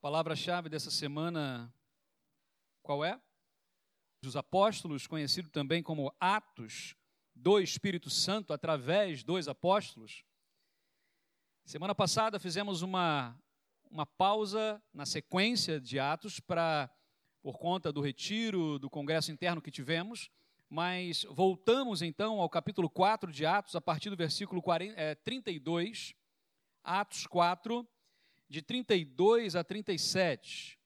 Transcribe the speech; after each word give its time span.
Palavra-chave 0.00 0.70
dessa 0.70 0.90
semana, 0.90 1.70
qual 2.82 3.04
é? 3.04 3.20
Dos 4.22 4.34
apóstolos, 4.34 5.06
conhecido 5.06 5.50
também 5.50 5.82
como 5.82 6.10
Atos 6.18 6.96
do 7.34 7.60
Espírito 7.60 8.08
Santo, 8.08 8.54
através 8.54 9.22
dos 9.22 9.46
apóstolos. 9.46 10.24
Semana 11.66 11.94
passada 11.94 12.40
fizemos 12.40 12.80
uma, 12.80 13.38
uma 13.90 14.06
pausa 14.06 14.82
na 14.90 15.04
sequência 15.04 15.78
de 15.78 15.98
Atos 15.98 16.40
para 16.40 16.90
por 17.42 17.58
conta 17.58 17.92
do 17.92 18.00
retiro, 18.00 18.78
do 18.78 18.88
congresso 18.88 19.30
interno 19.30 19.60
que 19.60 19.70
tivemos, 19.70 20.30
mas 20.66 21.24
voltamos 21.24 22.00
então 22.00 22.40
ao 22.40 22.48
capítulo 22.48 22.88
4 22.88 23.30
de 23.30 23.44
Atos, 23.44 23.76
a 23.76 23.82
partir 23.82 24.08
do 24.08 24.16
versículo 24.16 24.62
40, 24.62 24.98
é, 24.98 25.14
32, 25.14 26.14
Atos 26.82 27.26
4, 27.26 27.86
de 28.50 28.60
32 28.60 29.54
a 29.54 29.62
37. 29.62 30.76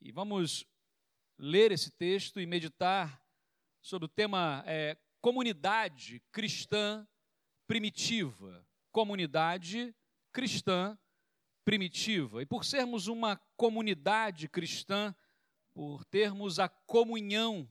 E 0.00 0.10
vamos 0.10 0.66
ler 1.38 1.70
esse 1.70 1.90
texto 1.90 2.40
e 2.40 2.46
meditar 2.46 3.22
sobre 3.82 4.06
o 4.06 4.08
tema 4.08 4.64
é, 4.66 4.96
comunidade 5.20 6.22
cristã 6.32 7.06
primitiva. 7.66 8.66
Comunidade 8.90 9.94
cristã 10.32 10.98
primitiva. 11.66 12.40
E 12.40 12.46
por 12.46 12.64
sermos 12.64 13.08
uma 13.08 13.36
comunidade 13.58 14.48
cristã, 14.48 15.14
por 15.74 16.02
termos 16.06 16.58
a 16.58 16.66
comunhão 16.66 17.70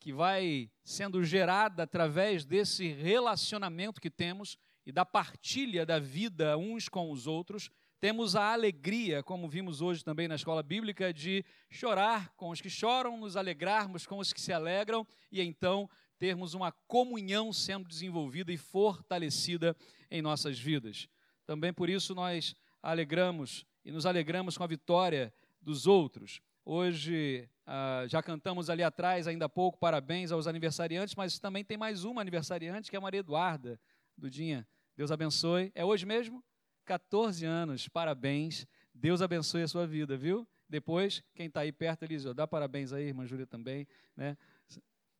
que 0.00 0.12
vai 0.12 0.68
sendo 0.82 1.22
gerada 1.22 1.84
através 1.84 2.44
desse 2.44 2.88
relacionamento 2.88 4.00
que 4.00 4.10
temos 4.10 4.58
e 4.84 4.90
da 4.90 5.04
partilha 5.04 5.86
da 5.86 6.00
vida 6.00 6.58
uns 6.58 6.88
com 6.88 7.12
os 7.12 7.28
outros, 7.28 7.70
temos 8.00 8.34
a 8.34 8.54
alegria, 8.54 9.22
como 9.22 9.46
vimos 9.46 9.82
hoje 9.82 10.02
também 10.02 10.26
na 10.26 10.34
escola 10.34 10.62
bíblica, 10.62 11.12
de 11.12 11.44
chorar 11.68 12.32
com 12.34 12.48
os 12.48 12.60
que 12.60 12.70
choram, 12.70 13.18
nos 13.18 13.36
alegrarmos 13.36 14.06
com 14.06 14.18
os 14.18 14.32
que 14.32 14.40
se 14.40 14.54
alegram 14.54 15.06
e 15.30 15.42
então 15.42 15.88
termos 16.18 16.54
uma 16.54 16.72
comunhão 16.88 17.52
sendo 17.52 17.86
desenvolvida 17.86 18.50
e 18.50 18.56
fortalecida 18.56 19.76
em 20.10 20.22
nossas 20.22 20.58
vidas. 20.58 21.08
Também 21.44 21.74
por 21.74 21.90
isso 21.90 22.14
nós 22.14 22.54
alegramos 22.82 23.66
e 23.84 23.92
nos 23.92 24.06
alegramos 24.06 24.56
com 24.56 24.64
a 24.64 24.66
vitória 24.66 25.32
dos 25.60 25.86
outros. 25.86 26.40
Hoje 26.64 27.46
ah, 27.66 28.04
já 28.08 28.22
cantamos 28.22 28.70
ali 28.70 28.82
atrás, 28.82 29.26
ainda 29.26 29.44
há 29.44 29.48
pouco, 29.48 29.78
parabéns 29.78 30.32
aos 30.32 30.46
aniversariantes, 30.46 31.14
mas 31.14 31.38
também 31.38 31.62
tem 31.62 31.76
mais 31.76 32.04
uma 32.04 32.22
aniversariante, 32.22 32.88
que 32.88 32.96
é 32.96 32.98
a 32.98 33.02
Maria 33.02 33.20
Eduarda, 33.20 33.78
Dudinha. 34.16 34.66
Deus 34.96 35.10
abençoe. 35.10 35.70
É 35.74 35.84
hoje 35.84 36.06
mesmo? 36.06 36.42
14 36.90 37.46
anos, 37.46 37.86
parabéns. 37.86 38.66
Deus 38.92 39.22
abençoe 39.22 39.62
a 39.62 39.68
sua 39.68 39.86
vida, 39.86 40.16
viu? 40.16 40.44
Depois, 40.68 41.22
quem 41.36 41.46
está 41.46 41.60
aí 41.60 41.70
perto, 41.70 42.02
Elisio, 42.02 42.34
dá 42.34 42.48
parabéns 42.48 42.92
aí, 42.92 43.04
irmã 43.04 43.24
Júlia 43.24 43.46
também. 43.46 43.86
Né? 44.16 44.36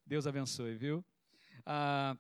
Deus 0.05 0.27
abençoe, 0.27 0.75
viu? 0.75 1.05
Ah, 1.65 2.17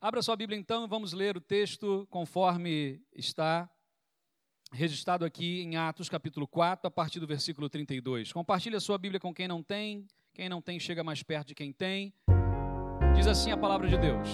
abra 0.00 0.20
sua 0.22 0.34
Bíblia 0.34 0.58
então, 0.58 0.88
vamos 0.88 1.12
ler 1.12 1.36
o 1.36 1.40
texto 1.40 2.04
conforme 2.10 3.00
está 3.14 3.70
registrado 4.72 5.24
aqui 5.24 5.62
em 5.62 5.76
Atos 5.76 6.08
capítulo 6.08 6.48
4, 6.48 6.88
a 6.88 6.90
partir 6.90 7.20
do 7.20 7.28
versículo 7.28 7.70
32. 7.70 8.32
Compartilhe 8.32 8.74
a 8.74 8.80
sua 8.80 8.98
Bíblia 8.98 9.20
com 9.20 9.32
quem 9.32 9.46
não 9.46 9.62
tem, 9.62 10.04
quem 10.34 10.48
não 10.48 10.60
tem 10.60 10.80
chega 10.80 11.04
mais 11.04 11.22
perto 11.22 11.46
de 11.48 11.54
quem 11.54 11.72
tem. 11.72 12.12
Diz 13.14 13.28
assim 13.28 13.52
a 13.52 13.56
palavra 13.56 13.86
de 13.86 13.96
Deus: 13.96 14.28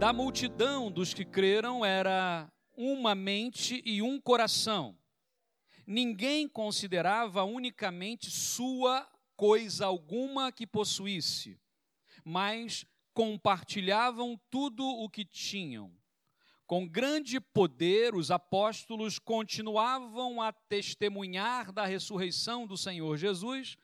Da 0.00 0.12
multidão 0.12 0.90
dos 0.90 1.14
que 1.14 1.24
creram 1.24 1.84
era 1.84 2.50
uma 2.76 3.14
mente 3.14 3.82
e 3.84 4.02
um 4.02 4.20
coração. 4.20 4.96
Ninguém 5.86 6.48
considerava 6.48 7.44
unicamente 7.44 8.30
sua 8.30 9.06
coisa 9.36 9.86
alguma 9.86 10.50
que 10.50 10.66
possuísse, 10.66 11.58
mas 12.24 12.86
compartilhavam 13.12 14.40
tudo 14.50 14.84
o 14.84 15.08
que 15.08 15.24
tinham. 15.24 15.92
Com 16.66 16.88
grande 16.88 17.38
poder, 17.38 18.14
os 18.14 18.30
apóstolos 18.30 19.18
continuavam 19.18 20.40
a 20.40 20.50
testemunhar 20.50 21.70
da 21.70 21.84
ressurreição 21.84 22.66
do 22.66 22.76
Senhor 22.76 23.16
Jesus, 23.18 23.76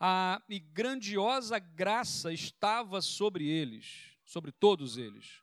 a, 0.00 0.42
e 0.48 0.58
grandiosa 0.58 1.58
graça 1.58 2.32
estava 2.32 3.02
sobre 3.02 3.46
eles, 3.46 4.16
sobre 4.24 4.50
todos 4.50 4.96
eles. 4.96 5.42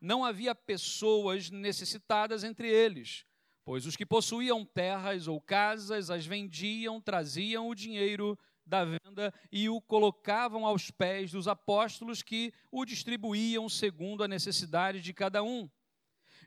Não 0.00 0.24
havia 0.24 0.54
pessoas 0.54 1.50
necessitadas 1.50 2.44
entre 2.44 2.68
eles, 2.68 3.24
pois 3.64 3.86
os 3.86 3.96
que 3.96 4.04
possuíam 4.04 4.64
terras 4.64 5.26
ou 5.26 5.40
casas 5.40 6.10
as 6.10 6.26
vendiam, 6.26 7.00
traziam 7.00 7.68
o 7.68 7.74
dinheiro 7.74 8.38
da 8.66 8.84
venda 8.84 9.34
e 9.50 9.68
o 9.68 9.80
colocavam 9.80 10.64
aos 10.64 10.90
pés 10.90 11.32
dos 11.32 11.48
apóstolos 11.48 12.22
que 12.22 12.52
o 12.70 12.84
distribuíam 12.84 13.68
segundo 13.68 14.22
a 14.22 14.28
necessidade 14.28 15.00
de 15.00 15.12
cada 15.12 15.42
um. 15.42 15.68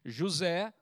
José, 0.06 0.74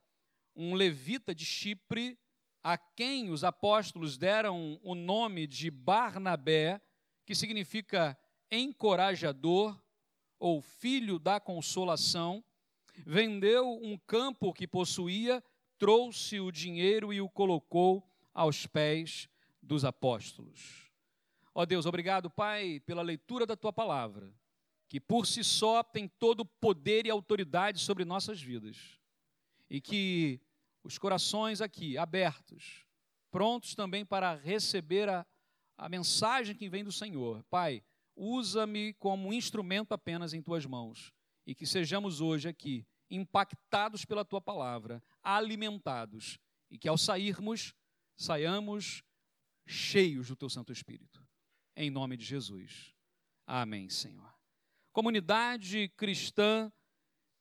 um 0.56 0.76
levita 0.76 1.34
de 1.34 1.46
Chipre, 1.46 2.18
a 2.64 2.78
quem 2.78 3.32
os 3.32 3.44
apóstolos 3.44 4.18
deram 4.18 4.80
o 4.84 4.94
nome 4.94 5.48
de 5.48 5.72
Barnabé, 5.72 6.80
que 7.26 7.34
significa 7.34 8.18
encorajador 8.52 9.82
ou 10.40 10.62
filho 10.62 11.18
da 11.18 11.40
consolação, 11.40 12.44
vendeu 13.06 13.79
um 13.81 13.97
campo 13.97 14.53
que 14.53 14.67
possuía, 14.67 15.44
trouxe 15.78 16.39
o 16.39 16.51
dinheiro 16.51 17.13
e 17.13 17.22
o 17.22 17.29
colocou 17.29 18.07
aos 18.34 18.66
pés 18.66 19.28
dos 19.62 19.84
apóstolos. 19.84 20.89
Ó 21.53 21.66
Deus, 21.66 21.85
obrigado, 21.85 22.29
Pai, 22.29 22.79
pela 22.85 23.01
leitura 23.01 23.45
da 23.45 23.56
tua 23.56 23.73
palavra, 23.73 24.34
que 24.88 25.00
por 25.00 25.28
si 25.28 25.44
só 25.44 25.84
tem 25.84 26.07
todo 26.07 26.41
o 26.41 26.45
poder 26.45 27.06
e 27.06 27.09
autoridade 27.09 27.79
sobre 27.79 28.06
nossas 28.06 28.41
vidas 28.41 29.00
e 29.69 29.81
que 29.81 30.39
os 30.83 30.97
corações 30.97 31.62
aqui 31.62 31.97
abertos, 31.97 32.85
prontos 33.29 33.75
também 33.75 34.06
para 34.06 34.35
receber 34.35 35.07
a, 35.09 35.25
a 35.78 35.89
mensagem 35.89 36.56
que 36.56 36.69
vem 36.69 36.83
do 36.83 36.91
Senhor. 36.91 37.44
Pai, 37.50 37.83
usa-me 38.16 38.94
como 38.94 39.33
instrumento 39.33 39.94
apenas 39.94 40.33
em 40.33 40.41
tuas 40.41 40.66
mãos 40.66 41.13
e 41.45 41.56
que 41.56 41.66
sejamos 41.66 42.22
hoje 42.22 42.47
aqui 42.47 42.85
impactados 43.12 44.06
pela 44.06 44.26
tua 44.26 44.42
palavra, 44.42 45.04
alimentados 45.22 46.40
e 46.70 46.78
que 46.78 46.88
ao 46.88 46.98
sairmos, 46.98 47.76
saiamos 48.16 49.04
cheios 49.68 50.30
do 50.30 50.36
teu 50.36 50.50
Santo 50.50 50.72
Espírito. 50.72 51.22
Em 51.76 51.90
nome 51.90 52.16
de 52.16 52.24
Jesus. 52.24 52.94
Amém, 53.46 53.90
Senhor. 53.90 54.34
Comunidade 54.94 55.90
cristã 55.98 56.72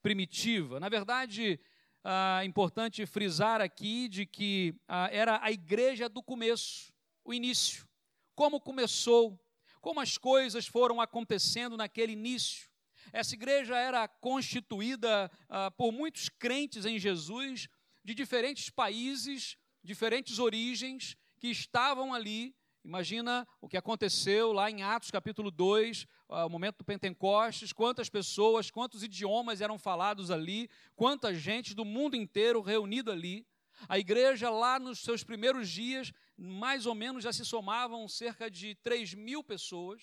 primitiva. 0.01 0.79
Na 0.79 0.89
verdade, 0.89 1.59
ah, 2.03 2.43
importante 2.43 3.05
frisar 3.05 3.61
aqui 3.61 4.07
de 4.07 4.25
que 4.25 4.75
ah, 4.87 5.09
era 5.11 5.39
a 5.43 5.51
igreja 5.51 6.09
do 6.09 6.23
começo, 6.23 6.93
o 7.23 7.33
início. 7.33 7.87
Como 8.33 8.59
começou, 8.59 9.39
como 9.79 9.99
as 9.99 10.17
coisas 10.17 10.65
foram 10.65 11.01
acontecendo 11.01 11.77
naquele 11.77 12.13
início. 12.13 12.70
Essa 13.11 13.35
igreja 13.35 13.75
era 13.75 14.07
constituída 14.07 15.31
ah, 15.49 15.71
por 15.71 15.91
muitos 15.91 16.29
crentes 16.29 16.85
em 16.85 16.97
Jesus, 16.99 17.67
de 18.03 18.13
diferentes 18.13 18.69
países, 18.69 19.57
diferentes 19.83 20.39
origens, 20.39 21.15
que 21.39 21.47
estavam 21.47 22.13
ali 22.13 22.55
Imagina 22.83 23.47
o 23.61 23.69
que 23.69 23.77
aconteceu 23.77 24.51
lá 24.51 24.69
em 24.69 24.81
Atos 24.81 25.11
capítulo 25.11 25.51
2, 25.51 26.07
o 26.27 26.49
momento 26.49 26.79
do 26.79 26.83
Pentecostes, 26.83 27.71
quantas 27.71 28.09
pessoas, 28.09 28.71
quantos 28.71 29.03
idiomas 29.03 29.61
eram 29.61 29.77
falados 29.77 30.31
ali, 30.31 30.67
quanta 30.95 31.33
gente 31.33 31.75
do 31.75 31.85
mundo 31.85 32.15
inteiro 32.15 32.59
reunida 32.59 33.11
ali. 33.11 33.45
A 33.87 33.99
igreja, 33.99 34.49
lá 34.49 34.79
nos 34.79 34.99
seus 34.99 35.23
primeiros 35.23 35.69
dias, 35.69 36.11
mais 36.35 36.87
ou 36.87 36.95
menos 36.95 37.23
já 37.23 37.31
se 37.31 37.45
somavam 37.45 38.07
cerca 38.07 38.49
de 38.49 38.73
3 38.75 39.13
mil 39.13 39.43
pessoas. 39.43 40.01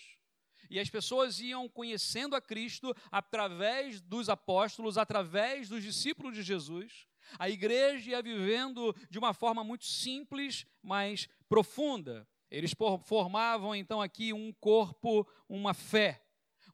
E 0.70 0.78
as 0.78 0.90
pessoas 0.90 1.40
iam 1.40 1.68
conhecendo 1.68 2.36
a 2.36 2.40
Cristo 2.40 2.94
através 3.10 4.00
dos 4.00 4.28
apóstolos, 4.28 4.98
através 4.98 5.68
dos 5.68 5.82
discípulos 5.82 6.34
de 6.34 6.42
Jesus. 6.42 7.06
A 7.38 7.48
igreja 7.48 8.10
ia 8.10 8.22
vivendo 8.22 8.94
de 9.10 9.18
uma 9.18 9.34
forma 9.34 9.62
muito 9.64 9.84
simples, 9.84 10.66
mas 10.82 11.28
profunda. 11.48 12.26
Eles 12.50 12.74
formavam 13.04 13.74
então 13.74 14.00
aqui 14.00 14.32
um 14.32 14.52
corpo, 14.52 15.26
uma 15.48 15.74
fé. 15.74 16.24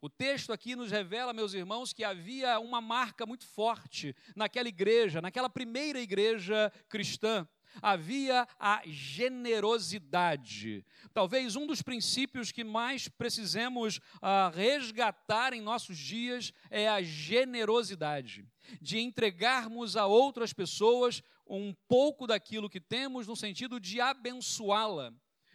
O 0.00 0.08
texto 0.08 0.52
aqui 0.52 0.76
nos 0.76 0.90
revela, 0.90 1.32
meus 1.32 1.54
irmãos, 1.54 1.92
que 1.92 2.04
havia 2.04 2.60
uma 2.60 2.80
marca 2.80 3.24
muito 3.24 3.46
forte 3.46 4.14
naquela 4.36 4.68
igreja, 4.68 5.22
naquela 5.22 5.48
primeira 5.48 5.98
igreja 5.98 6.70
cristã. 6.88 7.48
Havia 7.82 8.46
a 8.58 8.82
generosidade. 8.86 10.84
Talvez 11.12 11.56
um 11.56 11.66
dos 11.66 11.82
princípios 11.82 12.52
que 12.52 12.64
mais 12.64 13.08
precisemos 13.08 13.98
uh, 13.98 14.50
resgatar 14.54 15.52
em 15.52 15.60
nossos 15.60 15.98
dias 15.98 16.52
é 16.70 16.88
a 16.88 17.02
generosidade, 17.02 18.46
de 18.80 18.98
entregarmos 18.98 19.96
a 19.96 20.06
outras 20.06 20.52
pessoas 20.52 21.22
um 21.46 21.74
pouco 21.88 22.26
daquilo 22.26 22.70
que 22.70 22.80
temos 22.80 23.26
no 23.26 23.36
sentido 23.36 23.78
de 23.78 24.00
abençoá-la. 24.00 25.12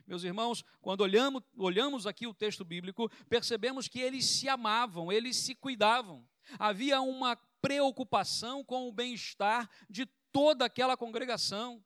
Meus 0.09 0.23
irmãos, 0.23 0.63
quando 0.81 1.01
olhamos, 1.01 1.43
olhamos 1.55 2.07
aqui 2.07 2.25
o 2.25 2.33
texto 2.33 2.65
bíblico, 2.65 3.07
percebemos 3.29 3.87
que 3.87 3.99
eles 3.99 4.25
se 4.25 4.49
amavam, 4.49 5.11
eles 5.11 5.37
se 5.37 5.53
cuidavam. 5.53 6.27
Havia 6.57 6.99
uma 6.99 7.35
preocupação 7.61 8.63
com 8.63 8.87
o 8.87 8.91
bem-estar 8.91 9.69
de 9.87 10.07
toda 10.31 10.65
aquela 10.65 10.97
congregação. 10.97 11.83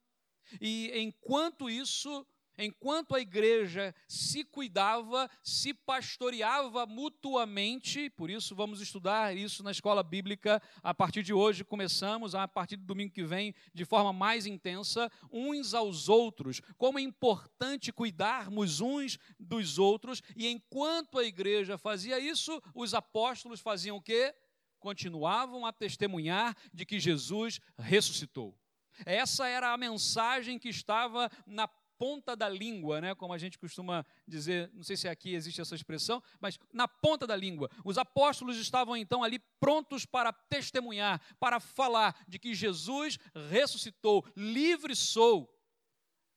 E 0.62 0.92
enquanto 0.96 1.70
isso, 1.70 2.26
enquanto 2.58 3.16
a 3.16 3.20
igreja 3.20 3.94
se 4.08 4.44
cuidava, 4.44 5.30
se 5.42 5.74
pastoreava 5.74 6.86
mutuamente, 6.86 8.10
por 8.12 8.30
isso 8.30 8.56
vamos 8.56 8.80
estudar 8.80 9.36
isso 9.36 9.64
na 9.64 9.72
escola 9.72 10.04
bíblica 10.04 10.62
a 10.82 10.94
partir 10.94 11.24
de 11.24 11.34
hoje, 11.34 11.64
começamos 11.64 12.36
a 12.36 12.48
partir 12.48 12.78
do 12.78 12.86
domingo 12.86 13.12
que 13.12 13.24
vem 13.24 13.56
de 13.74 13.86
forma 13.86 14.14
mais 14.14 14.46
intensa, 14.46 15.12
uns 15.32 15.74
aos 15.74 16.10
outros, 16.10 16.62
como 16.78 17.00
é 17.00 17.02
importante 17.02 17.92
cuidarmos 17.92 18.82
uns 18.82 19.18
dos 19.40 19.80
outros, 19.80 20.22
e 20.36 20.48
enquanto 20.48 21.18
a 21.18 21.26
igreja 21.26 21.78
fazia 21.78 22.20
isso, 22.20 22.62
os 22.76 22.94
apóstolos 22.94 23.60
faziam 23.60 23.98
o 23.98 24.02
quê? 24.02 24.34
Continuavam 24.80 25.66
a 25.66 25.74
testemunhar 25.74 26.56
de 26.74 26.86
que 26.86 27.00
Jesus 27.00 27.60
ressuscitou. 27.78 28.56
Essa 29.06 29.48
era 29.48 29.74
a 29.74 29.78
mensagem 29.78 30.58
que 30.60 30.70
estava 30.70 31.30
na 31.46 31.68
ponta 32.04 32.36
da 32.36 32.50
língua, 32.50 33.00
né, 33.00 33.16
como 33.16 33.34
a 33.34 33.38
gente 33.38 33.58
costuma 33.58 34.06
dizer, 34.28 34.70
não 34.74 34.84
sei 34.84 34.98
se 34.98 35.08
aqui 35.08 35.34
existe 35.34 35.62
essa 35.62 35.74
expressão, 35.74 36.22
mas 36.40 36.60
na 36.74 36.86
ponta 36.86 37.26
da 37.26 37.36
língua. 37.36 37.70
Os 37.86 37.98
apóstolos 37.98 38.58
estavam 38.58 38.98
então 38.98 39.24
ali 39.24 39.40
prontos 39.60 40.06
para 40.06 40.34
testemunhar, 40.34 41.22
para 41.40 41.60
falar 41.60 42.14
de 42.28 42.38
que 42.38 42.54
Jesus 42.54 43.18
ressuscitou, 43.50 44.26
livre 44.36 44.96
sou. 44.96 45.50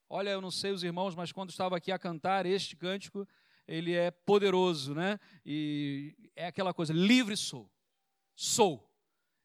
Olha, 0.09 0.31
eu 0.31 0.41
não 0.41 0.53
sei 0.53 0.71
os 0.71 0.85
irmãos, 0.85 1.17
mas 1.17 1.33
quando 1.33 1.51
estava 1.51 1.77
aqui 1.77 1.91
a 1.91 1.99
cantar 1.99 2.47
este 2.47 2.77
cântico, 2.77 3.27
ele 3.67 3.93
é 3.93 4.13
poderoso, 4.13 4.95
né? 4.95 5.19
E 5.45 6.15
é 6.37 6.47
aquela 6.47 6.73
coisa, 6.73 6.93
livre 6.93 7.37
sou. 7.37 7.69
Sou. 8.37 8.86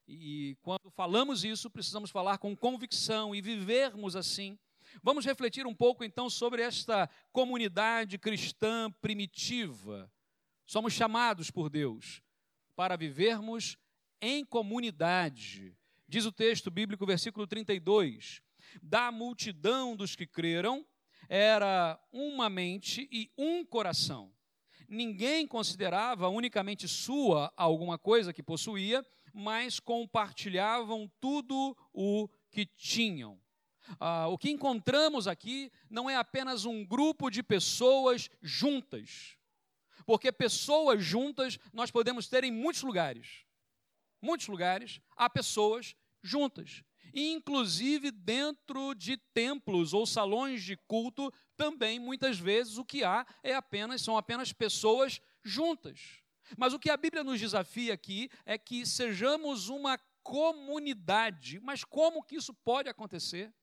E 0.07 0.57
quando 0.61 0.89
falamos 0.91 1.43
isso, 1.43 1.69
precisamos 1.69 2.09
falar 2.09 2.37
com 2.37 2.55
convicção 2.55 3.33
e 3.33 3.41
vivermos 3.41 4.15
assim. 4.15 4.57
Vamos 5.01 5.25
refletir 5.25 5.65
um 5.65 5.73
pouco 5.73 6.03
então 6.03 6.29
sobre 6.29 6.61
esta 6.61 7.09
comunidade 7.31 8.17
cristã 8.17 8.91
primitiva. 9.01 10.11
Somos 10.65 10.93
chamados 10.93 11.49
por 11.49 11.69
Deus 11.69 12.21
para 12.75 12.95
vivermos 12.95 13.77
em 14.21 14.43
comunidade. 14.45 15.75
Diz 16.07 16.25
o 16.25 16.31
texto 16.31 16.69
bíblico, 16.69 17.05
versículo 17.05 17.47
32: 17.47 18.41
Da 18.81 19.11
multidão 19.11 19.95
dos 19.95 20.15
que 20.15 20.27
creram, 20.27 20.85
era 21.29 21.97
uma 22.11 22.49
mente 22.49 23.07
e 23.11 23.31
um 23.37 23.63
coração. 23.63 24.33
Ninguém 24.87 25.47
considerava 25.47 26.27
unicamente 26.27 26.85
sua 26.85 27.53
alguma 27.55 27.97
coisa 27.97 28.33
que 28.33 28.43
possuía, 28.43 29.05
mas 29.33 29.79
compartilhavam 29.79 31.11
tudo 31.19 31.75
o 31.93 32.27
que 32.49 32.65
tinham. 32.65 33.39
Ah, 33.99 34.27
o 34.27 34.37
que 34.37 34.49
encontramos 34.49 35.27
aqui 35.27 35.71
não 35.89 36.09
é 36.09 36.15
apenas 36.15 36.65
um 36.65 36.85
grupo 36.85 37.29
de 37.29 37.41
pessoas 37.41 38.29
juntas, 38.41 39.37
porque 40.05 40.31
pessoas 40.31 41.03
juntas 41.03 41.57
nós 41.73 41.91
podemos 41.91 42.27
ter 42.27 42.43
em 42.43 42.51
muitos 42.51 42.83
lugares. 42.83 43.45
Muitos 44.21 44.47
lugares 44.47 45.01
há 45.15 45.29
pessoas 45.29 45.95
juntas. 46.21 46.83
Inclusive 47.13 48.11
dentro 48.11 48.93
de 48.93 49.17
templos 49.17 49.93
ou 49.93 50.05
salões 50.05 50.63
de 50.63 50.77
culto, 50.77 51.33
também 51.57 51.99
muitas 51.99 52.39
vezes 52.39 52.77
o 52.77 52.85
que 52.85 53.03
há 53.03 53.25
é 53.43 53.53
apenas 53.53 54.01
são 54.01 54.15
apenas 54.15 54.53
pessoas 54.53 55.19
juntas. 55.43 56.20
Mas 56.57 56.73
o 56.73 56.79
que 56.79 56.89
a 56.89 56.97
Bíblia 56.97 57.23
nos 57.23 57.39
desafia 57.39 57.93
aqui 57.93 58.29
é 58.45 58.57
que 58.57 58.85
sejamos 58.85 59.69
uma 59.69 59.97
comunidade. 60.23 61.59
Mas 61.59 61.83
como 61.83 62.23
que 62.23 62.35
isso 62.35 62.53
pode 62.53 62.89
acontecer? 62.89 63.53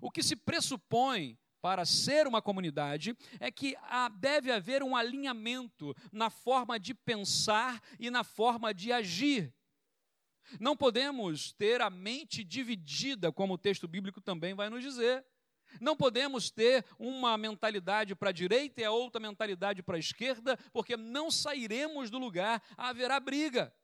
O 0.00 0.10
que 0.10 0.22
se 0.22 0.36
pressupõe 0.36 1.38
para 1.60 1.84
ser 1.84 2.26
uma 2.26 2.42
comunidade 2.42 3.16
é 3.38 3.50
que 3.50 3.76
deve 4.18 4.50
haver 4.50 4.82
um 4.82 4.96
alinhamento 4.96 5.94
na 6.10 6.28
forma 6.28 6.78
de 6.78 6.92
pensar 6.92 7.80
e 7.98 8.10
na 8.10 8.24
forma 8.24 8.74
de 8.74 8.92
agir. 8.92 9.54
Não 10.58 10.76
podemos 10.76 11.52
ter 11.52 11.80
a 11.80 11.88
mente 11.88 12.42
dividida, 12.42 13.30
como 13.30 13.54
o 13.54 13.58
texto 13.58 13.86
bíblico 13.86 14.20
também 14.20 14.54
vai 14.54 14.68
nos 14.68 14.82
dizer. 14.82 15.24
Não 15.80 15.96
podemos 15.96 16.50
ter 16.50 16.84
uma 16.98 17.36
mentalidade 17.36 18.14
para 18.14 18.30
a 18.30 18.32
direita 18.32 18.80
e 18.80 18.84
a 18.84 18.90
outra 18.90 19.20
mentalidade 19.20 19.82
para 19.82 19.96
a 19.96 20.00
esquerda, 20.00 20.56
porque 20.72 20.96
não 20.96 21.30
sairemos 21.30 22.10
do 22.10 22.18
lugar, 22.18 22.62
haverá 22.76 23.18
briga. 23.20 23.74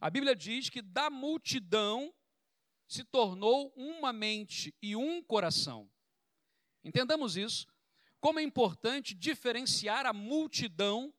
A 0.00 0.10
Bíblia 0.10 0.34
diz 0.34 0.68
que 0.68 0.82
da 0.82 1.08
multidão 1.08 2.12
se 2.88 3.04
tornou 3.04 3.72
uma 3.76 4.12
mente 4.12 4.74
e 4.82 4.94
um 4.94 5.22
coração. 5.22 5.88
Entendamos 6.84 7.36
isso. 7.36 7.66
Como 8.20 8.38
é 8.38 8.42
importante 8.42 9.14
diferenciar 9.14 10.06
a 10.06 10.12
multidão 10.12 11.12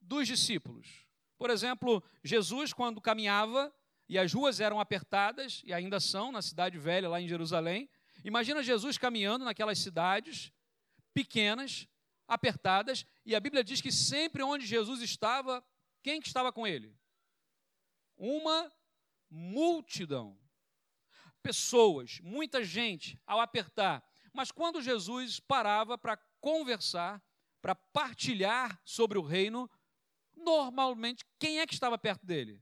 dos 0.00 0.26
discípulos. 0.26 1.06
Por 1.38 1.50
exemplo, 1.50 2.02
Jesus, 2.22 2.72
quando 2.72 3.00
caminhava 3.00 3.74
e 4.08 4.18
as 4.18 4.32
ruas 4.32 4.60
eram 4.60 4.78
apertadas, 4.78 5.62
e 5.64 5.72
ainda 5.72 5.98
são 5.98 6.30
na 6.30 6.40
cidade 6.40 6.78
velha, 6.78 7.08
lá 7.08 7.20
em 7.20 7.28
Jerusalém, 7.28 7.90
Imagina 8.26 8.60
Jesus 8.60 8.98
caminhando 8.98 9.44
naquelas 9.44 9.78
cidades 9.78 10.52
pequenas, 11.14 11.86
apertadas, 12.26 13.06
e 13.24 13.36
a 13.36 13.40
Bíblia 13.40 13.62
diz 13.62 13.80
que 13.80 13.92
sempre 13.92 14.42
onde 14.42 14.66
Jesus 14.66 15.00
estava, 15.00 15.64
quem 16.02 16.20
que 16.20 16.26
estava 16.26 16.52
com 16.52 16.66
ele? 16.66 16.92
Uma 18.16 18.68
multidão. 19.30 20.36
Pessoas, 21.40 22.18
muita 22.18 22.64
gente 22.64 23.16
ao 23.24 23.38
apertar. 23.38 24.04
Mas 24.32 24.50
quando 24.50 24.82
Jesus 24.82 25.38
parava 25.38 25.96
para 25.96 26.16
conversar, 26.40 27.22
para 27.62 27.76
partilhar 27.76 28.82
sobre 28.84 29.18
o 29.18 29.22
reino, 29.22 29.70
normalmente 30.34 31.24
quem 31.38 31.60
é 31.60 31.66
que 31.66 31.74
estava 31.74 31.96
perto 31.96 32.26
dele? 32.26 32.60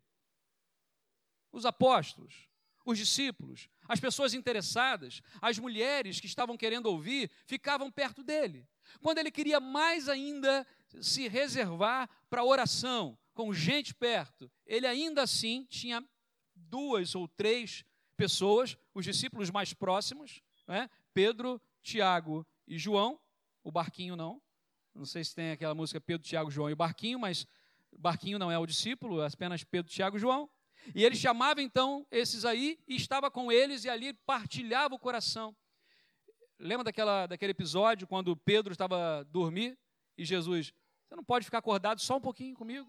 Os 1.50 1.64
apóstolos 1.64 2.50
os 2.84 2.98
discípulos, 2.98 3.68
as 3.88 3.98
pessoas 3.98 4.34
interessadas, 4.34 5.20
as 5.40 5.58
mulheres 5.58 6.20
que 6.20 6.26
estavam 6.26 6.56
querendo 6.56 6.86
ouvir, 6.86 7.30
ficavam 7.46 7.90
perto 7.90 8.22
dele. 8.22 8.68
Quando 9.00 9.18
ele 9.18 9.30
queria 9.30 9.60
mais 9.60 10.08
ainda 10.08 10.66
se 11.00 11.28
reservar 11.28 12.08
para 12.28 12.44
oração, 12.44 13.18
com 13.32 13.52
gente 13.52 13.94
perto, 13.94 14.50
ele 14.66 14.86
ainda 14.86 15.22
assim 15.22 15.66
tinha 15.68 16.04
duas 16.54 17.14
ou 17.14 17.26
três 17.26 17.84
pessoas, 18.16 18.76
os 18.94 19.04
discípulos 19.04 19.50
mais 19.50 19.72
próximos, 19.72 20.40
né? 20.66 20.88
Pedro, 21.12 21.60
Tiago 21.82 22.46
e 22.66 22.78
João, 22.78 23.18
o 23.62 23.72
barquinho 23.72 24.14
não. 24.14 24.40
Não 24.94 25.04
sei 25.04 25.24
se 25.24 25.34
tem 25.34 25.50
aquela 25.50 25.74
música 25.74 26.00
Pedro, 26.00 26.26
Tiago, 26.26 26.50
João 26.50 26.70
e 26.70 26.72
o 26.72 26.76
barquinho, 26.76 27.18
mas 27.18 27.46
barquinho 27.98 28.38
não 28.38 28.50
é 28.50 28.58
o 28.58 28.66
discípulo, 28.66 29.22
é 29.22 29.26
apenas 29.26 29.64
Pedro, 29.64 29.90
Tiago 29.90 30.16
e 30.16 30.20
João. 30.20 30.48
E 30.92 31.04
ele 31.04 31.14
chamava 31.16 31.62
então 31.62 32.06
esses 32.10 32.44
aí 32.44 32.78
e 32.86 32.96
estava 32.96 33.30
com 33.30 33.52
eles 33.52 33.84
e 33.84 33.88
ali 33.88 34.12
partilhava 34.12 34.94
o 34.94 34.98
coração. 34.98 35.54
Lembra 36.58 36.84
daquela, 36.84 37.26
daquele 37.26 37.52
episódio 37.52 38.06
quando 38.06 38.36
Pedro 38.36 38.72
estava 38.72 39.24
dormir 39.30 39.78
e 40.16 40.24
Jesus, 40.24 40.72
você 41.06 41.16
não 41.16 41.24
pode 41.24 41.44
ficar 41.44 41.58
acordado 41.58 42.00
só 42.00 42.16
um 42.16 42.20
pouquinho 42.20 42.54
comigo? 42.54 42.88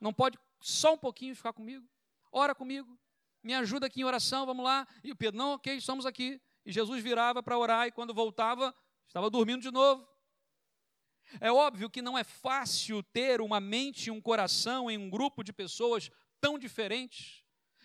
Não 0.00 0.12
pode 0.12 0.38
só 0.60 0.94
um 0.94 0.98
pouquinho 0.98 1.34
ficar 1.34 1.52
comigo? 1.52 1.86
Ora 2.32 2.54
comigo, 2.54 2.98
me 3.42 3.54
ajuda 3.54 3.86
aqui 3.86 4.00
em 4.00 4.04
oração, 4.04 4.44
vamos 4.44 4.64
lá. 4.64 4.86
E 5.02 5.12
o 5.12 5.16
Pedro, 5.16 5.38
não, 5.38 5.52
ok, 5.52 5.76
estamos 5.76 6.04
aqui. 6.04 6.40
E 6.64 6.72
Jesus 6.72 7.02
virava 7.02 7.42
para 7.42 7.56
orar 7.56 7.86
e 7.86 7.92
quando 7.92 8.12
voltava, 8.12 8.74
estava 9.06 9.30
dormindo 9.30 9.62
de 9.62 9.70
novo. 9.70 10.06
É 11.40 11.50
óbvio 11.50 11.90
que 11.90 12.02
não 12.02 12.16
é 12.16 12.24
fácil 12.24 13.02
ter 13.02 13.40
uma 13.40 13.60
mente 13.60 14.06
e 14.06 14.10
um 14.10 14.20
coração 14.20 14.90
em 14.90 14.98
um 14.98 15.10
grupo 15.10 15.42
de 15.42 15.52
pessoas 15.52 16.10
tão 16.40 16.58
diferentes, 16.58 17.44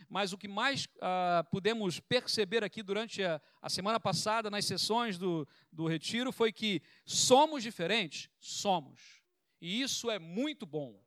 mas 0.09 0.33
o 0.33 0.37
que 0.37 0.47
mais 0.47 0.87
ah, 1.01 1.45
pudemos 1.49 1.99
perceber 1.99 2.63
aqui 2.63 2.83
durante 2.83 3.23
a, 3.23 3.41
a, 3.61 3.69
semana 3.69 3.99
passada, 3.99 4.49
nas 4.49 4.65
sessões 4.65 5.17
do, 5.17 5.47
do 5.71 5.87
retiro, 5.87 6.31
foi 6.31 6.51
que 6.51 6.81
somos 7.05 7.63
diferentes? 7.63 8.29
Somos. 8.39 9.21
E 9.61 9.81
isso 9.81 10.09
é 10.09 10.19
muito 10.19 10.65
bom. 10.65 11.01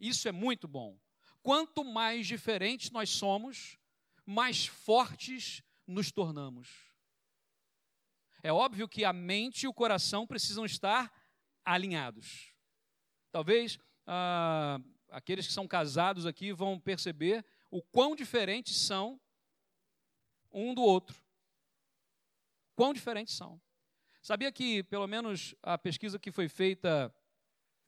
Isso 0.00 0.28
é 0.28 0.32
muito 0.32 0.66
bom. 0.66 0.98
Quanto 1.42 1.84
mais 1.84 2.26
diferentes 2.26 2.90
nós 2.90 3.10
somos, 3.10 3.78
mais 4.26 4.66
fortes 4.66 5.62
nos 5.86 6.10
tornamos. 6.10 6.88
É 8.42 8.52
óbvio 8.52 8.88
que 8.88 9.04
a 9.04 9.12
mente 9.12 9.64
e 9.64 9.68
o 9.68 9.74
coração 9.74 10.26
precisam 10.26 10.64
estar 10.64 11.12
alinhados. 11.64 12.52
Talvez 13.30 13.78
ah, 14.06 14.80
aqueles 15.10 15.46
que 15.46 15.52
são 15.52 15.66
casados 15.66 16.26
aqui 16.26 16.52
vão 16.52 16.78
perceber 16.78 17.44
o 17.70 17.82
quão 17.82 18.14
diferentes 18.14 18.76
são 18.76 19.20
um 20.50 20.74
do 20.74 20.82
outro. 20.82 21.16
quão 22.74 22.94
diferentes 22.94 23.34
são. 23.34 23.60
Sabia 24.22 24.52
que, 24.52 24.82
pelo 24.84 25.06
menos, 25.06 25.54
a 25.62 25.76
pesquisa 25.76 26.18
que 26.18 26.30
foi 26.30 26.48
feita 26.48 27.12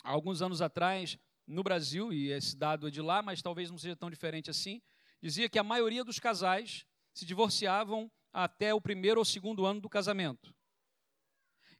há 0.02 0.10
alguns 0.10 0.42
anos 0.42 0.60
atrás 0.60 1.16
no 1.46 1.62
Brasil, 1.62 2.12
e 2.12 2.30
esse 2.30 2.56
dado 2.56 2.88
é 2.88 2.90
de 2.90 3.00
lá, 3.00 3.22
mas 3.22 3.42
talvez 3.42 3.70
não 3.70 3.78
seja 3.78 3.96
tão 3.96 4.10
diferente 4.10 4.50
assim, 4.50 4.80
dizia 5.20 5.48
que 5.48 5.58
a 5.58 5.64
maioria 5.64 6.04
dos 6.04 6.18
casais 6.18 6.86
se 7.12 7.24
divorciavam 7.24 8.10
até 8.32 8.72
o 8.72 8.80
primeiro 8.80 9.20
ou 9.20 9.24
segundo 9.24 9.66
ano 9.66 9.80
do 9.80 9.88
casamento. 9.88 10.54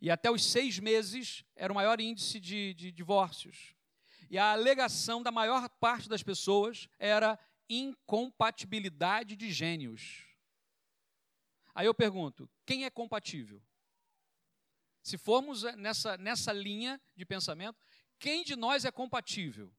E 0.00 0.11
até 0.11 0.30
os 0.30 0.44
seis 0.44 0.78
meses 0.78 1.44
era 1.54 1.73
o 1.73 1.76
maior 1.76 2.00
índice 2.00 2.40
de, 2.40 2.75
de 2.75 2.90
divórcios. 2.90 3.75
E 4.31 4.39
a 4.39 4.53
alegação 4.53 5.23
da 5.23 5.33
maior 5.33 5.69
parte 5.69 6.09
das 6.09 6.23
pessoas 6.23 6.89
era 7.01 7.37
incompatibilidade 7.69 9.35
de 9.35 9.51
gênios. 9.53 10.25
Aí 11.75 11.87
eu 11.87 11.95
pergunto: 11.95 12.49
quem 12.65 12.85
é 12.85 12.91
compatível? 12.91 13.61
Se 15.03 15.19
formos 15.19 15.65
nessa, 15.77 16.17
nessa 16.17 16.53
linha 16.53 17.01
de 17.17 17.27
pensamento, 17.27 17.77
quem 18.19 18.45
de 18.45 18.55
nós 18.55 18.85
é 18.85 18.93
compatível? 18.93 19.73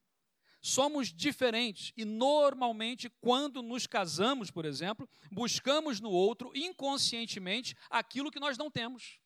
Somos 0.62 1.14
diferentes 1.14 1.94
e, 1.96 2.04
normalmente, 2.04 3.10
quando 3.10 3.64
nos 3.64 3.88
casamos, 3.88 4.52
por 4.52 4.66
exemplo, 4.66 5.10
buscamos 5.32 6.00
no 6.00 6.12
outro, 6.12 6.52
inconscientemente, 6.54 7.76
aquilo 7.90 8.30
que 8.30 8.40
nós 8.40 8.58
não 8.58 8.70
temos. 8.70 9.20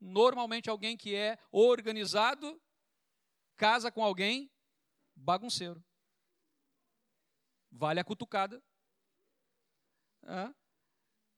Normalmente, 0.00 0.68
alguém 0.68 0.96
que 0.96 1.14
é 1.14 1.38
organizado 1.50 2.60
casa 3.58 3.92
com 3.92 4.02
alguém 4.02 4.50
bagunceiro. 5.14 5.84
Vale 7.70 8.00
a 8.00 8.04
cutucada. 8.04 8.64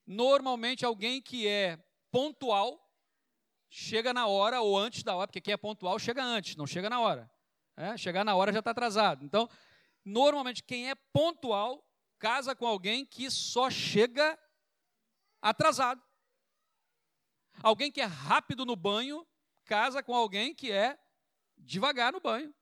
Normalmente, 0.07 0.85
alguém 0.85 1.21
que 1.21 1.49
é 1.49 1.77
pontual 2.12 2.89
chega 3.69 4.12
na 4.12 4.27
hora 4.27 4.61
ou 4.61 4.79
antes 4.79 5.03
da 5.03 5.17
hora, 5.17 5.27
porque 5.27 5.41
quem 5.41 5.55
é 5.55 5.57
pontual 5.57 5.99
chega 5.99 6.23
antes, 6.23 6.55
não 6.55 6.67
chega 6.67 6.89
na 6.89 7.00
hora. 7.00 7.29
Chegar 7.97 8.25
na 8.25 8.37
hora 8.37 8.53
já 8.53 8.59
está 8.59 8.73
atrasado. 8.73 9.25
Então, 9.25 9.49
normalmente, 10.05 10.62
quem 10.62 10.91
é 10.91 10.95
pontual 10.95 11.85
casa 12.19 12.55
com 12.55 12.67
alguém 12.67 13.07
que 13.07 13.31
só 13.31 13.71
chega 13.71 14.39
atrasado. 15.41 16.03
Alguém 17.62 17.91
que 17.91 18.00
é 18.00 18.05
rápido 18.05 18.67
no 18.67 18.77
banho 18.77 19.27
casa 19.65 20.03
com 20.03 20.15
alguém 20.15 20.55
que 20.55 20.71
é 20.71 20.99
devagar 21.61 22.12
no 22.12 22.21
banho. 22.21 22.55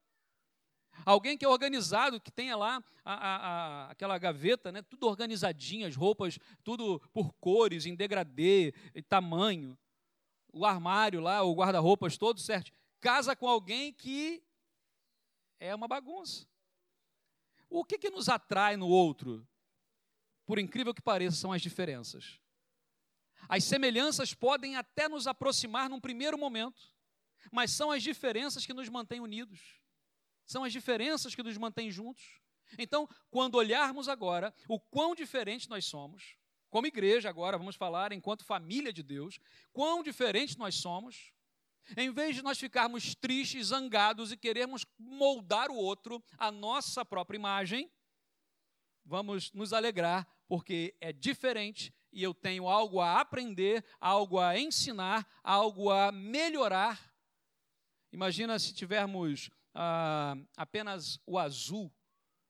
Alguém 1.05 1.37
que 1.39 1.45
é 1.45 1.49
organizado, 1.49 2.21
que 2.21 2.31
tenha 2.31 2.57
lá 2.57 2.83
a, 3.05 3.15
a, 3.15 3.37
a, 3.37 3.91
aquela 3.91 4.19
gaveta, 4.19 4.73
né, 4.73 4.83
tudo 4.83 5.07
organizadinho, 5.07 5.87
as 5.87 5.95
roupas, 5.95 6.39
tudo 6.65 7.01
por 7.13 7.33
cores, 7.35 7.87
em 7.87 7.95
degradê, 7.95 8.75
em 8.95 9.03
tamanho. 9.03 9.79
O 10.53 10.65
armário 10.65 11.21
lá, 11.21 11.43
o 11.43 11.55
guarda-roupas 11.55 12.17
todo 12.17 12.41
certo. 12.41 12.73
Casa 13.01 13.37
com 13.37 13.49
alguém 13.49 13.93
que 13.93 14.43
é 15.61 15.75
uma 15.75 15.87
bagunça. 15.87 16.47
O 17.71 17.85
que, 17.85 17.99
que 17.99 18.11
nos 18.11 18.29
atrai 18.29 18.77
no 18.77 18.89
outro? 18.89 19.47
Por 20.47 20.59
incrível 20.59 20.95
que 20.95 21.03
pareça, 21.03 21.37
são 21.37 21.53
as 21.53 21.61
diferenças. 21.61 22.41
As 23.49 23.65
semelhanças 23.65 24.35
podem 24.35 24.77
até 24.77 25.09
nos 25.09 25.27
aproximar 25.27 25.89
num 25.89 26.01
primeiro 26.01 26.39
momento, 26.39 26.93
mas 27.53 27.71
são 27.71 27.91
as 27.91 28.03
diferenças 28.03 28.65
que 28.65 28.75
nos 28.75 28.89
mantêm 28.89 29.21
unidos. 29.21 29.81
São 30.47 30.65
as 30.65 30.73
diferenças 30.73 31.35
que 31.35 31.43
nos 31.43 31.57
mantêm 31.57 31.91
juntos. 31.91 32.41
Então, 32.79 33.09
quando 33.31 33.57
olharmos 33.57 34.09
agora 34.09 34.55
o 34.69 34.79
quão 34.79 35.15
diferentes 35.15 35.69
nós 35.69 35.85
somos, 35.85 36.37
como 36.71 36.87
igreja 36.87 37.29
agora, 37.29 37.57
vamos 37.57 37.77
falar 37.77 38.13
enquanto 38.13 38.45
família 38.45 38.93
de 38.93 39.03
Deus, 39.03 39.41
quão 39.73 40.03
diferentes 40.03 40.57
nós 40.57 40.75
somos, 40.75 41.33
em 41.97 42.13
vez 42.13 42.37
de 42.37 42.43
nós 42.43 42.59
ficarmos 42.59 43.15
tristes, 43.15 43.69
zangados 43.69 44.31
e 44.31 44.37
queremos 44.37 44.85
moldar 44.99 45.71
o 45.71 45.77
outro 45.77 46.23
à 46.37 46.51
nossa 46.51 47.05
própria 47.05 47.39
imagem, 47.39 47.91
vamos 49.05 49.51
nos 49.53 49.73
alegrar 49.73 50.29
porque 50.47 50.95
é 51.01 51.13
diferente 51.13 51.93
e 52.13 52.23
eu 52.23 52.35
tenho 52.35 52.69
algo 52.69 53.01
a 53.01 53.21
aprender, 53.21 53.85
algo 54.01 54.39
a 54.39 54.59
ensinar, 54.59 55.27
algo 55.43 55.91
a 55.91 56.13
melhorar. 56.13 57.08
Imagina 58.13 58.59
se 58.59 58.73
tivermos 58.75 59.51
ah, 59.75 60.35
apenas 60.57 61.21
o 61.27 61.39
azul 61.39 61.93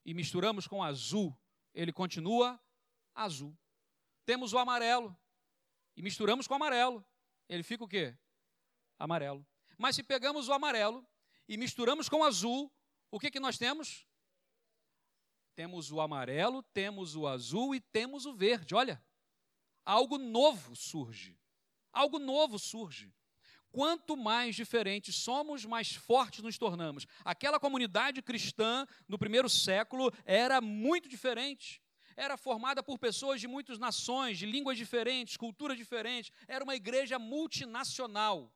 e 0.04 0.14
misturamos 0.14 0.66
com 0.66 0.78
o 0.78 0.82
azul, 0.82 1.36
ele 1.74 1.92
continua 1.92 2.60
azul. 3.14 3.56
Temos 4.24 4.52
o 4.52 4.58
amarelo 4.58 5.16
e 5.96 6.02
misturamos 6.02 6.46
com 6.46 6.54
o 6.54 6.56
amarelo, 6.56 7.04
ele 7.48 7.62
fica 7.62 7.84
o 7.84 7.88
quê? 7.88 8.16
amarelo. 8.98 9.46
Mas 9.78 9.94
se 9.94 10.02
pegamos 10.02 10.48
o 10.48 10.52
amarelo 10.52 11.06
e 11.48 11.56
misturamos 11.56 12.08
com 12.08 12.18
o 12.18 12.24
azul, 12.24 12.72
o 13.10 13.18
que, 13.20 13.30
que 13.30 13.40
nós 13.40 13.56
temos? 13.56 14.06
Temos 15.54 15.92
o 15.92 16.00
amarelo, 16.00 16.62
temos 16.62 17.16
o 17.16 17.26
azul 17.26 17.74
e 17.74 17.80
temos 17.80 18.26
o 18.26 18.34
verde. 18.34 18.74
Olha, 18.74 19.02
algo 19.84 20.18
novo 20.18 20.74
surge. 20.74 21.38
Algo 21.92 22.18
novo 22.18 22.58
surge. 22.58 23.12
Quanto 23.70 24.16
mais 24.16 24.56
diferentes 24.56 25.14
somos, 25.16 25.64
mais 25.64 25.94
fortes 25.94 26.42
nos 26.42 26.56
tornamos. 26.56 27.06
Aquela 27.24 27.60
comunidade 27.60 28.22
cristã 28.22 28.86
no 29.06 29.18
primeiro 29.18 29.48
século 29.48 30.12
era 30.24 30.60
muito 30.60 31.08
diferente. 31.08 31.82
Era 32.16 32.36
formada 32.36 32.82
por 32.82 32.98
pessoas 32.98 33.40
de 33.40 33.46
muitas 33.46 33.78
nações, 33.78 34.38
de 34.38 34.46
línguas 34.46 34.76
diferentes, 34.76 35.36
culturas 35.36 35.76
diferentes. 35.76 36.32
Era 36.48 36.64
uma 36.64 36.74
igreja 36.74 37.18
multinacional 37.18 38.52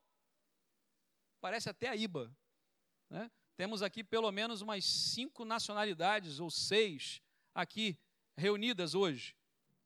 parece 1.43 1.69
até 1.69 1.89
a 1.89 1.95
IBA. 1.95 2.33
Né? 3.09 3.29
Temos 3.57 3.81
aqui 3.81 4.01
pelo 4.01 4.31
menos 4.31 4.61
umas 4.61 4.85
cinco 4.85 5.43
nacionalidades, 5.43 6.39
ou 6.39 6.49
seis, 6.49 7.21
aqui 7.53 7.99
reunidas 8.37 8.95
hoje. 8.95 9.35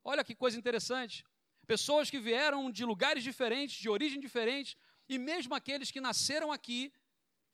Olha 0.03 0.23
que 0.23 0.35
coisa 0.35 0.55
interessante. 0.55 1.25
Pessoas 1.65 2.11
que 2.11 2.19
vieram 2.19 2.69
de 2.69 2.85
lugares 2.85 3.23
diferentes, 3.23 3.75
de 3.75 3.89
origem 3.89 4.19
diferente, 4.19 4.77
e 5.09 5.17
mesmo 5.17 5.55
aqueles 5.55 5.91
que 5.91 6.01
nasceram 6.01 6.51
aqui, 6.51 6.91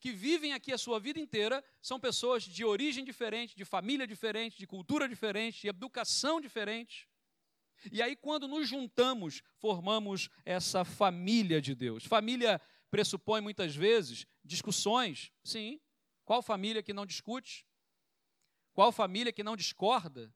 que 0.00 0.12
vivem 0.12 0.52
aqui 0.52 0.72
a 0.72 0.78
sua 0.78 1.00
vida 1.00 1.18
inteira, 1.18 1.64
são 1.80 1.98
pessoas 1.98 2.42
de 2.42 2.64
origem 2.64 3.04
diferente, 3.04 3.56
de 3.56 3.64
família 3.64 4.06
diferente, 4.06 4.58
de 4.58 4.66
cultura 4.66 5.08
diferente, 5.08 5.62
de 5.62 5.68
educação 5.68 6.40
diferente. 6.40 7.08
E 7.92 8.02
aí, 8.02 8.16
quando 8.16 8.48
nos 8.48 8.68
juntamos, 8.68 9.42
formamos 9.56 10.28
essa 10.44 10.84
família 10.84 11.60
de 11.60 11.74
Deus. 11.74 12.04
Família 12.04 12.60
pressupõe 12.90 13.40
muitas 13.40 13.74
vezes 13.74 14.26
discussões. 14.44 15.32
Sim. 15.42 15.80
Qual 16.24 16.42
família 16.42 16.82
que 16.82 16.92
não 16.92 17.04
discute? 17.04 17.66
Qual 18.72 18.90
família 18.90 19.32
que 19.32 19.42
não 19.42 19.56
discorda? 19.56 20.34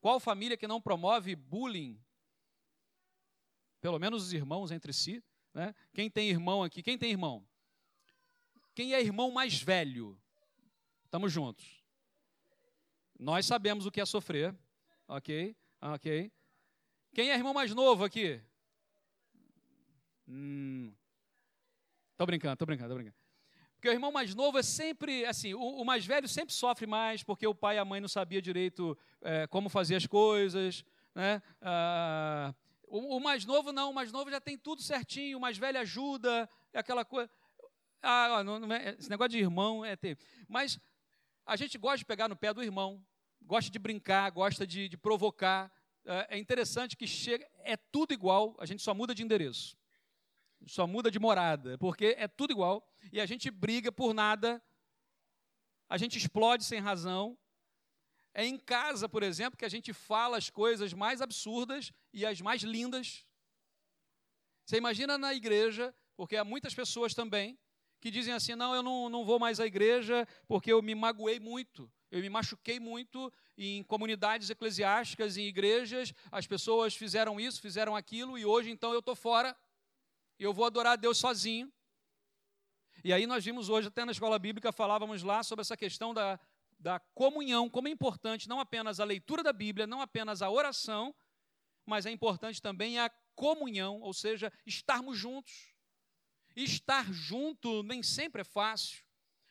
Qual 0.00 0.20
família 0.20 0.56
que 0.56 0.66
não 0.66 0.80
promove 0.80 1.34
bullying? 1.34 2.00
Pelo 3.80 3.98
menos 3.98 4.24
os 4.24 4.32
irmãos 4.32 4.70
entre 4.70 4.92
si. 4.92 5.22
Né? 5.56 5.74
Quem 5.94 6.10
tem 6.10 6.28
irmão 6.28 6.62
aqui? 6.62 6.82
Quem 6.82 6.98
tem 6.98 7.10
irmão? 7.10 7.42
Quem 8.74 8.92
é 8.92 9.00
irmão 9.00 9.30
mais 9.30 9.58
velho? 9.58 10.20
Estamos 11.06 11.32
juntos. 11.32 11.82
Nós 13.18 13.46
sabemos 13.46 13.86
o 13.86 13.90
que 13.90 13.98
é 13.98 14.04
sofrer. 14.04 14.54
Ok? 15.08 15.56
Ok. 15.80 16.30
Quem 17.14 17.30
é 17.30 17.34
irmão 17.34 17.54
mais 17.54 17.74
novo 17.74 18.04
aqui? 18.04 18.38
Hum, 20.28 20.92
Tô 22.18 22.26
brincando, 22.26 22.56
tô 22.58 22.66
brincando, 22.66 22.90
tô 22.90 22.94
brincando. 22.96 23.16
Porque 23.76 23.88
o 23.88 23.92
irmão 23.92 24.12
mais 24.12 24.34
novo 24.34 24.58
é 24.58 24.62
sempre, 24.62 25.24
assim, 25.24 25.54
o, 25.54 25.60
o 25.60 25.84
mais 25.86 26.04
velho 26.04 26.28
sempre 26.28 26.52
sofre 26.52 26.86
mais, 26.86 27.22
porque 27.22 27.46
o 27.46 27.54
pai 27.54 27.76
e 27.76 27.78
a 27.78 27.84
mãe 27.84 27.98
não 27.98 28.08
sabia 28.08 28.42
direito 28.42 28.98
é, 29.22 29.46
como 29.46 29.70
fazer 29.70 29.96
as 29.96 30.06
coisas, 30.06 30.84
né? 31.14 31.40
Ah, 31.62 32.54
o, 32.86 33.16
o, 33.16 33.20
mais 33.20 33.44
novo 33.44 33.72
não, 33.72 33.90
o 33.90 33.94
mais 33.94 34.12
novo 34.12 34.30
já 34.30 34.40
tem 34.40 34.56
tudo 34.56 34.82
certinho, 34.82 35.38
o 35.38 35.40
mais 35.40 35.58
velho 35.58 35.78
ajuda, 35.80 36.48
é 36.72 36.78
aquela 36.78 37.04
coisa. 37.04 37.30
Ah, 38.02 38.42
não, 38.44 38.60
não 38.60 38.72
é, 38.72 38.96
esse 38.98 39.10
negócio 39.10 39.30
de 39.30 39.38
irmão 39.38 39.84
é 39.84 39.96
ter. 39.96 40.18
Mas 40.48 40.78
a 41.44 41.56
gente 41.56 41.76
gosta 41.78 41.98
de 41.98 42.04
pegar 42.04 42.28
no 42.28 42.36
pé 42.36 42.52
do 42.52 42.62
irmão, 42.62 43.04
gosta 43.42 43.70
de 43.70 43.78
brincar, 43.78 44.30
gosta 44.30 44.66
de, 44.66 44.88
de 44.88 44.96
provocar. 44.96 45.72
É, 46.04 46.36
é 46.36 46.38
interessante 46.38 46.96
que 46.96 47.06
chega, 47.06 47.48
é 47.64 47.76
tudo 47.76 48.12
igual, 48.12 48.56
a 48.58 48.66
gente 48.66 48.82
só 48.82 48.94
muda 48.94 49.14
de 49.14 49.22
endereço 49.22 49.76
só 50.66 50.86
muda 50.86 51.10
de 51.10 51.18
morada, 51.18 51.76
porque 51.78 52.14
é 52.18 52.26
tudo 52.26 52.52
igual 52.52 52.86
e 53.12 53.20
a 53.20 53.26
gente 53.26 53.50
briga 53.50 53.92
por 53.92 54.14
nada, 54.14 54.62
a 55.88 55.96
gente 55.96 56.18
explode 56.18 56.64
sem 56.64 56.80
razão. 56.80 57.38
É 58.38 58.44
em 58.44 58.58
casa, 58.58 59.08
por 59.08 59.22
exemplo, 59.22 59.56
que 59.56 59.64
a 59.64 59.68
gente 59.68 59.94
fala 59.94 60.36
as 60.36 60.50
coisas 60.50 60.92
mais 60.92 61.22
absurdas 61.22 61.90
e 62.12 62.26
as 62.26 62.38
mais 62.38 62.60
lindas. 62.60 63.24
Você 64.62 64.76
imagina 64.76 65.16
na 65.16 65.32
igreja, 65.32 65.94
porque 66.14 66.36
há 66.36 66.44
muitas 66.44 66.74
pessoas 66.74 67.14
também 67.14 67.58
que 67.98 68.10
dizem 68.10 68.34
assim: 68.34 68.54
não, 68.54 68.74
eu 68.74 68.82
não, 68.82 69.08
não 69.08 69.24
vou 69.24 69.38
mais 69.38 69.58
à 69.58 69.64
igreja 69.64 70.28
porque 70.46 70.70
eu 70.70 70.82
me 70.82 70.94
magoei 70.94 71.40
muito, 71.40 71.90
eu 72.10 72.20
me 72.20 72.28
machuquei 72.28 72.78
muito 72.78 73.32
em 73.56 73.82
comunidades 73.84 74.50
eclesiásticas, 74.50 75.38
em 75.38 75.46
igrejas, 75.46 76.12
as 76.30 76.46
pessoas 76.46 76.94
fizeram 76.94 77.40
isso, 77.40 77.58
fizeram 77.62 77.96
aquilo 77.96 78.36
e 78.36 78.44
hoje 78.44 78.70
então 78.70 78.92
eu 78.92 78.98
estou 78.98 79.16
fora. 79.16 79.56
eu 80.38 80.52
vou 80.52 80.66
adorar 80.66 80.92
a 80.92 80.96
Deus 80.96 81.16
sozinho. 81.16 81.72
E 83.02 83.14
aí 83.14 83.26
nós 83.26 83.42
vimos 83.42 83.70
hoje, 83.70 83.88
até 83.88 84.04
na 84.04 84.12
escola 84.12 84.38
bíblica, 84.38 84.72
falávamos 84.72 85.22
lá 85.22 85.42
sobre 85.42 85.62
essa 85.62 85.76
questão 85.76 86.12
da, 86.12 86.38
da 86.78 87.00
comunhão, 87.14 87.68
como 87.68 87.88
é 87.88 87.90
importante 87.90 88.48
não 88.48 88.60
apenas 88.60 89.00
a 89.00 89.04
leitura 89.04 89.42
da 89.42 89.52
Bíblia, 89.52 89.86
não 89.86 90.00
apenas 90.00 90.42
a 90.42 90.50
oração, 90.50 91.14
mas 91.86 92.06
é 92.06 92.10
importante 92.10 92.60
também 92.60 92.98
a 92.98 93.10
comunhão, 93.34 94.00
ou 94.00 94.12
seja, 94.12 94.52
estarmos 94.66 95.18
juntos. 95.18 95.74
estar 96.54 97.12
junto 97.12 97.82
nem 97.82 98.02
sempre 98.02 98.40
é 98.40 98.44
fácil, 98.44 99.04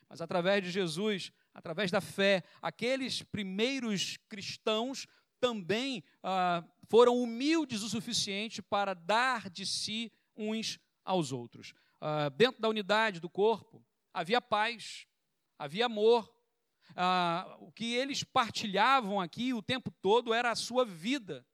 mas 0.09 0.21
através 0.21 0.63
de 0.63 0.71
Jesus, 0.71 1.31
através 1.53 1.91
da 1.91 2.01
fé, 2.01 2.43
aqueles 2.61 3.21
primeiros 3.21 4.17
cristãos 4.27 5.07
também 5.39 6.03
ah, 6.23 6.63
foram 6.89 7.21
humildes 7.21 7.83
o 7.83 7.89
suficiente 7.89 8.61
para 8.61 8.93
dar 8.93 9.49
de 9.49 9.65
si 9.65 10.11
uns 10.35 10.79
aos 11.03 11.31
outros. 11.31 11.73
Ah, 12.01 12.29
dentro 12.29 12.61
da 12.61 12.69
unidade 12.69 13.19
do 13.19 13.29
corpo 13.29 13.85
havia 14.13 14.41
paz, 14.41 15.07
havia 15.57 15.85
amor. 15.85 16.34
Ah, 16.95 17.57
o 17.59 17.71
que 17.71 17.93
eles 17.93 18.23
partilhavam 18.23 19.19
aqui 19.19 19.53
o 19.53 19.61
tempo 19.61 19.91
todo 20.01 20.33
era 20.33 20.51
a 20.51 20.55
sua 20.55 20.85
vida. 20.85 21.45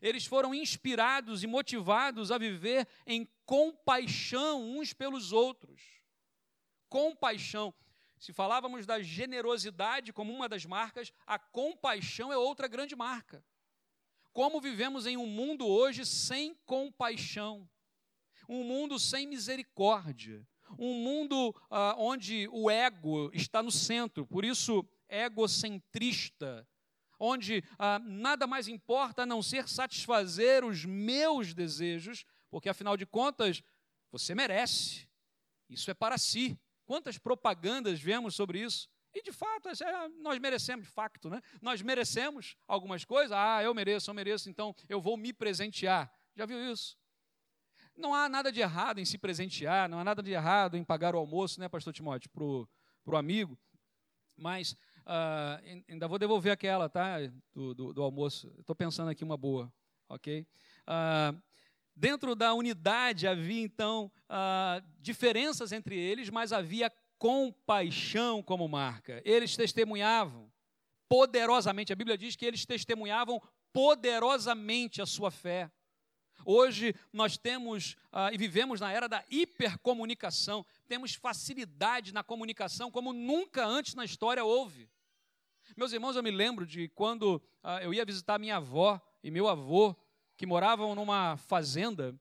Eles 0.00 0.26
foram 0.26 0.54
inspirados 0.54 1.42
e 1.42 1.46
motivados 1.46 2.30
a 2.30 2.38
viver 2.38 2.86
em 3.06 3.28
compaixão 3.46 4.62
uns 4.62 4.92
pelos 4.92 5.32
outros. 5.32 5.82
Compaixão. 6.88 7.72
Se 8.18 8.32
falávamos 8.32 8.86
da 8.86 9.02
generosidade 9.02 10.12
como 10.12 10.32
uma 10.32 10.48
das 10.48 10.64
marcas, 10.64 11.12
a 11.26 11.38
compaixão 11.38 12.32
é 12.32 12.36
outra 12.36 12.68
grande 12.68 12.96
marca. 12.96 13.44
Como 14.32 14.60
vivemos 14.60 15.06
em 15.06 15.16
um 15.16 15.26
mundo 15.26 15.66
hoje 15.66 16.04
sem 16.04 16.54
compaixão, 16.66 17.68
um 18.48 18.64
mundo 18.64 18.98
sem 18.98 19.26
misericórdia, 19.26 20.46
um 20.78 20.94
mundo 20.94 21.54
ah, 21.70 21.94
onde 21.98 22.48
o 22.52 22.70
ego 22.70 23.30
está 23.32 23.62
no 23.62 23.70
centro, 23.70 24.26
por 24.26 24.44
isso 24.44 24.86
egocentrista, 25.08 26.66
onde 27.18 27.62
ah, 27.78 27.98
nada 27.98 28.46
mais 28.46 28.68
importa 28.68 29.22
a 29.22 29.26
não 29.26 29.42
ser 29.42 29.68
satisfazer 29.68 30.64
os 30.64 30.84
meus 30.84 31.54
desejos, 31.54 32.24
porque 32.50 32.68
afinal 32.68 32.96
de 32.96 33.06
contas, 33.06 33.62
você 34.10 34.34
merece, 34.34 35.08
isso 35.68 35.90
é 35.90 35.94
para 35.94 36.18
si. 36.18 36.58
Quantas 36.84 37.16
propagandas 37.18 38.00
vemos 38.00 38.34
sobre 38.34 38.60
isso? 38.60 38.88
E 39.14 39.22
de 39.22 39.32
fato, 39.32 39.68
é, 39.68 40.08
nós 40.20 40.38
merecemos, 40.38 40.86
de 40.86 40.92
facto, 40.92 41.30
né? 41.30 41.40
Nós 41.62 41.80
merecemos 41.80 42.56
algumas 42.66 43.04
coisas. 43.04 43.32
Ah, 43.32 43.62
eu 43.62 43.72
mereço, 43.72 44.10
eu 44.10 44.14
mereço, 44.14 44.50
então 44.50 44.74
eu 44.88 45.00
vou 45.00 45.16
me 45.16 45.32
presentear. 45.32 46.12
Já 46.36 46.44
viu 46.44 46.72
isso? 46.72 46.96
Não 47.96 48.14
há 48.14 48.28
nada 48.28 48.50
de 48.50 48.60
errado 48.60 48.98
em 48.98 49.04
se 49.04 49.18
presentear, 49.18 49.88
não 49.88 49.98
há 49.98 50.04
nada 50.04 50.22
de 50.22 50.32
errado 50.32 50.76
em 50.76 50.84
pagar 50.84 51.14
o 51.14 51.18
almoço, 51.18 51.60
né, 51.60 51.68
Pastor 51.68 51.92
Timóteo, 51.92 52.30
para 52.30 52.44
o 52.44 53.16
amigo. 53.16 53.58
Mas 54.36 54.72
uh, 55.06 55.82
ainda 55.88 56.08
vou 56.08 56.18
devolver 56.18 56.52
aquela, 56.52 56.88
tá? 56.88 57.18
Do, 57.52 57.72
do, 57.74 57.92
do 57.92 58.02
almoço. 58.02 58.52
Estou 58.58 58.74
pensando 58.74 59.10
aqui 59.10 59.22
uma 59.22 59.36
boa, 59.36 59.72
ok? 60.08 60.46
Uh, 60.88 61.40
dentro 61.94 62.34
da 62.34 62.52
unidade 62.52 63.28
havia 63.28 63.62
então 63.62 64.10
uh, 64.28 64.84
diferenças 64.98 65.70
entre 65.70 65.96
eles, 65.96 66.30
mas 66.30 66.52
havia 66.52 66.92
compaixão 67.16 68.42
como 68.42 68.68
marca. 68.68 69.22
Eles 69.24 69.56
testemunhavam 69.56 70.52
poderosamente, 71.08 71.92
a 71.92 71.96
Bíblia 71.96 72.18
diz 72.18 72.34
que 72.34 72.44
eles 72.44 72.66
testemunhavam 72.66 73.40
poderosamente 73.72 75.00
a 75.00 75.06
sua 75.06 75.30
fé. 75.30 75.70
Hoje 76.44 76.94
nós 77.12 77.36
temos 77.36 77.96
uh, 78.12 78.32
e 78.32 78.38
vivemos 78.38 78.80
na 78.80 78.92
era 78.92 79.08
da 79.08 79.24
hipercomunicação, 79.30 80.64
temos 80.86 81.14
facilidade 81.14 82.12
na 82.12 82.22
comunicação 82.22 82.90
como 82.90 83.12
nunca 83.12 83.66
antes 83.66 83.94
na 83.94 84.04
história 84.04 84.44
houve. 84.44 84.88
Meus 85.76 85.92
irmãos, 85.92 86.14
eu 86.14 86.22
me 86.22 86.30
lembro 86.30 86.66
de 86.66 86.88
quando 86.88 87.36
uh, 87.62 87.80
eu 87.82 87.92
ia 87.94 88.04
visitar 88.04 88.38
minha 88.38 88.56
avó 88.56 89.00
e 89.22 89.30
meu 89.30 89.48
avô, 89.48 89.96
que 90.36 90.46
moravam 90.46 90.94
numa 90.94 91.36
fazenda 91.36 92.14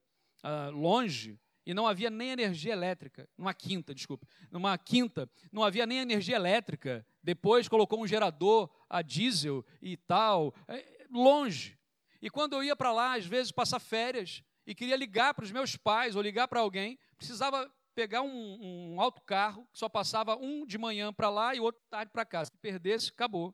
uh, 0.43 0.71
longe, 0.71 1.39
e 1.65 1.73
não 1.73 1.87
havia 1.87 2.09
nem 2.09 2.29
energia 2.29 2.73
elétrica, 2.73 3.27
numa 3.37 3.53
quinta, 3.53 3.93
desculpe, 3.93 4.27
numa 4.51 4.77
quinta, 4.77 5.29
não 5.51 5.63
havia 5.63 5.85
nem 5.85 5.99
energia 5.99 6.35
elétrica. 6.35 7.05
Depois 7.21 7.67
colocou 7.67 8.01
um 8.01 8.07
gerador 8.07 8.69
a 8.89 9.01
diesel 9.01 9.65
e 9.81 9.95
tal, 9.95 10.53
é, 10.67 11.05
longe. 11.09 11.77
E 12.23 12.29
quando 12.29 12.53
eu 12.53 12.63
ia 12.63 12.73
para 12.73 12.93
lá, 12.93 13.15
às 13.15 13.25
vezes 13.25 13.51
passar 13.51 13.81
férias, 13.81 14.41
e 14.65 14.73
queria 14.73 14.95
ligar 14.95 15.33
para 15.33 15.43
os 15.43 15.51
meus 15.51 15.75
pais 15.75 16.15
ou 16.15 16.21
ligar 16.21 16.47
para 16.47 16.61
alguém, 16.61 16.97
precisava 17.17 17.69
pegar 17.93 18.21
um, 18.21 18.93
um 18.93 19.01
autocarro, 19.01 19.67
que 19.73 19.77
só 19.77 19.89
passava 19.89 20.37
um 20.37 20.65
de 20.65 20.77
manhã 20.77 21.11
para 21.11 21.29
lá 21.29 21.53
e 21.53 21.59
outro 21.59 21.81
tarde 21.89 22.13
para 22.13 22.23
cá. 22.23 22.45
Se 22.45 22.51
perdesse, 22.61 23.09
acabou. 23.09 23.53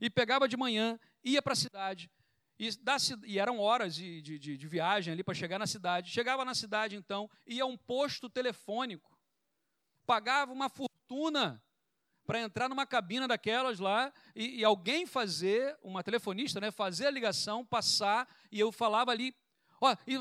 E 0.00 0.08
pegava 0.08 0.46
de 0.46 0.56
manhã, 0.56 0.96
ia 1.24 1.42
para 1.42 1.54
a 1.54 1.56
cidade, 1.56 2.08
e, 2.56 2.70
da, 2.76 2.98
e, 3.26 3.36
eram 3.36 3.58
horas 3.58 3.96
de, 3.96 4.22
de, 4.22 4.38
de 4.38 4.68
viagem 4.68 5.12
ali 5.12 5.24
para 5.24 5.34
chegar 5.34 5.58
na 5.58 5.66
cidade. 5.66 6.12
Chegava 6.12 6.44
na 6.44 6.54
cidade, 6.54 6.94
então, 6.94 7.28
ia 7.44 7.64
a 7.64 7.66
um 7.66 7.76
posto 7.76 8.30
telefônico, 8.30 9.18
pagava 10.06 10.52
uma 10.52 10.68
fortuna 10.68 11.60
para 12.26 12.40
entrar 12.40 12.68
numa 12.68 12.86
cabina 12.86 13.28
daquelas 13.28 13.78
lá 13.78 14.12
e, 14.34 14.60
e, 14.60 14.64
alguém 14.64 15.06
fazer, 15.06 15.76
uma 15.82 16.02
telefonista, 16.02 16.60
né, 16.60 16.70
fazer 16.70 17.06
a 17.06 17.10
ligação, 17.10 17.64
passar, 17.64 18.28
e 18.50 18.58
eu 18.58 18.72
falava 18.72 19.10
ali, 19.10 19.34
ó, 19.80 19.94
e, 20.06 20.16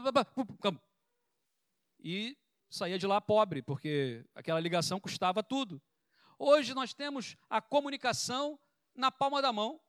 e 2.04 2.38
saía 2.70 3.00
de 3.00 3.08
lá 3.08 3.22
pobre, 3.22 3.62
porque 3.62 4.26
aquela 4.36 4.60
ligação 4.60 5.00
custava 5.00 5.42
tudo. 5.42 5.82
Hoje 6.38 6.74
nós 6.74 6.94
temos 6.94 7.38
a 7.50 7.62
comunicação 7.62 8.60
na 8.96 9.12
palma 9.12 9.42
da 9.42 9.54
mão, 9.54 9.80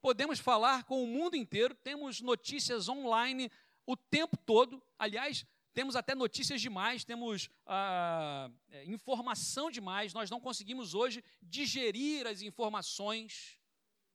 podemos 0.00 0.40
falar 0.40 0.84
com 0.84 1.02
o 1.02 1.06
mundo 1.06 1.36
inteiro, 1.36 1.74
temos 1.74 2.20
notícias 2.20 2.88
online 2.88 3.50
o 3.86 3.96
tempo 3.96 4.36
todo. 4.36 4.82
Aliás, 4.98 5.46
temos 5.72 5.96
até 5.96 6.14
notícias 6.14 6.60
demais, 6.60 7.04
temos 7.04 7.48
ah, 7.66 8.50
é, 8.70 8.84
informação 8.84 9.70
demais. 9.70 10.12
Nós 10.12 10.30
não 10.30 10.40
conseguimos 10.40 10.94
hoje 10.94 11.22
digerir 11.42 12.26
as 12.26 12.42
informações 12.42 13.58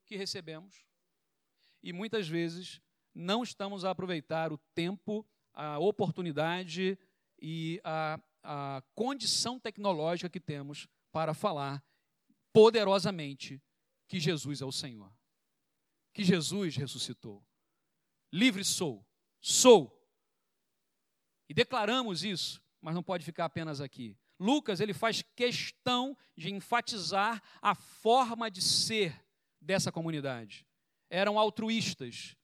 que 0.05 0.15
recebemos. 0.15 0.85
E 1.81 1.91
muitas 1.91 2.27
vezes 2.27 2.81
não 3.13 3.43
estamos 3.43 3.83
a 3.83 3.91
aproveitar 3.91 4.51
o 4.51 4.57
tempo, 4.75 5.25
a 5.53 5.79
oportunidade 5.79 6.97
e 7.39 7.81
a, 7.83 8.19
a 8.43 8.83
condição 8.95 9.59
tecnológica 9.59 10.29
que 10.29 10.39
temos 10.39 10.87
para 11.11 11.33
falar 11.33 11.83
poderosamente 12.53 13.61
que 14.07 14.19
Jesus 14.19 14.61
é 14.61 14.65
o 14.65 14.71
Senhor 14.71 15.17
que 16.17 16.23
Jesus 16.23 16.75
ressuscitou. 16.75 17.45
Livre 18.33 18.65
sou, 18.65 19.05
sou. 19.39 19.96
E 21.49 21.53
declaramos 21.53 22.23
isso, 22.23 22.61
mas 22.81 22.93
não 22.93 23.03
pode 23.03 23.23
ficar 23.23 23.45
apenas 23.45 23.81
aqui. 23.81 24.17
Lucas, 24.39 24.79
ele 24.79 24.93
faz 24.93 25.23
questão 25.35 26.15
de 26.35 26.53
enfatizar 26.53 27.41
a 27.61 27.73
forma 27.73 28.51
de 28.51 28.61
ser 28.61 29.25
dessa 29.59 29.91
comunidade. 29.91 30.65
Eram 31.09 31.39
altruístas, 31.39 32.35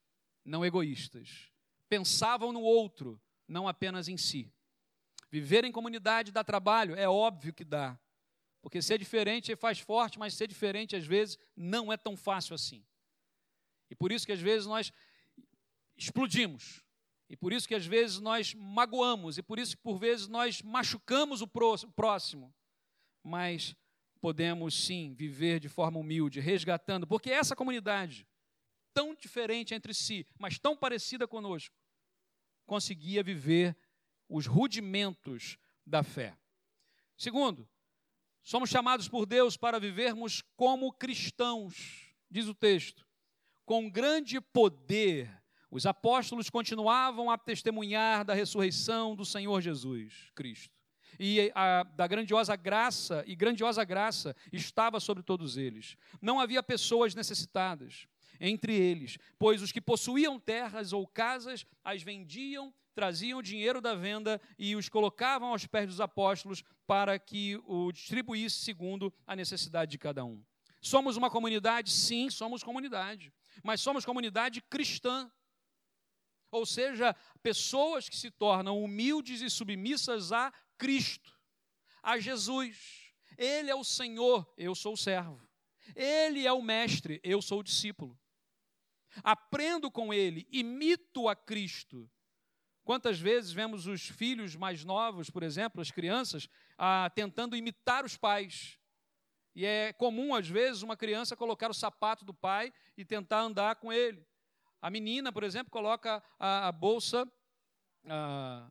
não 0.44 0.66
egoístas. 0.66 1.52
Pensavam 1.88 2.52
no 2.52 2.62
outro, 2.62 3.22
não 3.48 3.68
apenas 3.68 4.08
em 4.08 4.18
si. 4.18 4.52
Viver 5.30 5.64
em 5.66 5.72
comunidade 5.72 6.32
dá 6.32 6.44
trabalho? 6.44 6.96
É 6.96 7.08
óbvio 7.08 7.54
que 7.54 7.64
dá. 7.64 8.00
Porque 8.62 8.82
ser 8.82 8.98
diferente 8.98 9.56
faz 9.56 9.80
forte, 9.80 10.18
mas 10.18 10.34
ser 10.34 10.48
diferente 10.48 10.96
às 10.96 11.06
vezes 11.06 11.38
não 11.56 11.92
é 11.92 11.98
tão 11.98 12.16
fácil 12.16 12.56
assim. 12.56 12.84
E 13.90 13.96
por 13.96 14.12
isso 14.12 14.26
que 14.26 14.32
às 14.32 14.40
vezes 14.40 14.66
nós 14.66 14.92
explodimos. 15.98 16.83
E 17.30 17.36
por 17.36 17.52
isso 17.52 17.68
que 17.68 17.76
às 17.76 17.86
vezes 17.86 18.20
nós 18.20 18.54
magoamos. 18.54 19.38
E 19.38 19.44
por 19.44 19.58
isso 19.58 19.76
que 19.76 19.82
por 19.82 19.98
vezes 19.98 20.28
nós 20.28 20.62
machucamos 20.62 21.42
o 21.42 21.48
próximo. 21.48 22.54
Mas 23.24 23.76
podemos 24.20 24.74
sim 24.76 25.14
viver 25.14 25.60
de 25.60 25.68
forma 25.68 26.00
humilde, 26.00 26.40
resgatando, 26.40 27.06
porque 27.06 27.30
essa 27.30 27.56
comunidade, 27.56 28.28
tão 28.94 29.14
diferente 29.14 29.74
entre 29.74 29.94
si, 29.94 30.26
mas 30.40 30.58
tão 30.58 30.78
parecida 30.78 31.28
conosco, 31.28 31.76
conseguia 32.66 33.22
viver 33.22 33.76
os 34.30 34.46
rudimentos 34.46 35.58
da 35.86 36.04
fé. 36.04 36.38
Segundo, 37.18 37.68
somos 38.42 38.70
chamados 38.70 39.10
por 39.10 39.26
Deus 39.26 39.58
para 39.58 39.80
vivermos 39.80 40.42
como 40.56 40.94
cristãos, 40.94 42.14
diz 42.30 42.48
o 42.48 42.56
texto 42.56 43.06
com 43.66 43.90
grande 43.90 44.40
poder, 44.42 45.43
os 45.74 45.88
apóstolos 45.88 46.52
continuavam 46.52 47.32
a 47.32 47.38
testemunhar 47.38 48.24
da 48.24 48.36
ressurreição 48.36 49.16
do 49.16 49.26
Senhor 49.26 49.60
Jesus 49.60 50.30
Cristo. 50.36 50.72
E 51.20 51.52
a, 51.56 51.82
da 51.82 52.06
grandiosa 52.06 52.56
graça, 52.56 53.24
e 53.26 53.36
grandiosa 53.36 53.84
graça 53.84 54.36
estava 54.52 55.00
sobre 55.00 55.24
todos 55.24 55.58
eles. 55.58 55.98
Não 56.22 56.40
havia 56.40 56.62
pessoas 56.62 57.16
necessitadas 57.16 58.08
entre 58.40 58.76
eles, 58.76 59.18
pois 59.40 59.64
os 59.64 59.72
que 59.72 59.82
possuíam 59.82 60.40
terras 60.40 60.94
ou 60.94 61.08
casas 61.08 61.66
as 61.84 62.04
vendiam 62.04 62.72
traziam 62.94 63.40
o 63.40 63.44
dinheiro 63.44 63.82
da 63.82 63.96
venda 63.96 64.40
e 64.60 64.76
os 64.76 64.88
colocavam 64.88 65.50
aos 65.50 65.66
pés 65.66 65.88
dos 65.88 66.00
apóstolos 66.00 66.64
para 66.86 67.18
que 67.18 67.60
o 67.66 67.92
distribuísse 67.92 68.60
segundo 68.60 69.12
a 69.26 69.36
necessidade 69.36 69.90
de 69.90 69.98
cada 69.98 70.24
um. 70.24 70.40
Somos 70.80 71.18
uma 71.18 71.32
comunidade? 71.32 71.92
Sim, 71.92 72.30
somos 72.30 72.62
comunidade. 72.62 73.34
Mas 73.64 73.82
somos 73.82 74.06
comunidade 74.06 74.62
cristã. 74.62 75.32
Ou 76.54 76.68
seja, 76.68 77.16
pessoas 77.42 78.08
que 78.08 78.16
se 78.16 78.30
tornam 78.30 78.82
humildes 78.82 79.42
e 79.42 79.50
submissas 79.50 80.32
a 80.32 80.54
Cristo, 80.78 81.36
a 82.02 82.20
Jesus. 82.20 83.12
Ele 83.38 83.72
é 83.72 83.76
o 83.76 83.84
Senhor, 83.84 84.48
eu 84.56 84.76
sou 84.76 84.94
o 84.94 84.98
servo. 84.98 85.42
Ele 85.96 86.46
é 86.46 86.54
o 86.54 86.62
mestre, 86.62 87.20
eu 87.24 87.42
sou 87.42 87.60
o 87.60 87.64
discípulo. 87.64 88.18
Aprendo 89.24 89.90
com 89.90 90.14
ele, 90.14 90.48
imito 90.52 91.28
a 91.28 91.36
Cristo. 91.36 92.10
Quantas 92.84 93.20
vezes 93.20 93.52
vemos 93.52 93.88
os 93.88 94.08
filhos 94.08 94.56
mais 94.56 94.84
novos, 94.84 95.32
por 95.32 95.42
exemplo, 95.42 95.82
as 95.82 95.90
crianças, 95.90 96.48
ah, 96.78 97.10
tentando 97.16 97.56
imitar 97.56 98.06
os 98.06 98.16
pais. 98.16 98.78
E 99.56 99.66
é 99.66 99.92
comum, 99.94 100.36
às 100.36 100.48
vezes, 100.48 100.84
uma 100.84 100.98
criança 100.98 101.36
colocar 101.36 101.72
o 101.72 101.74
sapato 101.74 102.24
do 102.24 102.34
pai 102.34 102.72
e 102.96 103.04
tentar 103.04 103.42
andar 103.42 103.78
com 103.78 103.92
ele. 103.92 104.24
A 104.84 104.90
menina, 104.90 105.32
por 105.32 105.46
exemplo, 105.46 105.72
coloca 105.72 106.22
a, 106.38 106.68
a 106.68 106.72
bolsa, 106.74 107.26
a, 108.06 108.70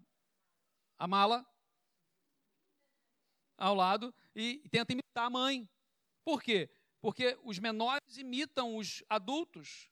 a 0.99 1.09
mala 1.09 1.43
ao 3.57 3.75
lado 3.75 4.15
e, 4.37 4.59
tenta 4.69 4.93
imitar 4.93 5.25
a 5.25 5.31
mãe. 5.31 5.67
Por 6.23 6.43
quê? 6.43 6.69
Porque 7.01 7.39
os 7.43 7.59
menores 7.59 8.19
imitam 8.19 8.77
os 8.77 9.03
adultos. 9.09 9.89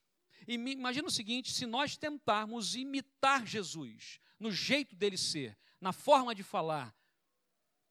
E 0.46 0.56
imagina 0.56 1.08
o 1.08 1.10
seguinte: 1.10 1.54
se 1.54 1.64
nós 1.64 1.96
tentarmos 1.96 2.74
imitar 2.74 3.46
Jesus 3.46 4.20
no 4.38 4.52
jeito 4.52 4.94
dele 4.94 5.16
ser, 5.16 5.58
na 5.80 5.90
forma 5.90 6.34
de 6.34 6.42
falar, 6.42 6.94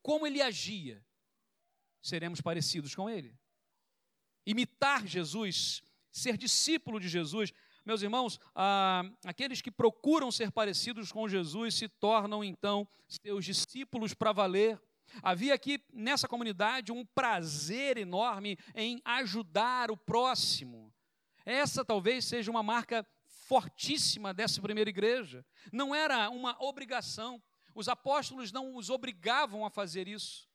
como 0.04 0.28
ele 0.28 0.40
agia, 0.40 1.04
seremos 2.00 2.42
parecidos 2.42 2.94
com 2.94 3.10
ele. 3.10 3.36
Imitar 4.46 5.08
Jesus, 5.08 5.82
ser 6.12 6.38
discípulo 6.38 7.00
de 7.00 7.10
Jesus, 7.10 7.52
meus 7.90 8.04
irmãos, 8.04 8.40
ah, 8.54 9.02
aqueles 9.26 9.64
que 9.64 9.72
procuram 9.72 10.32
ser 10.32 10.52
parecidos 10.52 11.12
com 11.12 11.28
Jesus 11.28 11.74
se 11.74 11.90
tornam 11.90 12.44
então 12.44 12.88
seus 13.08 13.44
discípulos 13.44 14.14
para 14.14 14.32
valer. 14.32 14.80
Havia 15.24 15.56
aqui 15.56 15.84
nessa 15.92 16.28
comunidade 16.28 16.92
um 16.92 17.04
prazer 17.04 17.98
enorme 17.98 18.60
em 18.76 19.02
ajudar 19.04 19.90
o 19.90 19.98
próximo. 19.98 20.94
Essa 21.44 21.84
talvez 21.84 22.26
seja 22.26 22.52
uma 22.52 22.62
marca 22.62 23.04
fortíssima 23.48 24.36
dessa 24.36 24.62
primeira 24.62 24.92
igreja. 24.92 25.44
Não 25.74 25.96
era 25.96 26.30
uma 26.30 26.56
obrigação. 26.60 27.42
Os 27.74 27.90
apóstolos 27.90 28.52
não 28.52 28.76
os 28.76 28.92
obrigavam 28.92 29.66
a 29.66 29.72
fazer 29.72 30.08
isso. 30.08 30.48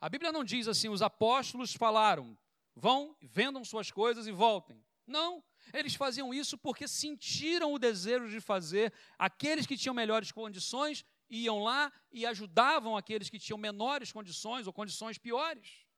A 0.00 0.08
Bíblia 0.08 0.30
não 0.30 0.44
diz 0.44 0.68
assim: 0.68 0.88
os 0.88 1.02
apóstolos 1.02 1.74
falaram, 1.74 2.38
vão, 2.76 3.16
vendam 3.20 3.64
suas 3.64 3.90
coisas 3.90 4.28
e 4.28 4.30
voltem. 4.30 4.80
Não, 5.04 5.42
eles 5.72 5.94
faziam 5.94 6.32
isso 6.32 6.56
porque 6.58 6.88
sentiram 6.88 7.72
o 7.72 7.78
desejo 7.78 8.28
de 8.28 8.40
fazer. 8.40 8.92
Aqueles 9.18 9.66
que 9.66 9.76
tinham 9.76 9.94
melhores 9.94 10.32
condições 10.32 11.04
iam 11.28 11.62
lá 11.62 11.92
e 12.12 12.26
ajudavam 12.26 12.96
aqueles 12.96 13.30
que 13.30 13.38
tinham 13.38 13.58
menores 13.58 14.12
condições 14.12 14.66
ou 14.66 14.72
condições 14.72 15.18
piores 15.18 15.90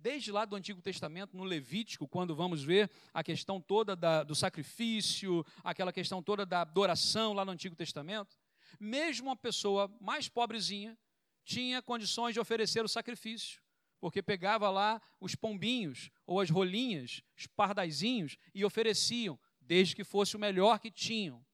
desde 0.00 0.32
lá 0.32 0.44
do 0.44 0.56
Antigo 0.56 0.80
Testamento, 0.80 1.36
no 1.36 1.44
Levítico, 1.44 2.08
quando 2.08 2.34
vamos 2.34 2.62
ver 2.62 2.90
a 3.12 3.22
questão 3.22 3.60
toda 3.60 3.94
da, 3.94 4.24
do 4.24 4.34
sacrifício, 4.34 5.44
aquela 5.62 5.92
questão 5.92 6.22
toda 6.22 6.46
da 6.46 6.62
adoração 6.62 7.32
lá 7.32 7.44
no 7.44 7.52
Antigo 7.52 7.76
Testamento, 7.76 8.36
mesmo 8.78 9.28
uma 9.28 9.36
pessoa 9.36 9.94
mais 10.00 10.28
pobrezinha 10.28 10.98
tinha 11.44 11.82
condições 11.82 12.32
de 12.32 12.40
oferecer 12.40 12.84
o 12.84 12.88
sacrifício, 12.88 13.60
porque 14.00 14.22
pegava 14.22 14.70
lá 14.70 15.00
os 15.20 15.34
pombinhos 15.34 16.10
ou 16.26 16.40
as 16.40 16.50
rolinhas, 16.50 17.22
os 17.36 17.46
pardaizinhos 17.46 18.36
e 18.54 18.64
ofereciam, 18.64 19.38
desde 19.60 19.94
que 19.94 20.04
fosse 20.04 20.36
o 20.36 20.40
melhor 20.40 20.80
que 20.80 20.90
tinham. 20.90 21.44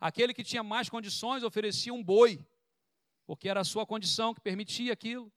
Aquele 0.00 0.34
que 0.34 0.44
tinha 0.44 0.62
mais 0.62 0.88
condições 0.88 1.42
oferecia 1.42 1.92
um 1.92 2.02
boi, 2.02 2.44
porque 3.26 3.48
era 3.48 3.60
a 3.60 3.64
sua 3.64 3.86
condição 3.86 4.34
que 4.34 4.40
permitia 4.40 4.92
aquilo 4.92 5.32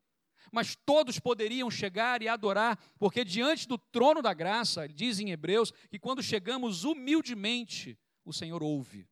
mas 0.51 0.75
todos 0.85 1.19
poderiam 1.19 1.69
chegar 1.69 2.21
e 2.21 2.27
adorar, 2.27 2.77
porque 2.99 3.23
diante 3.23 3.67
do 3.67 3.77
trono 3.77 4.21
da 4.21 4.33
graça, 4.33 4.87
diz 4.87 5.19
em 5.19 5.31
Hebreus, 5.31 5.71
que 5.89 5.99
quando 5.99 6.23
chegamos 6.23 6.83
humildemente, 6.83 7.97
o 8.23 8.33
Senhor 8.33 8.61
ouve 8.63 9.07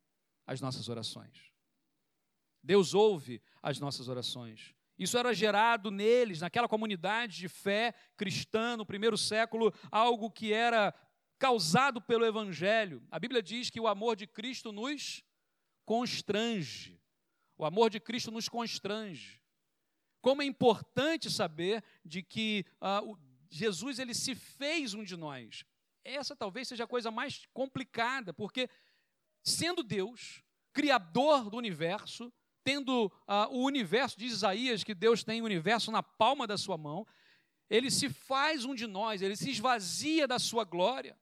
as 0.45 0.61
nossas 0.61 0.89
orações. 0.89 1.51
Deus 2.61 2.93
ouve 2.93 3.41
as 3.61 3.79
nossas 3.79 4.07
orações. 4.07 4.73
Isso 4.97 5.17
era 5.17 5.33
gerado 5.33 5.89
neles, 5.89 6.41
naquela 6.41 6.67
comunidade 6.67 7.37
de 7.37 7.49
fé 7.49 7.93
cristã 8.15 8.77
no 8.77 8.85
primeiro 8.85 9.17
século, 9.17 9.73
algo 9.91 10.29
que 10.29 10.53
era 10.53 10.93
causado 11.39 12.01
pelo 12.01 12.25
Evangelho. 12.25 13.05
A 13.11 13.19
Bíblia 13.19 13.41
diz 13.41 13.69
que 13.69 13.79
o 13.79 13.87
amor 13.87 14.15
de 14.15 14.27
Cristo 14.27 14.71
nos 14.71 15.23
constrange. 15.85 17.01
O 17.57 17.65
amor 17.65 17.89
de 17.89 17.99
Cristo 17.99 18.31
nos 18.31 18.47
constrange. 18.47 19.41
Como 20.21 20.41
é 20.41 20.45
importante 20.45 21.29
saber 21.29 21.83
de 22.05 22.23
que 22.23 22.65
uh, 22.81 23.17
Jesus 23.49 23.99
ele 23.99 24.13
se 24.13 24.35
fez 24.35 24.93
um 24.93 25.03
de 25.03 25.17
nós. 25.17 25.65
Essa 26.03 26.35
talvez 26.35 26.67
seja 26.67 26.85
a 26.85 26.87
coisa 26.87 27.11
mais 27.11 27.45
complicada, 27.53 28.33
porque 28.33 28.69
sendo 29.43 29.83
Deus, 29.83 30.41
criador 30.71 31.49
do 31.49 31.57
universo, 31.57 32.31
tendo 32.63 33.05
uh, 33.05 33.47
o 33.51 33.63
universo, 33.63 34.17
diz 34.17 34.33
Isaías 34.33 34.83
que 34.83 34.93
Deus 34.93 35.23
tem 35.23 35.41
o 35.41 35.45
universo 35.45 35.91
na 35.91 36.01
palma 36.01 36.47
da 36.47 36.57
sua 36.57 36.77
mão, 36.77 37.05
ele 37.69 37.89
se 37.89 38.09
faz 38.09 38.65
um 38.65 38.75
de 38.75 38.87
nós, 38.87 39.21
ele 39.21 39.35
se 39.35 39.49
esvazia 39.49 40.27
da 40.27 40.39
sua 40.39 40.63
glória, 40.63 41.17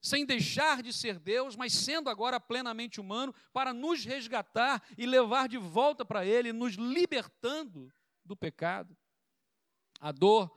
sem 0.00 0.26
deixar 0.26 0.82
de 0.82 0.92
ser 0.92 1.18
Deus, 1.18 1.54
mas 1.54 1.72
sendo 1.72 2.10
agora 2.10 2.40
plenamente 2.40 3.00
humano, 3.00 3.34
para 3.52 3.72
nos 3.72 4.04
resgatar 4.04 4.82
e 4.98 5.06
levar 5.06 5.48
de 5.48 5.56
volta 5.56 6.04
para 6.04 6.26
Ele, 6.26 6.52
nos 6.52 6.74
libertando 6.74 7.92
do 8.24 8.36
pecado. 8.36 8.96
A 10.00 10.10
dor 10.10 10.50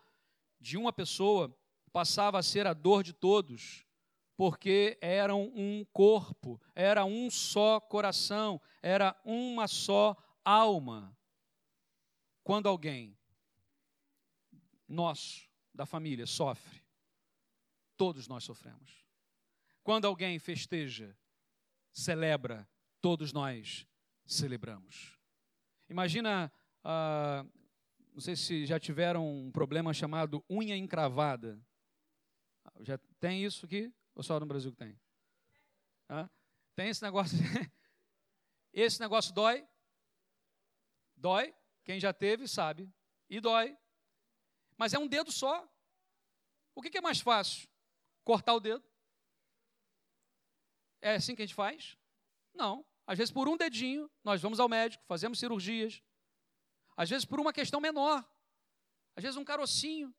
de 0.59 0.77
uma 0.77 0.91
pessoa 0.91 1.55
passava 1.93 2.39
a 2.39 2.43
ser 2.43 2.65
a 2.65 2.73
dor 2.73 3.03
de 3.03 3.13
todos, 3.13 3.85
porque 4.35 4.97
eram 5.01 5.51
um 5.55 5.85
corpo, 5.93 6.61
era 6.73 7.05
um 7.05 7.29
só 7.29 7.79
coração, 7.79 8.61
era 8.81 9.19
uma 9.23 9.67
só 9.67 10.15
alma. 10.43 11.17
Quando 12.43 12.67
alguém 12.67 13.17
nosso, 14.87 15.49
da 15.73 15.85
família, 15.85 16.25
sofre, 16.25 16.83
todos 17.97 18.27
nós 18.27 18.43
sofremos. 18.43 19.05
Quando 19.83 20.05
alguém 20.05 20.37
festeja, 20.39 21.17
celebra, 21.91 22.67
todos 23.01 23.31
nós 23.31 23.87
celebramos. 24.25 25.19
Imagina 25.89 26.51
ah, 26.83 27.45
não 28.13 28.21
sei 28.21 28.35
se 28.35 28.65
já 28.65 28.79
tiveram 28.79 29.27
um 29.27 29.51
problema 29.51 29.93
chamado 29.93 30.41
unha 30.49 30.77
encravada. 30.77 31.59
Já 32.79 32.97
tem 33.19 33.43
isso 33.43 33.65
aqui? 33.65 33.91
Ou 34.15 34.23
só 34.23 34.39
no 34.39 34.45
Brasil 34.45 34.71
que 34.71 34.77
tem? 34.77 34.99
Ah, 36.07 36.29
tem 36.73 36.89
esse 36.89 37.03
negócio. 37.03 37.37
esse 38.73 38.99
negócio 38.99 39.33
dói? 39.33 39.67
Dói. 41.15 41.53
Quem 41.83 41.99
já 41.99 42.13
teve 42.13 42.47
sabe. 42.47 42.91
E 43.29 43.39
dói. 43.39 43.77
Mas 44.77 44.93
é 44.93 44.99
um 44.99 45.07
dedo 45.07 45.31
só. 45.31 45.67
O 46.73 46.81
que 46.81 46.97
é 46.97 47.01
mais 47.01 47.19
fácil? 47.19 47.67
Cortar 48.23 48.53
o 48.53 48.59
dedo? 48.59 48.83
É 51.01 51.15
assim 51.15 51.35
que 51.35 51.41
a 51.41 51.45
gente 51.45 51.55
faz? 51.55 51.97
Não. 52.53 52.85
Às 53.05 53.17
vezes, 53.17 53.31
por 53.31 53.47
um 53.47 53.55
dedinho, 53.55 54.09
nós 54.23 54.41
vamos 54.41 54.59
ao 54.59 54.67
médico, 54.67 55.03
fazemos 55.05 55.37
cirurgias, 55.37 56.01
às 56.97 57.09
vezes 57.09 57.23
por 57.23 57.39
uma 57.39 57.53
questão 57.53 57.79
menor. 57.79 58.27
Às 59.15 59.23
vezes 59.23 59.37
um 59.37 59.45
carocinho 59.45 60.13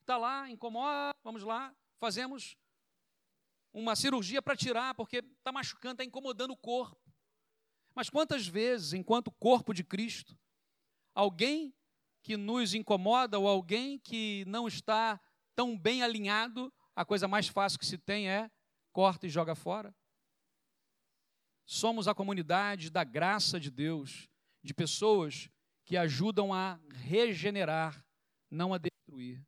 está 0.00 0.18
lá, 0.18 0.48
incomoda, 0.50 1.14
vamos 1.24 1.42
lá, 1.42 1.74
fazemos 1.98 2.56
uma 3.72 3.94
cirurgia 3.94 4.42
para 4.42 4.56
tirar, 4.56 4.94
porque 4.94 5.18
está 5.18 5.52
machucando, 5.52 5.94
está 5.94 6.04
incomodando 6.04 6.52
o 6.52 6.56
corpo. 6.56 7.10
Mas 7.94 8.08
quantas 8.08 8.46
vezes, 8.46 8.92
enquanto 8.92 9.30
corpo 9.30 9.72
de 9.72 9.84
Cristo, 9.84 10.38
alguém 11.14 11.74
que 12.22 12.36
nos 12.36 12.74
incomoda 12.74 13.38
ou 13.38 13.48
alguém 13.48 13.98
que 13.98 14.44
não 14.46 14.68
está 14.68 15.20
tão 15.54 15.78
bem 15.78 16.02
alinhado, 16.02 16.72
a 16.94 17.04
coisa 17.04 17.26
mais 17.26 17.48
fácil 17.48 17.78
que 17.78 17.86
se 17.86 17.98
tem 17.98 18.28
é 18.28 18.50
corta 18.92 19.26
e 19.26 19.30
joga 19.30 19.54
fora? 19.54 19.94
Somos 21.64 22.08
a 22.08 22.14
comunidade 22.14 22.90
da 22.90 23.04
graça 23.04 23.60
de 23.60 23.70
Deus, 23.70 24.28
de 24.62 24.74
pessoas 24.74 25.48
que 25.84 25.96
ajudam 25.96 26.52
a 26.52 26.80
regenerar, 26.90 28.04
não 28.50 28.74
a 28.74 28.78
destruir. 28.78 29.44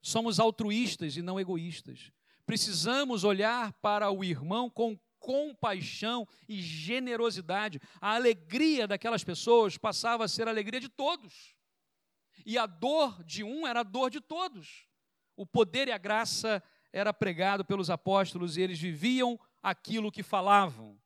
Somos 0.00 0.38
altruístas 0.38 1.16
e 1.16 1.22
não 1.22 1.40
egoístas. 1.40 2.12
Precisamos 2.46 3.24
olhar 3.24 3.72
para 3.74 4.10
o 4.10 4.24
irmão 4.24 4.70
com 4.70 4.98
compaixão 5.18 6.26
e 6.48 6.60
generosidade. 6.60 7.80
A 8.00 8.14
alegria 8.14 8.86
daquelas 8.86 9.24
pessoas 9.24 9.76
passava 9.76 10.24
a 10.24 10.28
ser 10.28 10.46
a 10.46 10.52
alegria 10.52 10.80
de 10.80 10.88
todos. 10.88 11.56
E 12.44 12.56
a 12.56 12.64
dor 12.64 13.24
de 13.24 13.42
um 13.42 13.66
era 13.66 13.80
a 13.80 13.82
dor 13.82 14.08
de 14.08 14.20
todos. 14.20 14.86
O 15.36 15.44
poder 15.44 15.88
e 15.88 15.92
a 15.92 15.98
graça 15.98 16.62
era 16.92 17.12
pregado 17.12 17.64
pelos 17.64 17.90
apóstolos 17.90 18.56
e 18.56 18.62
eles 18.62 18.78
viviam 18.78 19.38
aquilo 19.60 20.12
que 20.12 20.22
falavam. 20.22 20.96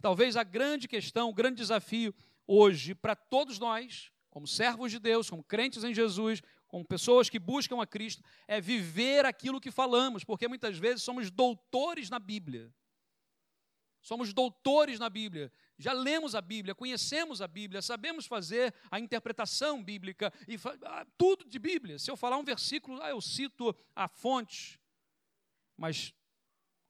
Talvez 0.00 0.36
a 0.36 0.42
grande 0.42 0.88
questão, 0.88 1.30
o 1.30 1.34
grande 1.34 1.58
desafio 1.58 2.12
hoje 2.46 2.94
para 2.94 3.14
todos 3.14 3.58
nós, 3.60 4.10
como 4.28 4.48
servos 4.48 4.90
de 4.90 4.98
Deus, 4.98 5.30
como 5.30 5.44
crentes 5.44 5.84
em 5.84 5.94
Jesus, 5.94 6.42
como 6.74 6.84
pessoas 6.84 7.30
que 7.30 7.38
buscam 7.38 7.80
a 7.80 7.86
Cristo, 7.86 8.20
é 8.48 8.60
viver 8.60 9.24
aquilo 9.24 9.60
que 9.60 9.70
falamos, 9.70 10.24
porque 10.24 10.48
muitas 10.48 10.76
vezes 10.76 11.04
somos 11.04 11.30
doutores 11.30 12.10
na 12.10 12.18
Bíblia. 12.18 12.74
Somos 14.02 14.32
doutores 14.32 14.98
na 14.98 15.08
Bíblia, 15.08 15.52
já 15.78 15.92
lemos 15.92 16.34
a 16.34 16.40
Bíblia, 16.40 16.74
conhecemos 16.74 17.40
a 17.40 17.46
Bíblia, 17.46 17.80
sabemos 17.80 18.26
fazer 18.26 18.74
a 18.90 18.98
interpretação 18.98 19.84
bíblica, 19.84 20.32
e 20.48 20.56
ah, 20.82 21.06
tudo 21.16 21.48
de 21.48 21.60
Bíblia. 21.60 21.96
Se 21.96 22.10
eu 22.10 22.16
falar 22.16 22.38
um 22.38 22.44
versículo, 22.44 23.00
ah, 23.00 23.10
eu 23.10 23.20
cito 23.20 23.72
a 23.94 24.08
fonte, 24.08 24.80
mas 25.76 26.12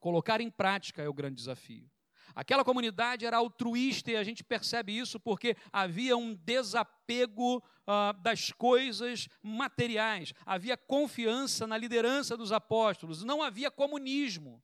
colocar 0.00 0.40
em 0.40 0.50
prática 0.50 1.02
é 1.02 1.08
o 1.10 1.12
grande 1.12 1.36
desafio. 1.36 1.90
Aquela 2.34 2.64
comunidade 2.64 3.24
era 3.24 3.36
altruísta 3.36 4.10
e 4.10 4.16
a 4.16 4.24
gente 4.24 4.42
percebe 4.42 4.96
isso 4.96 5.20
porque 5.20 5.56
havia 5.72 6.16
um 6.16 6.34
desapego 6.34 7.58
uh, 7.58 8.20
das 8.20 8.50
coisas 8.50 9.28
materiais, 9.42 10.32
havia 10.44 10.76
confiança 10.76 11.66
na 11.66 11.76
liderança 11.76 12.36
dos 12.36 12.50
apóstolos, 12.50 13.22
não 13.22 13.42
havia 13.42 13.70
comunismo, 13.70 14.62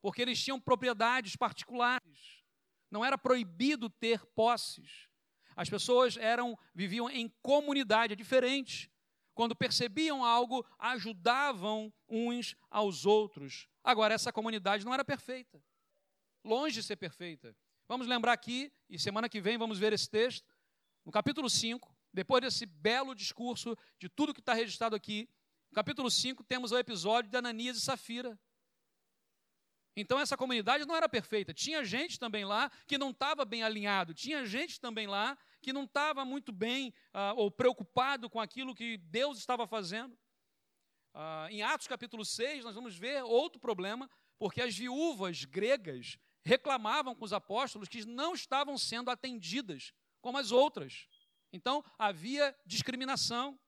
porque 0.00 0.22
eles 0.22 0.42
tinham 0.42 0.60
propriedades 0.60 1.36
particulares, 1.36 2.42
não 2.90 3.04
era 3.04 3.18
proibido 3.18 3.90
ter 3.90 4.24
posses. 4.26 5.08
As 5.54 5.68
pessoas 5.68 6.16
eram 6.16 6.58
viviam 6.74 7.10
em 7.10 7.28
comunidade, 7.42 8.14
é 8.14 8.16
diferente. 8.16 8.90
Quando 9.34 9.54
percebiam 9.54 10.24
algo, 10.24 10.66
ajudavam 10.78 11.92
uns 12.08 12.56
aos 12.70 13.04
outros. 13.04 13.68
Agora, 13.82 14.14
essa 14.14 14.32
comunidade 14.32 14.84
não 14.84 14.94
era 14.94 15.04
perfeita 15.04 15.62
longe 16.44 16.76
de 16.76 16.82
ser 16.82 16.96
perfeita. 16.96 17.56
Vamos 17.88 18.06
lembrar 18.06 18.32
aqui, 18.32 18.72
e 18.88 18.98
semana 18.98 19.28
que 19.28 19.40
vem 19.40 19.58
vamos 19.58 19.78
ver 19.78 19.92
esse 19.92 20.08
texto, 20.08 20.54
no 21.04 21.12
capítulo 21.12 21.48
5, 21.50 21.94
depois 22.12 22.42
desse 22.42 22.66
belo 22.66 23.14
discurso 23.14 23.76
de 23.98 24.08
tudo 24.08 24.34
que 24.34 24.40
está 24.40 24.54
registrado 24.54 24.94
aqui, 24.94 25.28
no 25.70 25.74
capítulo 25.74 26.10
5 26.10 26.42
temos 26.42 26.72
o 26.72 26.78
episódio 26.78 27.30
de 27.30 27.36
Ananias 27.36 27.76
e 27.76 27.80
Safira. 27.80 28.38
Então 29.96 30.18
essa 30.18 30.36
comunidade 30.36 30.84
não 30.84 30.96
era 30.96 31.08
perfeita. 31.08 31.54
Tinha 31.54 31.84
gente 31.84 32.18
também 32.18 32.44
lá 32.44 32.70
que 32.86 32.98
não 32.98 33.10
estava 33.10 33.44
bem 33.44 33.62
alinhado. 33.62 34.12
Tinha 34.12 34.44
gente 34.44 34.80
também 34.80 35.06
lá 35.06 35.38
que 35.60 35.72
não 35.72 35.84
estava 35.84 36.24
muito 36.24 36.52
bem 36.52 36.92
uh, 37.14 37.36
ou 37.36 37.50
preocupado 37.50 38.28
com 38.28 38.40
aquilo 38.40 38.74
que 38.74 38.98
Deus 38.98 39.38
estava 39.38 39.66
fazendo. 39.66 40.12
Uh, 41.14 41.48
em 41.50 41.62
Atos 41.62 41.86
capítulo 41.86 42.24
6, 42.24 42.64
nós 42.64 42.74
vamos 42.74 42.96
ver 42.96 43.22
outro 43.22 43.60
problema, 43.60 44.08
porque 44.38 44.60
as 44.60 44.76
viúvas 44.76 45.44
gregas 45.44 46.18
reclamavam 46.42 47.14
com 47.14 47.24
os 47.24 47.32
apóstolos 47.32 47.88
que 47.88 48.04
não 48.04 48.34
estavam 48.34 48.76
sendo 48.78 49.10
atendidas 49.10 49.92
como 50.20 50.38
as 50.38 50.52
outras. 50.52 51.08
Então, 51.52 51.84
havia 51.98 52.54
discriminação. 52.64 53.58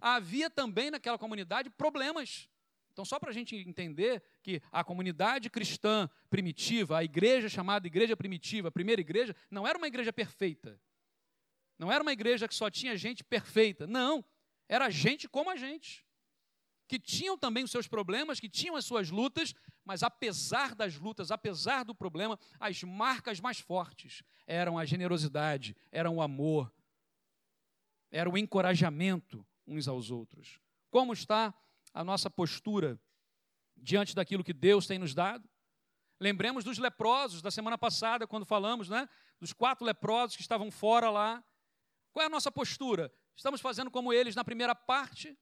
Havia 0.00 0.48
também 0.48 0.90
naquela 0.90 1.18
comunidade 1.18 1.70
problemas. 1.70 2.48
Então, 2.92 3.04
só 3.04 3.18
para 3.18 3.30
a 3.30 3.32
gente 3.32 3.56
entender 3.56 4.22
que 4.42 4.60
a 4.70 4.84
comunidade 4.84 5.48
cristã 5.48 6.08
primitiva, 6.28 6.98
a 6.98 7.04
igreja 7.04 7.48
chamada 7.48 7.86
igreja 7.86 8.16
primitiva, 8.16 8.68
a 8.68 8.72
primeira 8.72 9.00
igreja, 9.00 9.34
não 9.50 9.66
era 9.66 9.78
uma 9.78 9.86
igreja 9.86 10.12
perfeita. 10.12 10.80
Não 11.78 11.90
era 11.90 12.02
uma 12.02 12.12
igreja 12.12 12.46
que 12.46 12.54
só 12.54 12.70
tinha 12.70 12.96
gente 12.96 13.24
perfeita. 13.24 13.86
Não. 13.86 14.24
Era 14.68 14.90
gente 14.90 15.28
como 15.28 15.50
a 15.50 15.56
gente 15.56 16.04
que 16.90 16.98
tinham 16.98 17.38
também 17.38 17.62
os 17.62 17.70
seus 17.70 17.86
problemas, 17.86 18.40
que 18.40 18.48
tinham 18.48 18.74
as 18.74 18.84
suas 18.84 19.10
lutas, 19.10 19.54
mas 19.84 20.02
apesar 20.02 20.74
das 20.74 20.96
lutas, 20.96 21.30
apesar 21.30 21.84
do 21.84 21.94
problema, 21.94 22.38
as 22.58 22.82
marcas 22.82 23.40
mais 23.40 23.58
fortes 23.58 24.22
eram 24.46 24.78
a 24.78 24.84
generosidade, 24.84 25.76
eram 25.90 26.16
o 26.16 26.22
amor, 26.22 26.72
era 28.10 28.28
o 28.28 28.36
encorajamento 28.36 29.46
uns 29.66 29.88
aos 29.88 30.10
outros. 30.10 30.60
Como 30.90 31.12
está 31.12 31.54
a 31.94 32.04
nossa 32.04 32.28
postura 32.28 33.00
diante 33.76 34.14
daquilo 34.14 34.44
que 34.44 34.52
Deus 34.52 34.86
tem 34.86 34.98
nos 34.98 35.14
dado? 35.14 35.48
Lembremos 36.20 36.64
dos 36.64 36.78
leprosos 36.78 37.40
da 37.40 37.50
semana 37.50 37.78
passada, 37.78 38.26
quando 38.26 38.44
falamos, 38.44 38.88
né? 38.88 39.08
Dos 39.40 39.52
quatro 39.52 39.86
leprosos 39.86 40.36
que 40.36 40.42
estavam 40.42 40.70
fora 40.70 41.08
lá. 41.08 41.42
Qual 42.12 42.22
é 42.22 42.26
a 42.26 42.30
nossa 42.30 42.50
postura? 42.50 43.10
Estamos 43.34 43.60
fazendo 43.60 43.90
como 43.90 44.12
eles 44.12 44.34
na 44.34 44.44
primeira 44.44 44.74
parte? 44.74 45.38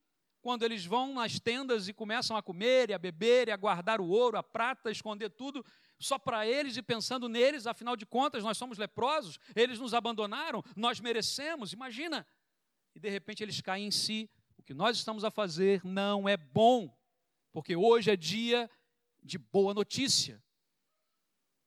Quando 0.48 0.62
eles 0.62 0.86
vão 0.86 1.12
nas 1.12 1.38
tendas 1.38 1.88
e 1.88 1.92
começam 1.92 2.34
a 2.34 2.42
comer 2.42 2.88
e 2.88 2.94
a 2.94 2.98
beber 2.98 3.48
e 3.48 3.50
a 3.50 3.56
guardar 3.56 4.00
o 4.00 4.08
ouro, 4.08 4.38
a 4.38 4.42
prata, 4.42 4.90
esconder 4.90 5.28
tudo 5.28 5.62
só 5.98 6.18
para 6.18 6.46
eles 6.46 6.74
e 6.78 6.82
pensando 6.82 7.28
neles, 7.28 7.66
afinal 7.66 7.94
de 7.94 8.06
contas, 8.06 8.42
nós 8.42 8.56
somos 8.56 8.78
leprosos, 8.78 9.38
eles 9.54 9.78
nos 9.78 9.92
abandonaram, 9.92 10.64
nós 10.74 11.00
merecemos, 11.00 11.74
imagina. 11.74 12.26
E 12.94 12.98
de 12.98 13.10
repente 13.10 13.42
eles 13.42 13.60
caem 13.60 13.88
em 13.88 13.90
si. 13.90 14.30
O 14.56 14.62
que 14.62 14.72
nós 14.72 14.96
estamos 14.96 15.22
a 15.22 15.30
fazer 15.30 15.84
não 15.84 16.26
é 16.26 16.38
bom, 16.38 16.98
porque 17.52 17.76
hoje 17.76 18.10
é 18.10 18.16
dia 18.16 18.70
de 19.22 19.36
boa 19.36 19.74
notícia. 19.74 20.42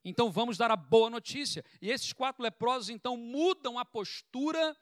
Então 0.04 0.28
vamos 0.28 0.58
dar 0.58 0.72
a 0.72 0.76
boa 0.76 1.08
notícia. 1.08 1.64
E 1.80 1.88
esses 1.88 2.12
quatro 2.12 2.42
leprosos 2.42 2.88
então 2.88 3.16
mudam 3.16 3.78
a 3.78 3.84
postura 3.84 4.76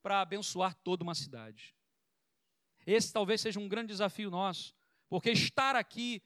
para 0.00 0.20
abençoar 0.20 0.76
toda 0.84 1.02
uma 1.02 1.16
cidade. 1.16 1.75
Esse 2.86 3.12
talvez 3.12 3.40
seja 3.40 3.58
um 3.58 3.68
grande 3.68 3.88
desafio 3.88 4.30
nosso, 4.30 4.74
porque 5.08 5.30
estar 5.30 5.74
aqui 5.74 6.22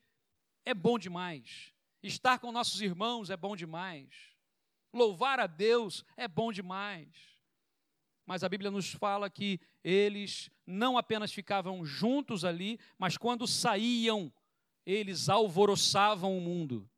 é 0.65 0.75
bom 0.75 0.99
demais. 0.99 1.73
Estar 2.03 2.39
com 2.39 2.53
nossos 2.53 2.81
irmãos 2.81 3.31
é 3.31 3.37
bom 3.37 3.57
demais. 3.57 4.37
Louvar 4.93 5.41
a 5.41 5.47
Deus 5.47 6.05
é 6.17 6.29
bom 6.29 6.53
demais. 6.53 7.09
Mas 8.27 8.45
a 8.45 8.49
Bíblia 8.49 8.71
nos 8.71 8.93
fala 8.93 9.31
que 9.31 9.59
eles 9.83 10.51
não 10.67 10.97
apenas 10.97 11.33
ficavam 11.33 11.85
juntos 11.85 12.45
ali, 12.45 12.79
mas 12.99 13.17
quando 13.17 13.47
saíam, 13.47 14.33
eles 14.87 15.29
alvoroçavam 15.29 16.37
o 16.37 16.41
mundo. 16.41 16.89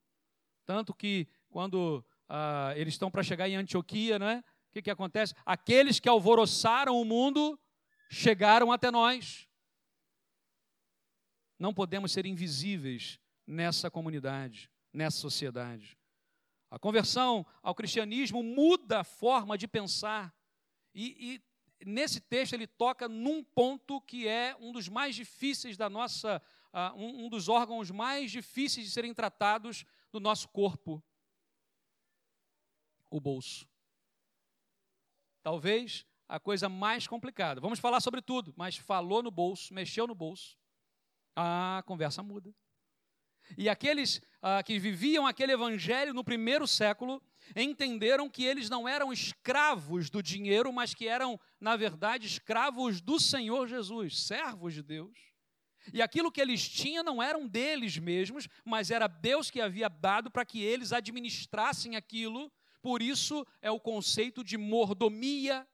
Tanto 0.67 0.95
que 0.95 1.27
quando 1.49 2.05
ah, 2.29 2.73
eles 2.77 2.95
estão 2.95 3.11
para 3.11 3.23
chegar 3.23 3.49
em 3.49 3.57
Antioquia, 3.57 4.19
né? 4.19 4.43
O 4.69 4.73
que, 4.73 4.83
que 4.83 4.91
acontece? 4.91 5.35
Aqueles 5.45 6.01
que 6.01 6.09
alvoroçaram 6.09 7.01
o 7.01 7.05
mundo 7.05 7.59
chegaram 8.11 8.73
até 8.73 8.91
nós. 8.91 9.49
Não 11.63 11.73
podemos 11.73 12.11
ser 12.11 12.27
invisíveis 12.27 13.21
nessa 13.47 13.89
comunidade, 13.89 14.69
nessa 14.93 15.19
sociedade. 15.19 15.97
A 16.69 16.77
conversão 16.77 17.47
ao 17.63 17.73
cristianismo 17.73 18.43
muda 18.43 18.99
a 18.99 19.05
forma 19.05 19.57
de 19.57 19.69
pensar. 19.69 20.35
E, 20.93 21.41
e 21.81 21.87
nesse 21.87 22.21
texto 22.21 22.55
ele 22.55 22.67
toca 22.67 23.09
num 23.09 23.45
ponto 23.45 24.01
que 24.01 24.27
é 24.27 24.57
um 24.59 24.73
dos 24.73 24.89
mais 24.89 25.15
difíceis 25.15 25.77
da 25.77 25.89
nossa, 25.89 26.43
uh, 26.73 26.99
um, 26.99 27.27
um 27.27 27.29
dos 27.29 27.49
órgãos 27.49 27.93
mais 27.93 28.33
difíceis 28.33 28.85
de 28.85 28.93
serem 28.93 29.15
tratados 29.15 29.85
do 30.11 30.19
nosso 30.19 30.49
corpo: 30.49 31.01
o 33.09 33.21
bolso. 33.21 33.69
Talvez 35.45 36.05
a 36.29 36.41
coisa 36.41 36.69
mais 36.69 37.07
complicada. 37.07 37.61
Vamos 37.61 37.79
falar 37.79 38.01
sobre 38.01 38.21
tudo, 38.21 38.53
mas 38.57 38.77
falou 38.77 39.23
no 39.23 39.31
bolso, 39.31 39.73
mexeu 39.73 40.09
no 40.09 40.15
bolso 40.17 40.61
a 41.37 41.83
conversa 41.87 42.23
muda. 42.23 42.55
E 43.57 43.69
aqueles 43.69 44.21
ah, 44.41 44.63
que 44.63 44.79
viviam 44.79 45.27
aquele 45.27 45.53
evangelho 45.53 46.15
no 46.15 46.25
primeiro 46.25 46.67
século 46.67 47.23
entenderam 47.57 48.29
que 48.29 48.45
eles 48.45 48.71
não 48.71 48.89
eram 48.89 49.13
escravos 49.13 50.09
do 50.09 50.23
dinheiro, 50.23 50.73
mas 50.73 50.95
que 50.95 51.09
eram, 51.09 51.39
na 51.61 51.77
verdade, 51.77 52.27
escravos 52.27 53.01
do 53.01 53.19
Senhor 53.19 53.67
Jesus, 53.67 54.27
servos 54.27 54.75
de 54.75 54.83
Deus. 54.83 55.33
E 55.93 56.01
aquilo 56.01 56.31
que 56.31 56.41
eles 56.41 56.69
tinham 56.69 57.03
não 57.03 57.23
eram 57.23 57.47
deles 57.47 57.99
mesmos, 57.99 58.49
mas 58.65 58.91
era 58.91 59.09
Deus 59.09 59.51
que 59.51 59.61
havia 59.61 59.89
dado 59.89 60.31
para 60.31 60.45
que 60.45 60.63
eles 60.63 60.93
administrassem 60.93 61.97
aquilo. 61.97 62.53
Por 62.81 63.03
isso 63.03 63.45
é 63.61 63.71
o 63.71 63.81
conceito 63.81 64.45
de 64.45 64.57
mordomia. 64.57 65.67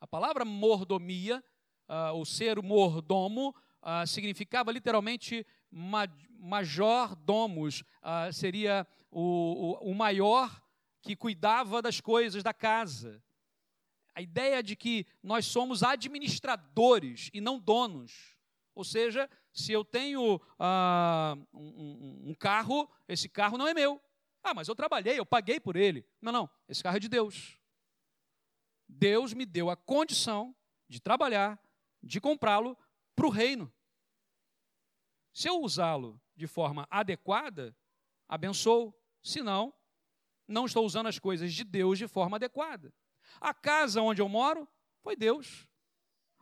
A 0.00 0.06
palavra 0.06 0.44
mordomia, 0.44 1.44
uh, 1.88 2.18
o 2.18 2.24
ser 2.24 2.62
mordomo, 2.62 3.54
ah, 3.82 4.06
significava 4.06 4.72
literalmente 4.72 5.46
ma 5.70 6.08
major 6.42 7.14
domus, 7.14 7.84
ah, 8.00 8.32
seria 8.32 8.86
o, 9.10 9.78
o, 9.82 9.90
o 9.90 9.94
maior 9.94 10.62
que 11.02 11.14
cuidava 11.14 11.82
das 11.82 12.00
coisas 12.00 12.42
da 12.42 12.54
casa. 12.54 13.22
A 14.14 14.22
ideia 14.22 14.62
de 14.62 14.74
que 14.74 15.06
nós 15.22 15.46
somos 15.46 15.82
administradores 15.82 17.30
e 17.32 17.40
não 17.40 17.58
donos. 17.58 18.36
Ou 18.74 18.84
seja, 18.84 19.28
se 19.52 19.72
eu 19.72 19.84
tenho 19.84 20.40
ah, 20.58 21.36
um, 21.52 22.30
um, 22.30 22.34
carro, 22.34 22.88
esse 23.08 23.28
carro 23.28 23.58
não 23.58 23.68
é 23.68 23.74
meu. 23.74 24.00
Ah, 24.42 24.54
mas 24.54 24.68
eu 24.68 24.74
trabalhei, 24.74 25.18
eu 25.18 25.26
paguei 25.26 25.60
por 25.60 25.76
ele. 25.76 26.06
Não, 26.20 26.32
não, 26.32 26.50
esse 26.68 26.82
carro 26.82 26.96
é 26.96 27.00
de 27.00 27.08
Deus. 27.08 27.58
Deus 28.88 29.34
me 29.34 29.44
deu 29.44 29.70
a 29.70 29.76
condição 29.76 30.54
de 30.88 31.00
trabalhar, 31.00 31.60
de 32.02 32.20
comprá-lo 32.20 32.76
para 33.20 33.26
o 33.26 33.30
reino. 33.30 33.70
Se 35.30 35.46
eu 35.46 35.60
usá-lo 35.60 36.18
de 36.34 36.46
forma 36.46 36.88
adequada, 36.90 37.76
abençoo. 38.26 38.94
Se 39.22 39.42
não, 39.42 39.74
não 40.48 40.64
estou 40.64 40.86
usando 40.86 41.08
as 41.08 41.18
coisas 41.18 41.52
de 41.52 41.62
Deus 41.62 41.98
de 41.98 42.08
forma 42.08 42.38
adequada. 42.38 42.94
A 43.38 43.52
casa 43.52 44.00
onde 44.00 44.22
eu 44.22 44.28
moro 44.28 44.66
foi 45.02 45.14
Deus. 45.16 45.68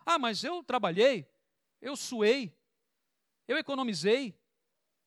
Ah, 0.07 0.21
mas 0.21 0.45
eu 0.45 0.62
trabalhei, 0.62 1.29
eu 1.81 1.97
suei, 1.97 2.57
eu 3.49 3.59
economizei. 3.59 4.41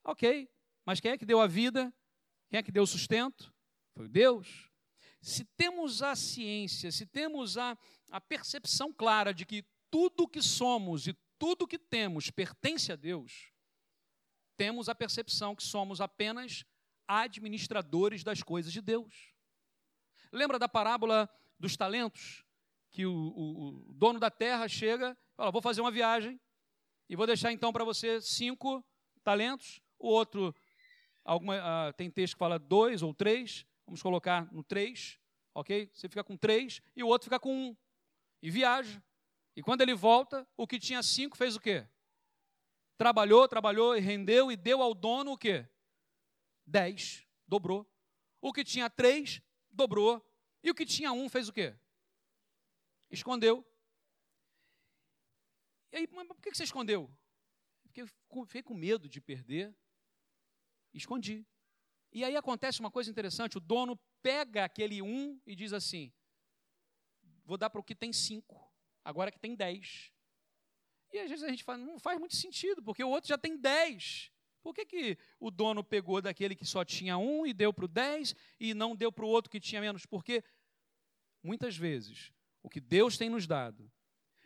Ok, 0.03 0.49
mas 0.85 0.99
quem 0.99 1.11
é 1.11 1.17
que 1.17 1.25
deu 1.25 1.39
a 1.39 1.47
vida? 1.47 1.93
Quem 2.49 2.57
é 2.57 2.63
que 2.63 2.71
deu 2.71 2.83
o 2.83 2.87
sustento? 2.87 3.53
Foi 3.95 4.09
Deus. 4.09 4.69
Se 5.21 5.45
temos 5.45 6.03
a 6.03 6.17
ciência, 6.17 6.91
se 6.91 7.05
temos 7.05 7.57
a, 7.57 7.77
a 8.11 8.19
percepção 8.19 8.91
clara 8.91 9.33
de 9.33 9.45
que 9.45 9.63
tudo 9.89 10.27
que 10.27 10.41
somos 10.41 11.07
e 11.07 11.13
tudo 11.41 11.67
que 11.67 11.79
temos 11.79 12.29
pertence 12.29 12.91
a 12.91 12.95
Deus, 12.95 13.51
temos 14.55 14.87
a 14.87 14.93
percepção 14.93 15.55
que 15.55 15.63
somos 15.63 15.99
apenas 15.99 16.63
administradores 17.07 18.23
das 18.23 18.43
coisas 18.43 18.71
de 18.71 18.79
Deus. 18.79 19.33
Lembra 20.31 20.59
da 20.59 20.69
parábola 20.69 21.27
dos 21.59 21.75
talentos? 21.75 22.45
Que 22.91 23.07
o, 23.07 23.11
o, 23.11 23.89
o 23.89 23.93
dono 23.93 24.19
da 24.19 24.29
terra 24.29 24.67
chega 24.67 25.17
e 25.33 25.35
fala: 25.35 25.49
Vou 25.49 25.63
fazer 25.63 25.81
uma 25.81 25.89
viagem 25.89 26.39
e 27.09 27.15
vou 27.15 27.25
deixar 27.25 27.51
então 27.51 27.73
para 27.73 27.83
você 27.83 28.21
cinco 28.21 28.85
talentos, 29.23 29.81
o 29.97 30.09
outro 30.09 30.53
Alguma, 31.23 31.57
uh, 31.57 31.93
tem 31.93 32.11
texto 32.11 32.35
que 32.35 32.39
fala 32.39 32.59
dois 32.59 33.01
ou 33.01 33.15
três, 33.15 33.65
vamos 33.83 34.01
colocar 34.01 34.51
no 34.53 34.63
três, 34.63 35.19
ok? 35.55 35.89
Você 35.91 36.07
fica 36.07 36.23
com 36.23 36.37
três 36.37 36.81
e 36.95 37.03
o 37.03 37.07
outro 37.07 37.25
fica 37.25 37.39
com 37.39 37.51
um. 37.51 37.77
E 38.43 38.49
viaja. 38.51 39.01
E 39.55 39.61
quando 39.61 39.81
ele 39.81 39.93
volta, 39.93 40.47
o 40.55 40.65
que 40.65 40.79
tinha 40.79 41.03
cinco 41.03 41.37
fez 41.37 41.55
o 41.55 41.59
quê? 41.59 41.87
Trabalhou, 42.97 43.47
trabalhou 43.47 43.95
e 43.95 43.99
rendeu 43.99 44.51
e 44.51 44.55
deu 44.55 44.81
ao 44.81 44.93
dono 44.93 45.33
o 45.33 45.37
quê? 45.37 45.67
Dez, 46.65 47.27
dobrou. 47.47 47.89
O 48.39 48.53
que 48.53 48.63
tinha 48.63 48.89
três, 48.89 49.41
dobrou. 49.69 50.25
E 50.63 50.69
o 50.69 50.75
que 50.75 50.85
tinha 50.85 51.11
um 51.11 51.27
fez 51.27 51.49
o 51.49 51.53
quê? 51.53 51.75
Escondeu. 53.09 53.65
E 55.91 55.97
aí, 55.97 56.07
mas 56.11 56.27
por 56.27 56.39
que 56.39 56.53
você 56.53 56.63
escondeu? 56.63 57.11
Porque 57.83 58.03
eu 58.03 58.07
fiquei 58.45 58.63
com 58.63 58.73
medo 58.73 59.09
de 59.09 59.19
perder 59.19 59.75
Escondi. 60.93 61.45
E 62.11 62.23
aí 62.23 62.35
acontece 62.35 62.79
uma 62.79 62.91
coisa 62.91 63.09
interessante: 63.09 63.57
o 63.57 63.61
dono 63.61 63.97
pega 64.21 64.65
aquele 64.65 65.01
um 65.01 65.39
e 65.45 65.55
diz 65.55 65.73
assim: 65.73 66.11
vou 67.45 67.57
dar 67.57 67.69
para 67.69 67.81
o 67.81 67.83
que 67.83 67.95
tem 67.95 68.11
cinco, 68.11 68.70
agora 69.03 69.31
que 69.31 69.39
tem 69.39 69.55
dez. 69.55 70.11
E 71.11 71.19
às 71.19 71.29
vezes 71.29 71.43
a 71.43 71.49
gente 71.49 71.63
fala, 71.63 71.77
não 71.79 71.99
faz 71.99 72.19
muito 72.19 72.35
sentido, 72.35 72.81
porque 72.81 73.03
o 73.03 73.09
outro 73.09 73.27
já 73.27 73.37
tem 73.37 73.57
dez. 73.57 74.31
Por 74.61 74.73
que, 74.73 74.85
que 74.85 75.17
o 75.39 75.49
dono 75.49 75.83
pegou 75.83 76.21
daquele 76.21 76.55
que 76.55 76.65
só 76.65 76.85
tinha 76.85 77.17
um 77.17 77.45
e 77.45 77.53
deu 77.53 77.73
para 77.73 77.85
o 77.85 77.87
dez 77.87 78.35
e 78.59 78.73
não 78.73 78.95
deu 78.95 79.11
para 79.11 79.25
o 79.25 79.27
outro 79.27 79.49
que 79.49 79.59
tinha 79.59 79.81
menos? 79.81 80.05
Porque 80.05 80.43
muitas 81.43 81.75
vezes 81.75 82.31
o 82.61 82.69
que 82.69 82.79
Deus 82.79 83.17
tem 83.17 83.29
nos 83.29 83.47
dado, 83.47 83.91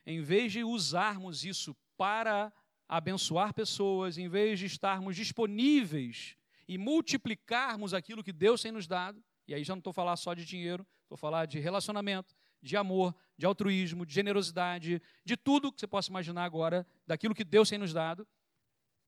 em 0.06 0.22
vez 0.22 0.52
de 0.52 0.63
usarmos 0.63 1.44
isso 1.44 1.76
para 1.98 2.52
abençoar 2.88 3.54
pessoas, 3.54 4.18
em 4.18 4.30
vez 4.30 4.60
de 4.60 4.65
estarmos 4.65 5.15
disponíveis 5.15 6.38
e 6.68 6.78
multiplicarmos 6.78 7.94
aquilo 7.94 8.24
que 8.24 8.32
Deus 8.32 8.62
tem 8.62 8.72
nos 8.72 8.88
dado, 8.88 9.24
e 9.48 9.54
aí 9.54 9.63
já 9.63 9.74
não 9.74 9.80
estou 9.80 9.94
falando 9.94 10.18
só 10.18 10.34
de 10.34 10.46
dinheiro, 10.46 10.88
estou 11.04 11.18
falando 11.18 11.48
de 11.48 11.60
relacionamento, 11.60 12.35
de 12.65 12.75
amor, 12.75 13.15
de 13.38 13.45
altruísmo, 13.45 14.06
de 14.06 14.13
generosidade, 14.13 15.01
de 15.23 15.38
tudo 15.38 15.71
que 15.71 15.80
você 15.80 15.86
possa 15.86 16.10
imaginar 16.10 16.43
agora, 16.43 16.86
daquilo 17.06 17.36
que 17.36 17.43
Deus 17.43 17.69
tem 17.69 17.78
nos 17.78 17.93
dado, 17.93 18.28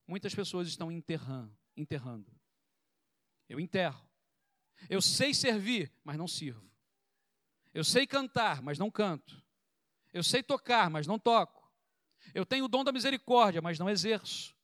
muitas 0.05 0.33
pessoas 0.33 0.67
estão 0.67 0.91
enterrando. 0.91 1.57
enterrando. 1.75 2.31
Eu 3.49 3.59
enterro. 3.59 4.07
Eu 4.87 5.01
sei 5.01 5.33
servir, 5.33 5.91
mas 6.03 6.17
não 6.17 6.27
sirvo. 6.27 6.69
Eu 7.73 7.83
sei 7.83 8.05
cantar, 8.05 8.61
mas 8.61 8.77
não 8.77 8.91
canto. 8.91 9.43
Eu 10.13 10.23
sei 10.23 10.43
tocar, 10.43 10.89
mas 10.89 11.07
não 11.07 11.17
toco. 11.17 11.67
Eu 12.33 12.45
tenho 12.45 12.65
o 12.65 12.67
dom 12.67 12.83
da 12.83 12.91
misericórdia, 12.91 13.61
mas 13.61 13.79
não 13.79 13.89
exerço. 13.89 14.55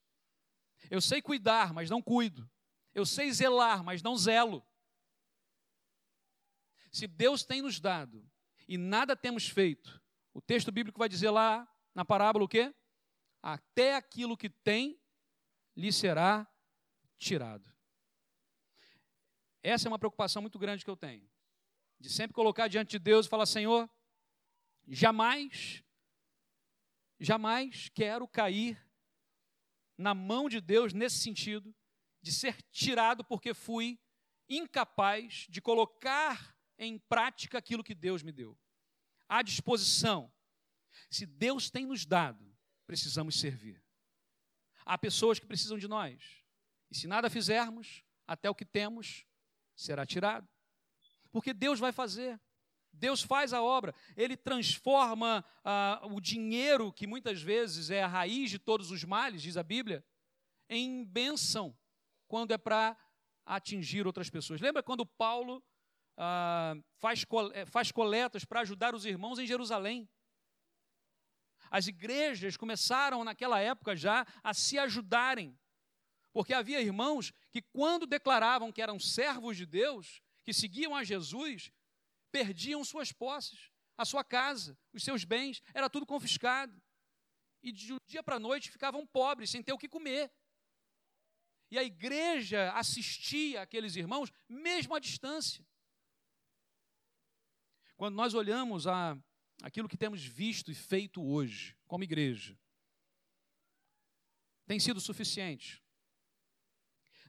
Eu 0.88 1.00
sei 1.00 1.20
cuidar, 1.20 1.72
mas 1.72 1.90
não 1.90 2.00
cuido. 2.00 2.48
Eu 2.94 3.04
sei 3.04 3.32
zelar, 3.32 3.82
mas 3.82 4.02
não 4.02 4.16
zelo. 4.16 4.64
Se 6.92 7.08
Deus 7.08 7.44
tem 7.44 7.60
nos 7.60 7.80
dado 7.80 8.24
e 8.66 8.78
nada 8.78 9.16
temos 9.16 9.48
feito, 9.48 10.00
o 10.32 10.40
texto 10.40 10.72
bíblico 10.72 10.98
vai 10.98 11.08
dizer 11.08 11.30
lá 11.30 11.68
na 11.94 12.04
parábola 12.04 12.44
o 12.44 12.48
quê? 12.48 12.74
Até 13.42 13.94
aquilo 13.94 14.36
que 14.36 14.48
tem 14.48 14.98
lhe 15.76 15.92
será 15.92 16.46
tirado. 17.18 17.72
Essa 19.62 19.88
é 19.88 19.90
uma 19.90 19.98
preocupação 19.98 20.42
muito 20.42 20.58
grande 20.58 20.84
que 20.84 20.90
eu 20.90 20.96
tenho. 20.96 21.28
De 21.98 22.10
sempre 22.10 22.34
colocar 22.34 22.68
diante 22.68 22.92
de 22.92 22.98
Deus 22.98 23.26
e 23.26 23.28
falar: 23.28 23.46
Senhor, 23.46 23.88
jamais 24.88 25.84
Jamais 27.24 27.88
quero 27.94 28.26
cair 28.26 28.78
na 29.96 30.14
mão 30.14 30.48
de 30.48 30.60
Deus 30.60 30.92
nesse 30.92 31.18
sentido, 31.18 31.74
de 32.20 32.32
ser 32.32 32.60
tirado 32.70 33.24
porque 33.24 33.54
fui 33.54 33.98
incapaz 34.48 35.46
de 35.48 35.60
colocar 35.60 36.53
em 36.78 36.98
prática 36.98 37.58
aquilo 37.58 37.84
que 37.84 37.94
Deus 37.94 38.22
me 38.22 38.32
deu. 38.32 38.58
À 39.28 39.42
disposição. 39.42 40.32
Se 41.10 41.26
Deus 41.26 41.70
tem 41.70 41.86
nos 41.86 42.04
dado, 42.04 42.54
precisamos 42.86 43.38
servir. 43.38 43.82
Há 44.84 44.98
pessoas 44.98 45.38
que 45.38 45.46
precisam 45.46 45.78
de 45.78 45.88
nós. 45.88 46.44
E 46.90 46.96
se 46.96 47.06
nada 47.06 47.30
fizermos, 47.30 48.04
até 48.26 48.48
o 48.48 48.54
que 48.54 48.64
temos 48.64 49.26
será 49.74 50.06
tirado. 50.06 50.48
Porque 51.32 51.52
Deus 51.52 51.80
vai 51.80 51.92
fazer. 51.92 52.40
Deus 52.96 53.22
faz 53.22 53.52
a 53.52 53.60
obra, 53.60 53.92
ele 54.16 54.36
transforma 54.36 55.44
ah, 55.64 56.00
o 56.04 56.20
dinheiro, 56.20 56.92
que 56.92 57.06
muitas 57.06 57.42
vezes 57.42 57.90
é 57.90 58.04
a 58.04 58.06
raiz 58.06 58.50
de 58.50 58.58
todos 58.58 58.92
os 58.92 59.02
males, 59.02 59.42
diz 59.42 59.56
a 59.56 59.64
Bíblia, 59.64 60.04
em 60.68 61.04
bênção, 61.04 61.76
quando 62.28 62.52
é 62.52 62.58
para 62.58 62.96
atingir 63.44 64.06
outras 64.06 64.30
pessoas. 64.30 64.60
Lembra 64.60 64.82
quando 64.82 65.04
Paulo 65.04 65.62
ah, 66.16 66.74
faz, 66.98 67.24
eh, 67.52 67.66
faz 67.66 67.90
coletas 67.90 68.44
para 68.44 68.60
ajudar 68.60 68.94
os 68.94 69.04
irmãos 69.04 69.38
em 69.38 69.46
Jerusalém? 69.46 70.08
As 71.70 71.86
igrejas 71.86 72.56
começaram 72.56 73.24
naquela 73.24 73.58
época 73.60 73.96
já 73.96 74.26
a 74.42 74.54
se 74.54 74.78
ajudarem, 74.78 75.58
porque 76.32 76.54
havia 76.54 76.80
irmãos 76.80 77.32
que, 77.50 77.62
quando 77.62 78.06
declaravam 78.06 78.70
que 78.70 78.82
eram 78.82 78.98
servos 78.98 79.56
de 79.56 79.66
Deus, 79.66 80.22
que 80.44 80.52
seguiam 80.52 80.94
a 80.94 81.02
Jesus, 81.02 81.72
perdiam 82.30 82.84
suas 82.84 83.10
posses, 83.10 83.70
a 83.96 84.04
sua 84.04 84.22
casa, 84.22 84.78
os 84.92 85.02
seus 85.02 85.24
bens, 85.24 85.62
era 85.72 85.88
tudo 85.88 86.06
confiscado. 86.06 86.80
E 87.62 87.72
de 87.72 87.92
um 87.92 87.98
dia 88.06 88.22
para 88.22 88.36
a 88.36 88.40
noite 88.40 88.70
ficavam 88.70 89.06
pobres, 89.06 89.50
sem 89.50 89.62
ter 89.62 89.72
o 89.72 89.78
que 89.78 89.88
comer. 89.88 90.30
E 91.70 91.78
a 91.78 91.82
igreja 91.82 92.72
assistia 92.72 93.62
aqueles 93.62 93.96
irmãos, 93.96 94.30
mesmo 94.48 94.94
à 94.94 95.00
distância. 95.00 95.66
Quando 97.96 98.14
nós 98.14 98.34
olhamos 98.34 98.86
a, 98.86 99.16
aquilo 99.62 99.88
que 99.88 99.96
temos 99.96 100.24
visto 100.24 100.70
e 100.70 100.74
feito 100.74 101.22
hoje, 101.22 101.76
como 101.86 102.04
igreja, 102.04 102.58
tem 104.66 104.80
sido 104.80 105.00
suficiente. 105.00 105.82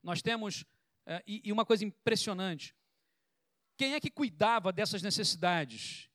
Nós 0.01 0.21
temos, 0.21 0.65
é, 1.05 1.23
e, 1.27 1.41
e 1.45 1.51
uma 1.51 1.65
coisa 1.65 1.85
impressionante, 1.85 2.75
quem 3.77 3.93
é 3.93 3.99
que 3.99 4.09
cuidava 4.09 4.71
dessas 4.71 5.01
necessidades? 5.01 6.09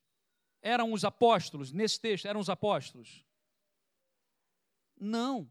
Eram 0.63 0.93
os 0.93 1.05
apóstolos, 1.05 1.73
nesse 1.73 2.01
texto, 2.01 2.27
eram 2.27 2.41
os 2.41 2.49
apóstolos? 2.49 3.25
Não. 4.99 5.51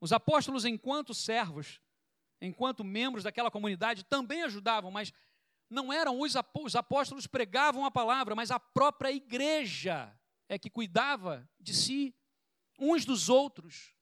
Os 0.00 0.12
apóstolos, 0.12 0.64
enquanto 0.64 1.14
servos, 1.14 1.80
enquanto 2.40 2.84
membros 2.84 3.24
daquela 3.24 3.50
comunidade, 3.50 4.04
também 4.04 4.42
ajudavam, 4.42 4.90
mas 4.90 5.12
não 5.74 5.92
eram 5.92 6.18
os 6.20 6.36
apóstolos 6.76 7.26
pregavam 7.26 7.84
a 7.84 7.90
palavra, 7.90 8.34
mas 8.34 8.50
a 8.50 8.58
própria 8.58 9.12
igreja 9.12 10.16
é 10.48 10.58
que 10.58 10.70
cuidava 10.70 11.48
de 11.60 11.74
si, 11.74 12.14
uns 12.78 13.04
dos 13.04 13.28
outros. 13.28 13.94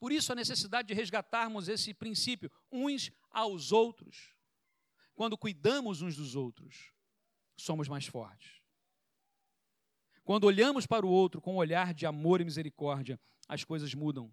Por 0.00 0.10
isso 0.10 0.32
a 0.32 0.34
necessidade 0.34 0.88
de 0.88 0.94
resgatarmos 0.94 1.68
esse 1.68 1.94
princípio, 1.94 2.50
uns 2.70 3.12
aos 3.30 3.70
outros. 3.70 4.34
Quando 5.14 5.38
cuidamos 5.38 6.02
uns 6.02 6.16
dos 6.16 6.34
outros, 6.34 6.92
somos 7.56 7.88
mais 7.88 8.06
fortes. 8.06 8.60
Quando 10.24 10.44
olhamos 10.44 10.86
para 10.86 11.04
o 11.04 11.10
outro 11.10 11.40
com 11.40 11.54
um 11.54 11.58
olhar 11.58 11.92
de 11.92 12.06
amor 12.06 12.40
e 12.40 12.44
misericórdia, 12.44 13.20
as 13.48 13.64
coisas 13.64 13.92
mudam. 13.92 14.32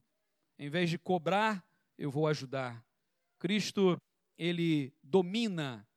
Em 0.58 0.70
vez 0.70 0.90
de 0.90 0.98
cobrar, 0.98 1.66
eu 1.98 2.10
vou 2.12 2.28
ajudar. 2.28 2.86
Cristo 3.40 4.00
ele 4.38 4.94
domina 5.04 5.89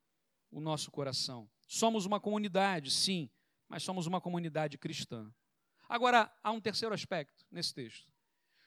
o 0.52 0.60
nosso 0.60 0.90
coração. 0.90 1.50
Somos 1.66 2.04
uma 2.04 2.20
comunidade, 2.20 2.90
sim, 2.90 3.28
mas 3.68 3.82
somos 3.82 4.06
uma 4.06 4.20
comunidade 4.20 4.76
cristã. 4.76 5.32
Agora, 5.88 6.30
há 6.44 6.52
um 6.52 6.60
terceiro 6.60 6.94
aspecto 6.94 7.44
nesse 7.50 7.74
texto. 7.74 8.12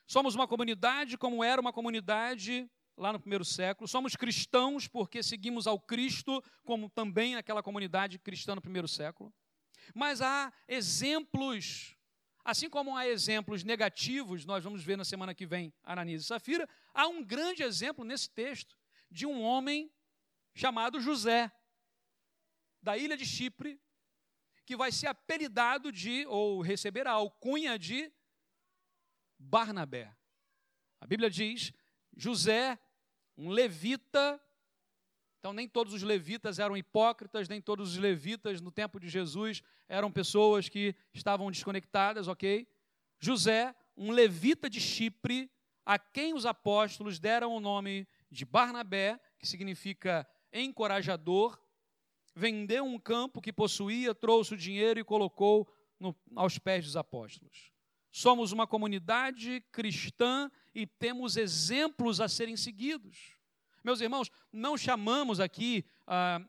Somos 0.06 0.34
uma 0.34 0.46
comunidade 0.46 1.16
como 1.16 1.42
era 1.42 1.60
uma 1.60 1.72
comunidade 1.72 2.68
lá 2.96 3.12
no 3.12 3.20
primeiro 3.20 3.44
século. 3.44 3.86
Somos 3.86 4.16
cristãos 4.16 4.88
porque 4.88 5.22
seguimos 5.22 5.66
ao 5.66 5.78
Cristo, 5.78 6.42
como 6.64 6.90
também 6.90 7.36
aquela 7.36 7.62
comunidade 7.62 8.18
cristã 8.18 8.54
no 8.54 8.60
primeiro 8.60 8.88
século. 8.88 9.32
Mas 9.94 10.20
há 10.20 10.52
exemplos, 10.66 11.96
assim 12.44 12.68
como 12.68 12.96
há 12.96 13.06
exemplos 13.06 13.62
negativos, 13.62 14.44
nós 14.44 14.64
vamos 14.64 14.82
ver 14.82 14.96
na 14.96 15.04
semana 15.04 15.34
que 15.34 15.46
vem 15.46 15.72
Ananias 15.84 16.22
e 16.22 16.26
Safira, 16.26 16.68
há 16.92 17.06
um 17.06 17.24
grande 17.24 17.62
exemplo 17.62 18.04
nesse 18.04 18.30
texto 18.30 18.76
de 19.10 19.26
um 19.26 19.40
homem 19.42 19.90
chamado 20.54 21.00
José, 21.00 21.52
da 22.86 22.96
ilha 22.96 23.16
de 23.16 23.26
Chipre, 23.26 23.80
que 24.64 24.76
vai 24.76 24.92
ser 24.92 25.08
apelidado 25.08 25.90
de, 25.90 26.24
ou 26.28 26.60
receber 26.62 27.04
a 27.08 27.10
alcunha 27.10 27.76
de 27.76 28.12
Barnabé. 29.36 30.16
A 31.00 31.06
Bíblia 31.06 31.28
diz: 31.28 31.72
José, 32.16 32.78
um 33.36 33.48
levita, 33.48 34.40
então 35.40 35.52
nem 35.52 35.68
todos 35.68 35.92
os 35.94 36.04
levitas 36.04 36.60
eram 36.60 36.76
hipócritas, 36.76 37.48
nem 37.48 37.60
todos 37.60 37.94
os 37.94 37.98
levitas 37.98 38.60
no 38.60 38.70
tempo 38.70 39.00
de 39.00 39.08
Jesus 39.08 39.64
eram 39.88 40.12
pessoas 40.12 40.68
que 40.68 40.94
estavam 41.12 41.50
desconectadas, 41.50 42.28
ok? 42.28 42.68
José, 43.18 43.74
um 43.96 44.12
levita 44.12 44.70
de 44.70 44.80
Chipre, 44.80 45.50
a 45.84 45.98
quem 45.98 46.34
os 46.34 46.46
apóstolos 46.46 47.18
deram 47.18 47.52
o 47.52 47.58
nome 47.58 48.06
de 48.30 48.44
Barnabé, 48.44 49.20
que 49.40 49.46
significa 49.46 50.24
encorajador, 50.52 51.60
vendeu 52.36 52.84
um 52.84 52.98
campo 52.98 53.40
que 53.40 53.50
possuía, 53.50 54.14
trouxe 54.14 54.52
o 54.52 54.58
dinheiro 54.58 55.00
e 55.00 55.04
colocou 55.04 55.66
no, 55.98 56.14
aos 56.36 56.58
pés 56.58 56.84
dos 56.84 56.94
apóstolos. 56.94 57.72
Somos 58.12 58.52
uma 58.52 58.66
comunidade 58.66 59.64
cristã 59.72 60.50
e 60.74 60.86
temos 60.86 61.38
exemplos 61.38 62.20
a 62.20 62.28
serem 62.28 62.54
seguidos. 62.54 63.34
Meus 63.82 64.02
irmãos, 64.02 64.30
não 64.52 64.76
chamamos 64.76 65.40
aqui 65.40 65.84
a 66.06 66.40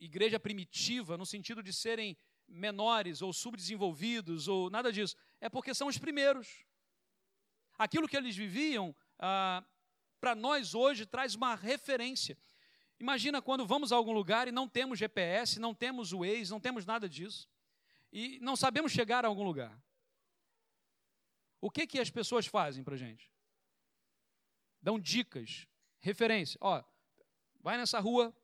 igreja 0.00 0.40
primitiva 0.40 1.16
no 1.16 1.24
sentido 1.24 1.62
de 1.62 1.72
serem 1.72 2.16
menores 2.48 3.22
ou 3.22 3.32
subdesenvolvidos 3.32 4.48
ou 4.48 4.68
nada 4.68 4.92
disso. 4.92 5.14
É 5.40 5.48
porque 5.48 5.72
são 5.72 5.86
os 5.86 5.98
primeiros. 5.98 6.64
Aquilo 7.78 8.08
que 8.08 8.16
eles 8.16 8.34
viviam, 8.34 8.94
ah, 9.20 9.62
para 10.20 10.34
nós 10.34 10.74
hoje, 10.74 11.06
traz 11.06 11.36
uma 11.36 11.54
referência. 11.54 12.36
Imagina 13.00 13.40
quando 13.40 13.64
vamos 13.66 13.92
a 13.92 13.96
algum 13.96 14.12
lugar 14.12 14.48
e 14.48 14.52
não 14.52 14.68
temos 14.68 14.98
GPS, 14.98 15.60
não 15.60 15.74
temos 15.74 16.12
Waze, 16.12 16.50
não 16.50 16.60
temos 16.60 16.84
nada 16.84 17.08
disso. 17.08 17.48
E 18.12 18.40
não 18.40 18.56
sabemos 18.56 18.90
chegar 18.90 19.24
a 19.24 19.28
algum 19.28 19.44
lugar. 19.44 19.80
O 21.60 21.70
que, 21.70 21.86
que 21.86 21.98
as 21.98 22.10
pessoas 22.10 22.46
fazem 22.46 22.82
para 22.82 22.94
a 22.94 22.98
gente? 22.98 23.30
Dão 24.80 24.98
dicas, 24.98 25.66
referência. 26.00 26.58
Ó, 26.60 26.82
vai 27.60 27.76
nessa 27.76 28.00
rua 28.00 28.36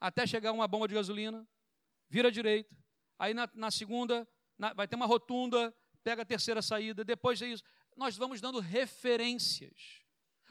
até 0.00 0.26
chegar 0.26 0.52
uma 0.52 0.68
bomba 0.68 0.88
de 0.88 0.94
gasolina, 0.94 1.46
vira 2.08 2.28
à 2.28 2.30
direita. 2.30 2.76
Aí 3.18 3.34
na, 3.34 3.48
na 3.54 3.70
segunda 3.70 4.28
na, 4.56 4.72
vai 4.72 4.86
ter 4.86 4.96
uma 4.96 5.06
rotunda, 5.06 5.74
pega 6.02 6.22
a 6.22 6.26
terceira 6.26 6.62
saída. 6.62 7.04
Depois 7.04 7.40
é 7.42 7.48
isso. 7.48 7.64
Nós 7.96 8.16
vamos 8.16 8.40
dando 8.40 8.60
referências. 8.60 10.02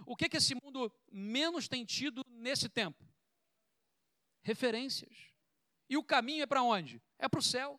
O 0.06 0.16
que, 0.16 0.30
que 0.30 0.38
esse 0.38 0.54
mundo 0.56 0.92
menos 1.12 1.68
tem 1.68 1.86
tido 1.86 2.24
nesse 2.28 2.70
tempo? 2.70 3.07
Referências. 4.48 5.34
E 5.90 5.98
o 5.98 6.04
caminho 6.04 6.44
é 6.44 6.46
para 6.46 6.64
onde? 6.64 7.02
É 7.20 7.28
para 7.28 7.40
o 7.40 7.44
céu. 7.44 7.78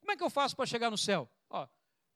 Como 0.00 0.10
é 0.10 0.16
que 0.16 0.22
eu 0.22 0.30
faço 0.30 0.56
para 0.56 0.64
chegar 0.64 0.90
no 0.90 0.96
céu? 0.96 1.30
Ó, 1.50 1.68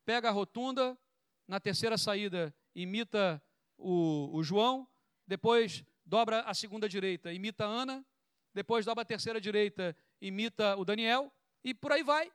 pega 0.06 0.28
a 0.30 0.32
rotunda, 0.32 0.98
na 1.46 1.60
terceira 1.60 1.98
saída 1.98 2.54
imita 2.74 3.42
o, 3.76 4.30
o 4.32 4.42
João, 4.42 4.88
depois 5.26 5.84
dobra 6.06 6.40
a 6.40 6.54
segunda 6.54 6.88
direita, 6.88 7.34
imita 7.34 7.66
a 7.66 7.68
Ana, 7.68 8.06
depois 8.54 8.86
dobra 8.86 9.02
a 9.02 9.04
terceira 9.04 9.38
direita, 9.38 9.94
imita 10.22 10.74
o 10.78 10.86
Daniel, 10.86 11.30
e 11.62 11.74
por 11.74 11.92
aí 11.92 12.02
vai. 12.02 12.32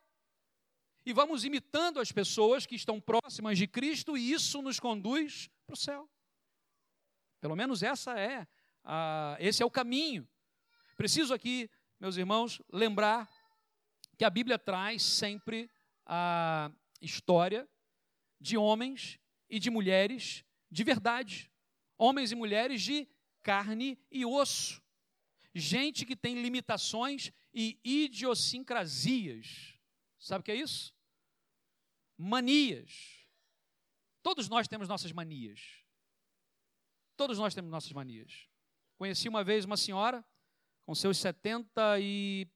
E 1.03 1.11
vamos 1.11 1.43
imitando 1.43 1.99
as 1.99 2.11
pessoas 2.11 2.67
que 2.67 2.75
estão 2.75 3.01
próximas 3.01 3.57
de 3.57 3.65
Cristo, 3.65 4.15
e 4.15 4.31
isso 4.31 4.61
nos 4.61 4.79
conduz 4.79 5.49
para 5.65 5.73
o 5.73 5.77
céu. 5.77 6.07
Pelo 7.41 7.55
menos 7.55 7.81
essa 7.81 8.19
é 8.19 8.47
a, 8.83 9.37
esse 9.39 9.63
é 9.63 9.65
o 9.65 9.71
caminho. 9.71 10.27
Preciso 10.97 11.31
aqui, 11.31 11.69
meus 11.99 12.17
irmãos, 12.17 12.59
lembrar 12.73 13.29
que 14.17 14.25
a 14.25 14.29
Bíblia 14.31 14.57
traz 14.57 15.03
sempre 15.03 15.69
a 16.03 16.71
história 16.99 17.69
de 18.41 18.57
homens 18.57 19.19
e 19.47 19.59
de 19.59 19.69
mulheres 19.69 20.43
de 20.71 20.83
verdade, 20.83 21.51
homens 21.99 22.31
e 22.31 22.35
mulheres 22.35 22.81
de 22.81 23.07
carne 23.43 23.97
e 24.11 24.25
osso, 24.25 24.81
gente 25.53 26.03
que 26.03 26.15
tem 26.15 26.41
limitações 26.41 27.31
e 27.53 27.79
idiosincrasias. 27.83 29.79
Sabe 30.17 30.41
o 30.41 30.43
que 30.43 30.51
é 30.51 30.55
isso? 30.55 30.95
Manias. 32.17 33.23
Todos 34.23 34.49
nós 34.49 34.67
temos 34.67 34.89
nossas 34.89 35.11
manias. 35.11 35.85
Todos 37.15 37.37
nós 37.37 37.53
temos 37.53 37.69
nossas 37.69 37.91
manias. 37.91 38.49
Conheci 38.97 39.29
uma 39.29 39.43
vez 39.43 39.63
uma 39.63 39.77
senhora 39.77 40.25
com 40.87 40.95
seus 40.95 41.17
70 41.17 41.99
e 41.99 42.47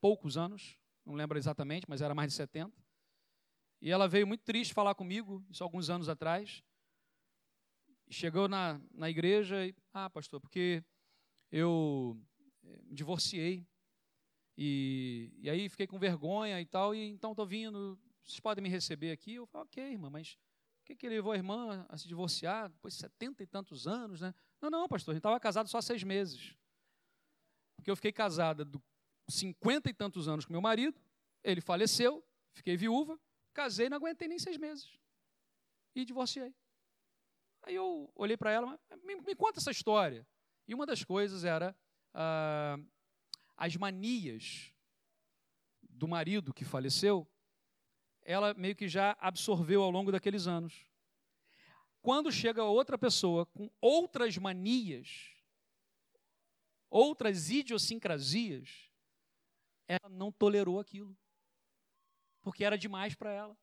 poucos 0.00 0.36
anos, 0.36 0.78
não 1.04 1.14
lembro 1.14 1.36
exatamente, 1.36 1.84
mas 1.88 2.00
era 2.00 2.14
mais 2.14 2.30
de 2.30 2.36
70. 2.36 2.72
E 3.80 3.90
ela 3.90 4.06
veio 4.06 4.24
muito 4.24 4.44
triste 4.44 4.72
falar 4.72 4.94
comigo, 4.94 5.44
isso 5.50 5.64
alguns 5.64 5.90
anos 5.90 6.08
atrás. 6.08 6.62
Chegou 8.08 8.46
na, 8.46 8.80
na 8.94 9.10
igreja 9.10 9.66
e, 9.66 9.74
ah, 9.92 10.08
pastor, 10.08 10.40
porque 10.40 10.84
eu 11.50 12.16
eh, 12.62 12.82
me 12.84 12.94
divorciei. 12.94 13.66
E, 14.56 15.32
e 15.40 15.50
aí 15.50 15.68
fiquei 15.68 15.88
com 15.88 15.98
vergonha 15.98 16.60
e 16.60 16.66
tal, 16.66 16.94
e 16.94 17.08
então 17.08 17.32
estou 17.32 17.44
vindo, 17.44 17.98
vocês 18.22 18.38
podem 18.38 18.62
me 18.62 18.68
receber 18.68 19.10
aqui? 19.10 19.34
Eu 19.34 19.46
falei, 19.46 19.64
ok, 19.64 19.82
irmã, 19.90 20.08
mas 20.08 20.38
o 20.82 20.84
que, 20.84 20.94
que 20.94 21.08
levou 21.08 21.32
a 21.32 21.36
irmã 21.36 21.84
a 21.88 21.98
se 21.98 22.06
divorciar 22.06 22.68
depois 22.68 22.94
de 22.94 23.00
setenta 23.00 23.42
e 23.42 23.46
tantos 23.46 23.88
anos, 23.88 24.20
né? 24.20 24.32
Não, 24.60 24.70
não, 24.70 24.86
pastor, 24.86 25.10
a 25.10 25.14
gente 25.16 25.20
estava 25.20 25.40
casado 25.40 25.68
só 25.68 25.80
seis 25.80 26.04
meses. 26.04 26.61
Porque 27.82 27.90
eu 27.90 27.96
fiquei 27.96 28.12
casada 28.12 28.64
do 28.64 28.80
cinquenta 29.28 29.90
e 29.90 29.92
tantos 29.92 30.28
anos 30.28 30.44
com 30.44 30.52
meu 30.52 30.62
marido, 30.62 30.96
ele 31.42 31.60
faleceu, 31.60 32.24
fiquei 32.52 32.76
viúva, 32.76 33.18
casei, 33.52 33.88
não 33.88 33.96
aguentei 33.96 34.28
nem 34.28 34.38
seis 34.38 34.56
meses. 34.56 35.00
E 35.92 36.04
divorciei. 36.04 36.54
Aí 37.64 37.74
eu 37.74 38.08
olhei 38.14 38.36
para 38.36 38.52
ela, 38.52 38.80
me, 39.02 39.16
me, 39.16 39.34
conta 39.34 39.58
essa 39.58 39.72
história. 39.72 40.24
E 40.68 40.72
uma 40.72 40.86
das 40.86 41.02
coisas 41.02 41.42
era 41.42 41.76
ah, 42.14 42.78
as 43.56 43.74
manias 43.74 44.72
do 45.82 46.06
marido 46.06 46.54
que 46.54 46.64
faleceu, 46.64 47.28
ela 48.22 48.54
meio 48.54 48.76
que 48.76 48.86
já 48.86 49.16
absorveu 49.18 49.82
ao 49.82 49.90
longo 49.90 50.12
daqueles 50.12 50.46
anos. 50.46 50.86
Quando 52.00 52.30
chega 52.30 52.62
outra 52.62 52.96
pessoa 52.96 53.44
com 53.44 53.68
outras 53.80 54.38
manias, 54.38 55.31
outras 56.92 57.48
idiosincrasias, 57.48 58.90
ela 59.88 60.10
não 60.10 60.30
tolerou 60.30 60.78
aquilo. 60.78 61.16
Porque 62.42 62.64
era 62.64 62.76
demais 62.76 63.14
para 63.14 63.32
ela. 63.32 63.56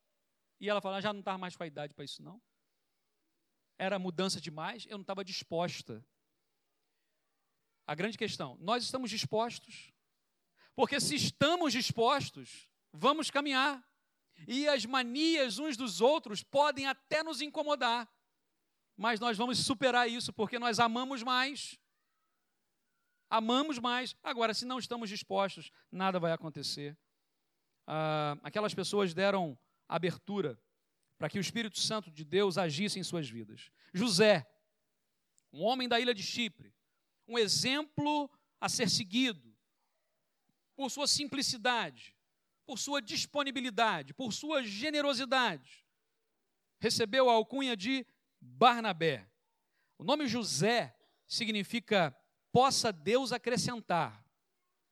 E 0.60 0.68
ela 0.68 0.82
falou, 0.82 0.98
ah, 0.98 1.02
já 1.02 1.14
não 1.14 1.20
estava 1.20 1.38
mais 1.38 1.56
com 1.56 1.64
a 1.64 1.68
idade 1.68 1.94
para 1.94 2.04
isso 2.04 2.24
não. 2.24 2.42
Era 3.78 4.00
mudança 4.00 4.42
demais, 4.42 4.86
eu 4.88 4.98
não 4.98 5.04
estava 5.04 5.24
disposta. 5.24 6.04
A 7.86 7.96
grande 7.96 8.18
questão, 8.18 8.58
nós 8.60 8.84
estamos 8.84 9.10
dispostos? 9.10 9.94
Porque 10.76 11.00
se 11.00 11.16
estamos 11.16 11.74
dispostos, 11.74 12.70
vamos 12.92 13.30
caminhar. 13.30 13.86
E 14.48 14.68
as 14.68 14.86
manias 14.86 15.60
uns 15.60 15.78
dos 15.78 16.02
outros 16.02 16.44
podem 16.44 16.88
até 16.88 17.22
nos 17.24 17.42
incomodar. 17.42 18.10
Mas 18.98 19.20
nós 19.20 19.38
vamos 19.38 19.60
superar 19.60 20.10
isso 20.10 20.34
porque 20.34 20.58
nós 20.58 20.80
amamos 20.80 21.24
mais 21.24 21.80
amamos 23.30 23.78
mais. 23.80 24.16
Agora, 24.24 24.54
se 24.54 24.66
não 24.66 24.80
estamos 24.80 25.10
dispostos, 25.10 25.72
nada 25.92 26.20
vai 26.20 26.32
acontecer. 26.32 26.98
Ah, 27.86 28.38
aquelas 28.44 28.74
pessoas 28.74 29.14
deram 29.14 29.58
abertura 29.88 30.60
para 31.18 31.30
que 31.30 31.38
o 31.38 31.42
Espírito 31.42 31.80
Santo 31.80 32.10
de 32.10 32.24
Deus 32.24 32.58
agisse 32.58 33.00
em 33.00 33.04
suas 33.04 33.30
vidas. 33.30 33.72
José, 33.94 34.48
um 35.52 35.64
homem 35.64 35.88
da 35.88 36.00
ilha 36.00 36.14
de 36.14 36.24
Chipre, 36.24 36.74
um 37.28 37.38
exemplo 37.38 38.30
a 38.60 38.70
ser 38.70 38.90
seguido 38.90 39.56
por 40.76 40.90
sua 40.90 41.08
simplicidade, 41.08 42.16
por 42.66 42.80
sua 42.80 43.02
disponibilidade, 43.02 44.14
por 44.14 44.32
sua 44.32 44.64
generosidade, 44.64 45.86
recebeu 46.80 47.30
a 47.30 47.34
alcunha 47.34 47.76
de 47.76 48.06
Barnabé. 48.40 49.30
O 49.98 50.04
nome 50.04 50.28
José 50.28 50.96
significa 51.28 52.16
possa 52.52 52.92
Deus 52.92 53.32
acrescentar. 53.32 54.24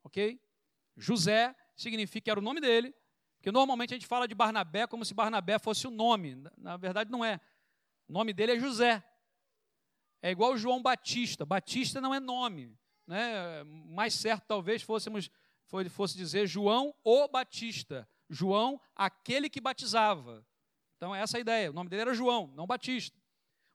Ok? 0.04 0.40
José 0.96 1.56
significa, 1.76 2.32
era 2.32 2.40
o 2.40 2.44
nome 2.44 2.60
dele, 2.60 2.94
porque 3.38 3.52
normalmente 3.52 3.94
a 3.94 3.98
gente 3.98 4.08
fala 4.08 4.28
de 4.28 4.34
Barnabé 4.34 4.88
como 4.88 5.06
se 5.06 5.14
Barnabé 5.14 5.60
fosse 5.60 5.88
o 5.88 5.92
nome. 5.92 6.44
Na 6.58 6.76
verdade, 6.78 7.12
não 7.12 7.24
é. 7.24 7.40
O 8.08 8.14
nome 8.14 8.34
dele 8.34 8.54
é 8.54 8.60
José. 8.60 9.04
É 10.22 10.32
igual 10.32 10.58
João 10.58 10.82
Batista. 10.82 11.46
Batista 11.46 12.02
não 12.02 12.14
é 12.14 12.20
nome. 12.20 12.76
Né? 13.06 13.64
Mais 13.64 14.14
certo, 14.14 14.46
talvez, 14.48 14.82
fôssemos, 14.82 15.30
fosse 15.90 16.18
dizer 16.18 16.48
João 16.48 16.94
o 17.04 17.28
Batista. 17.28 18.08
João, 18.30 18.82
aquele 18.96 19.50
que 19.50 19.62
batizava. 19.62 20.46
Então, 20.98 21.16
é 21.16 21.22
essa 21.22 21.38
a 21.38 21.40
ideia. 21.40 21.70
O 21.70 21.74
nome 21.74 21.90
dele 21.90 22.02
era 22.02 22.14
João, 22.14 22.48
não 22.56 22.66
Batista. 22.66 23.18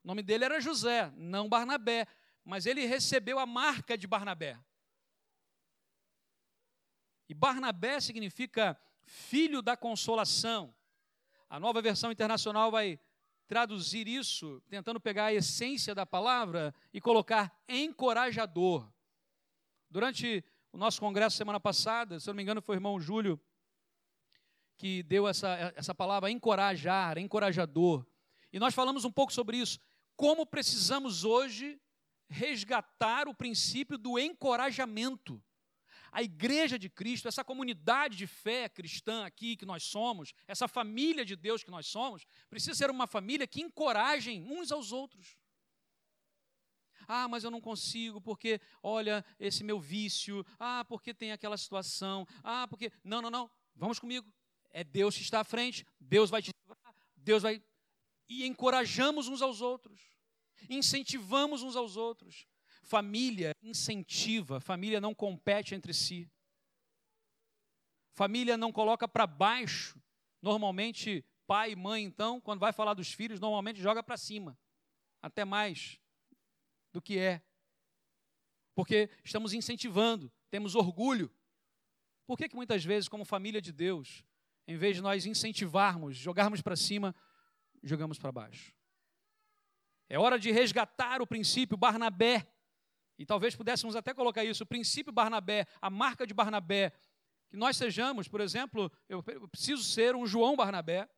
O 0.04 0.08
nome 0.08 0.22
dele 0.22 0.44
era 0.44 0.60
José, 0.60 1.10
não 1.16 1.48
Barnabé. 1.48 2.06
Mas 2.44 2.66
ele 2.66 2.86
recebeu 2.86 3.38
a 3.38 3.46
marca 3.46 3.96
de 3.96 4.06
Barnabé. 4.06 4.58
E 7.28 7.34
Barnabé 7.34 8.00
significa 8.00 8.78
filho 9.04 9.62
da 9.62 9.76
consolação. 9.76 10.74
A 11.48 11.58
nova 11.60 11.80
versão 11.80 12.10
internacional 12.10 12.70
vai 12.70 12.98
traduzir 13.46 14.08
isso, 14.08 14.62
tentando 14.68 14.98
pegar 14.98 15.26
a 15.26 15.34
essência 15.34 15.94
da 15.94 16.06
palavra 16.06 16.74
e 16.92 17.00
colocar 17.00 17.54
encorajador. 17.68 18.90
Durante 19.90 20.44
o 20.72 20.78
nosso 20.78 21.00
congresso 21.00 21.36
semana 21.36 21.60
passada, 21.60 22.18
se 22.18 22.28
eu 22.28 22.32
não 22.32 22.36
me 22.36 22.42
engano, 22.42 22.62
foi 22.62 22.76
o 22.76 22.78
irmão 22.78 22.98
Júlio 22.98 23.40
que 24.76 25.02
deu 25.02 25.28
essa, 25.28 25.72
essa 25.76 25.94
palavra 25.94 26.30
encorajar, 26.30 27.18
encorajador. 27.18 28.04
E 28.52 28.58
nós 28.58 28.74
falamos 28.74 29.04
um 29.04 29.12
pouco 29.12 29.32
sobre 29.32 29.58
isso. 29.58 29.78
Como 30.16 30.44
precisamos 30.44 31.24
hoje 31.24 31.80
resgatar 32.32 33.28
o 33.28 33.34
princípio 33.34 33.96
do 33.96 34.18
encorajamento 34.18 35.42
a 36.12 36.22
igreja 36.22 36.78
de 36.78 36.90
Cristo, 36.90 37.26
essa 37.26 37.42
comunidade 37.42 38.18
de 38.18 38.26
fé 38.26 38.68
cristã 38.68 39.24
aqui 39.24 39.56
que 39.56 39.64
nós 39.64 39.82
somos, 39.82 40.34
essa 40.46 40.68
família 40.68 41.24
de 41.24 41.34
Deus 41.34 41.64
que 41.64 41.70
nós 41.70 41.86
somos, 41.86 42.26
precisa 42.50 42.74
ser 42.74 42.90
uma 42.90 43.06
família 43.06 43.46
que 43.46 43.62
encorajem 43.62 44.42
uns 44.42 44.70
aos 44.70 44.92
outros. 44.92 45.38
Ah, 47.08 47.26
mas 47.26 47.44
eu 47.44 47.50
não 47.50 47.62
consigo 47.62 48.20
porque, 48.20 48.60
olha, 48.82 49.24
esse 49.40 49.64
meu 49.64 49.80
vício. 49.80 50.46
Ah, 50.58 50.84
porque 50.84 51.12
tem 51.12 51.32
aquela 51.32 51.56
situação. 51.56 52.26
Ah, 52.44 52.68
porque. 52.68 52.92
Não, 53.02 53.20
não, 53.20 53.30
não. 53.30 53.50
Vamos 53.74 53.98
comigo. 53.98 54.30
É 54.70 54.84
Deus 54.84 55.16
que 55.16 55.22
está 55.22 55.40
à 55.40 55.44
frente. 55.44 55.84
Deus 55.98 56.30
vai 56.30 56.40
te 56.40 56.52
livrar. 56.62 56.94
Deus 57.16 57.42
vai. 57.42 57.60
E 58.28 58.46
encorajamos 58.46 59.26
uns 59.26 59.42
aos 59.42 59.60
outros. 59.60 60.00
Incentivamos 60.68 61.62
uns 61.62 61.76
aos 61.76 61.96
outros. 61.96 62.46
Família 62.82 63.54
incentiva, 63.62 64.60
família 64.60 65.00
não 65.00 65.14
compete 65.14 65.74
entre 65.74 65.94
si. 65.94 66.30
Família 68.12 68.56
não 68.56 68.72
coloca 68.72 69.08
para 69.08 69.26
baixo. 69.26 70.00
Normalmente, 70.40 71.24
pai 71.46 71.72
e 71.72 71.76
mãe, 71.76 72.02
então, 72.02 72.40
quando 72.40 72.60
vai 72.60 72.72
falar 72.72 72.94
dos 72.94 73.12
filhos, 73.12 73.40
normalmente 73.40 73.80
joga 73.80 74.02
para 74.02 74.16
cima. 74.16 74.58
Até 75.20 75.44
mais 75.44 76.00
do 76.92 77.00
que 77.00 77.18
é. 77.18 77.42
Porque 78.74 79.08
estamos 79.24 79.52
incentivando, 79.52 80.32
temos 80.50 80.74
orgulho. 80.74 81.30
Por 82.26 82.36
que, 82.36 82.48
que 82.48 82.56
muitas 82.56 82.84
vezes, 82.84 83.08
como 83.08 83.24
família 83.24 83.60
de 83.60 83.72
Deus, 83.72 84.24
em 84.66 84.76
vez 84.76 84.96
de 84.96 85.02
nós 85.02 85.26
incentivarmos, 85.26 86.16
jogarmos 86.16 86.60
para 86.60 86.76
cima, 86.76 87.14
jogamos 87.82 88.18
para 88.18 88.32
baixo? 88.32 88.72
É 90.12 90.18
hora 90.18 90.38
de 90.38 90.52
resgatar 90.52 91.22
o 91.22 91.26
princípio 91.26 91.74
Barnabé 91.74 92.46
e 93.16 93.24
talvez 93.24 93.56
pudéssemos 93.56 93.96
até 93.96 94.12
colocar 94.12 94.44
isso, 94.44 94.62
o 94.62 94.66
princípio 94.66 95.10
Barnabé, 95.10 95.66
a 95.80 95.88
marca 95.88 96.26
de 96.26 96.34
Barnabé, 96.34 96.92
que 97.48 97.56
nós 97.56 97.78
sejamos, 97.78 98.28
por 98.28 98.42
exemplo, 98.42 98.92
eu 99.08 99.22
preciso 99.48 99.82
ser 99.82 100.14
um 100.14 100.26
João 100.26 100.54
Barnabé, 100.54 101.08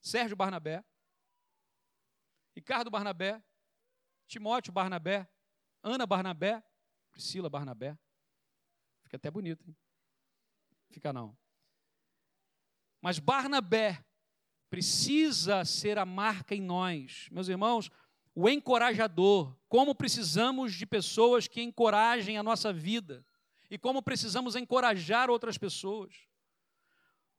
Sérgio 0.00 0.36
Barnabé, 0.36 0.84
Ricardo 2.54 2.88
Barnabé, 2.88 3.42
Timóteo 4.28 4.72
Barnabé, 4.72 5.28
Ana 5.82 6.06
Barnabé, 6.06 6.62
Priscila 7.10 7.50
Barnabé. 7.50 7.98
Fica 9.02 9.16
até 9.16 9.28
bonito, 9.28 9.68
hein? 9.68 9.76
Fica 10.88 11.12
não. 11.12 11.36
Mas 13.02 13.18
Barnabé 13.18 14.04
precisa 14.74 15.64
ser 15.64 15.98
a 15.98 16.04
marca 16.04 16.52
em 16.52 16.60
nós. 16.60 17.28
Meus 17.30 17.46
irmãos, 17.46 17.92
o 18.34 18.48
encorajador, 18.48 19.56
como 19.68 19.94
precisamos 19.94 20.74
de 20.74 20.84
pessoas 20.84 21.46
que 21.46 21.62
encorajem 21.62 22.38
a 22.38 22.42
nossa 22.42 22.72
vida 22.72 23.24
e 23.70 23.78
como 23.78 24.02
precisamos 24.02 24.56
encorajar 24.56 25.30
outras 25.30 25.56
pessoas. 25.56 26.12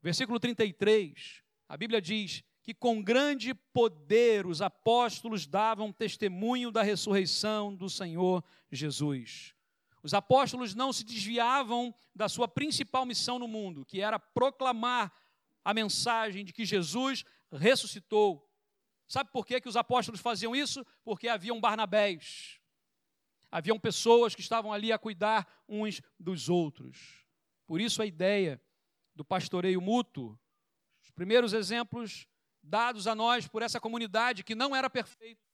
Versículo 0.02 0.40
33, 0.40 1.44
a 1.68 1.76
Bíblia 1.76 2.02
diz 2.02 2.42
que 2.64 2.74
com 2.74 3.04
grande 3.04 3.54
poder 3.54 4.48
os 4.48 4.62
apóstolos 4.62 5.46
davam 5.46 5.92
testemunho 5.92 6.72
da 6.72 6.84
ressurreição 6.84 7.76
do 7.76 7.90
Senhor 7.90 8.42
Jesus. 8.72 9.54
Os 10.02 10.14
apóstolos 10.14 10.74
não 10.74 10.94
se 10.94 11.04
desviavam 11.04 11.94
da 12.16 12.30
sua 12.30 12.48
principal 12.48 13.06
missão 13.06 13.38
no 13.38 13.48
mundo, 13.48 13.84
que 13.84 14.00
era 14.00 14.18
proclamar 14.18 15.12
a 15.66 15.74
mensagem 15.74 16.46
de 16.46 16.54
que 16.54 16.64
Jesus 16.64 17.26
ressuscitou 17.52 18.46
Sabe 19.08 19.30
por 19.32 19.46
que, 19.46 19.62
que 19.62 19.70
os 19.70 19.76
apóstolos 19.76 20.20
faziam 20.20 20.56
isso? 20.56 20.86
Porque 21.04 21.28
haviam 21.28 21.60
Barnabés. 21.60 22.60
Haviam 23.52 23.80
pessoas 23.80 24.34
que 24.34 24.42
estavam 24.42 24.74
ali 24.74 24.92
a 24.92 24.98
cuidar 24.98 25.48
uns 25.68 26.02
dos 26.20 26.50
outros. 26.50 27.24
Por 27.68 27.80
isso 27.80 28.02
a 28.02 28.06
ideia 28.06 28.62
do 29.14 29.24
pastoreio 29.24 29.80
mútuo. 29.80 30.38
Os 31.04 31.12
primeiros 31.12 31.54
exemplos 31.54 32.28
dados 32.62 33.06
a 33.06 33.14
nós 33.14 33.48
por 33.48 33.62
essa 33.62 33.80
comunidade 33.80 34.44
que 34.44 34.56
não 34.56 34.76
era 34.76 34.90
perfeita, 34.90 35.46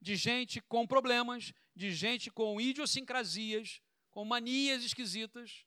de 0.00 0.14
gente 0.14 0.60
com 0.60 0.86
problemas, 0.86 1.52
de 1.74 1.90
gente 1.92 2.30
com 2.30 2.60
idiosincrasias, 2.60 3.80
com 4.10 4.22
manias 4.22 4.84
esquisitas, 4.84 5.64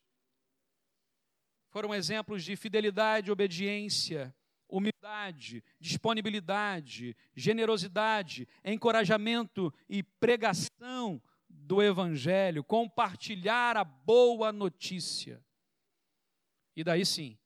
foram 1.70 1.94
exemplos 1.94 2.44
de 2.44 2.56
fidelidade, 2.56 3.32
obediência, 3.32 4.34
humildade, 4.68 5.64
disponibilidade, 5.80 7.16
generosidade, 7.36 8.48
encorajamento 8.64 9.74
e 9.88 10.04
pregação 10.04 11.22
do 11.50 11.82
Evangelho, 11.82 12.64
compartilhar 12.64 13.78
a 13.78 13.84
boa 13.84 14.52
notícia. 14.52 15.44
E 16.76 16.84
daí 16.84 17.06
sim, 17.06 17.38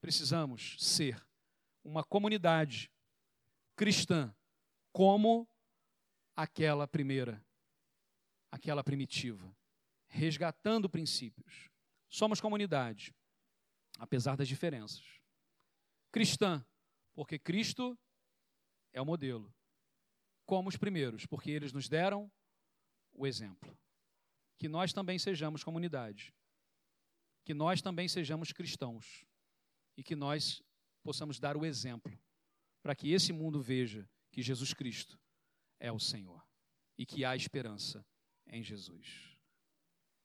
precisamos 0.00 0.76
ser 0.78 1.22
uma 1.84 2.02
comunidade 2.02 2.90
cristã, 3.76 4.34
como 4.92 5.48
aquela 6.34 6.86
primeira, 6.88 7.42
aquela 8.50 8.82
primitiva, 8.82 9.54
resgatando 10.08 10.88
princípios. 10.88 11.70
Somos 12.08 12.40
comunidade, 12.40 13.14
apesar 14.00 14.34
das 14.34 14.48
diferenças. 14.48 15.04
Cristã, 16.10 16.64
porque 17.12 17.38
Cristo 17.38 17.96
é 18.92 19.00
o 19.00 19.04
modelo. 19.04 19.54
Como 20.46 20.68
os 20.68 20.76
primeiros, 20.76 21.26
porque 21.26 21.50
eles 21.50 21.72
nos 21.72 21.88
deram 21.88 22.32
o 23.12 23.26
exemplo. 23.26 23.78
Que 24.58 24.68
nós 24.68 24.92
também 24.92 25.18
sejamos 25.18 25.62
comunidade. 25.62 26.34
Que 27.44 27.52
nós 27.52 27.82
também 27.82 28.08
sejamos 28.08 28.52
cristãos. 28.52 29.24
E 29.96 30.02
que 30.02 30.16
nós 30.16 30.62
possamos 31.02 31.38
dar 31.38 31.56
o 31.56 31.64
exemplo 31.64 32.18
para 32.82 32.96
que 32.96 33.12
esse 33.12 33.32
mundo 33.32 33.60
veja 33.60 34.08
que 34.32 34.42
Jesus 34.42 34.72
Cristo 34.72 35.20
é 35.78 35.92
o 35.92 36.00
Senhor 36.00 36.42
e 36.96 37.04
que 37.04 37.24
há 37.24 37.36
esperança 37.36 38.04
em 38.46 38.62
Jesus. 38.62 39.29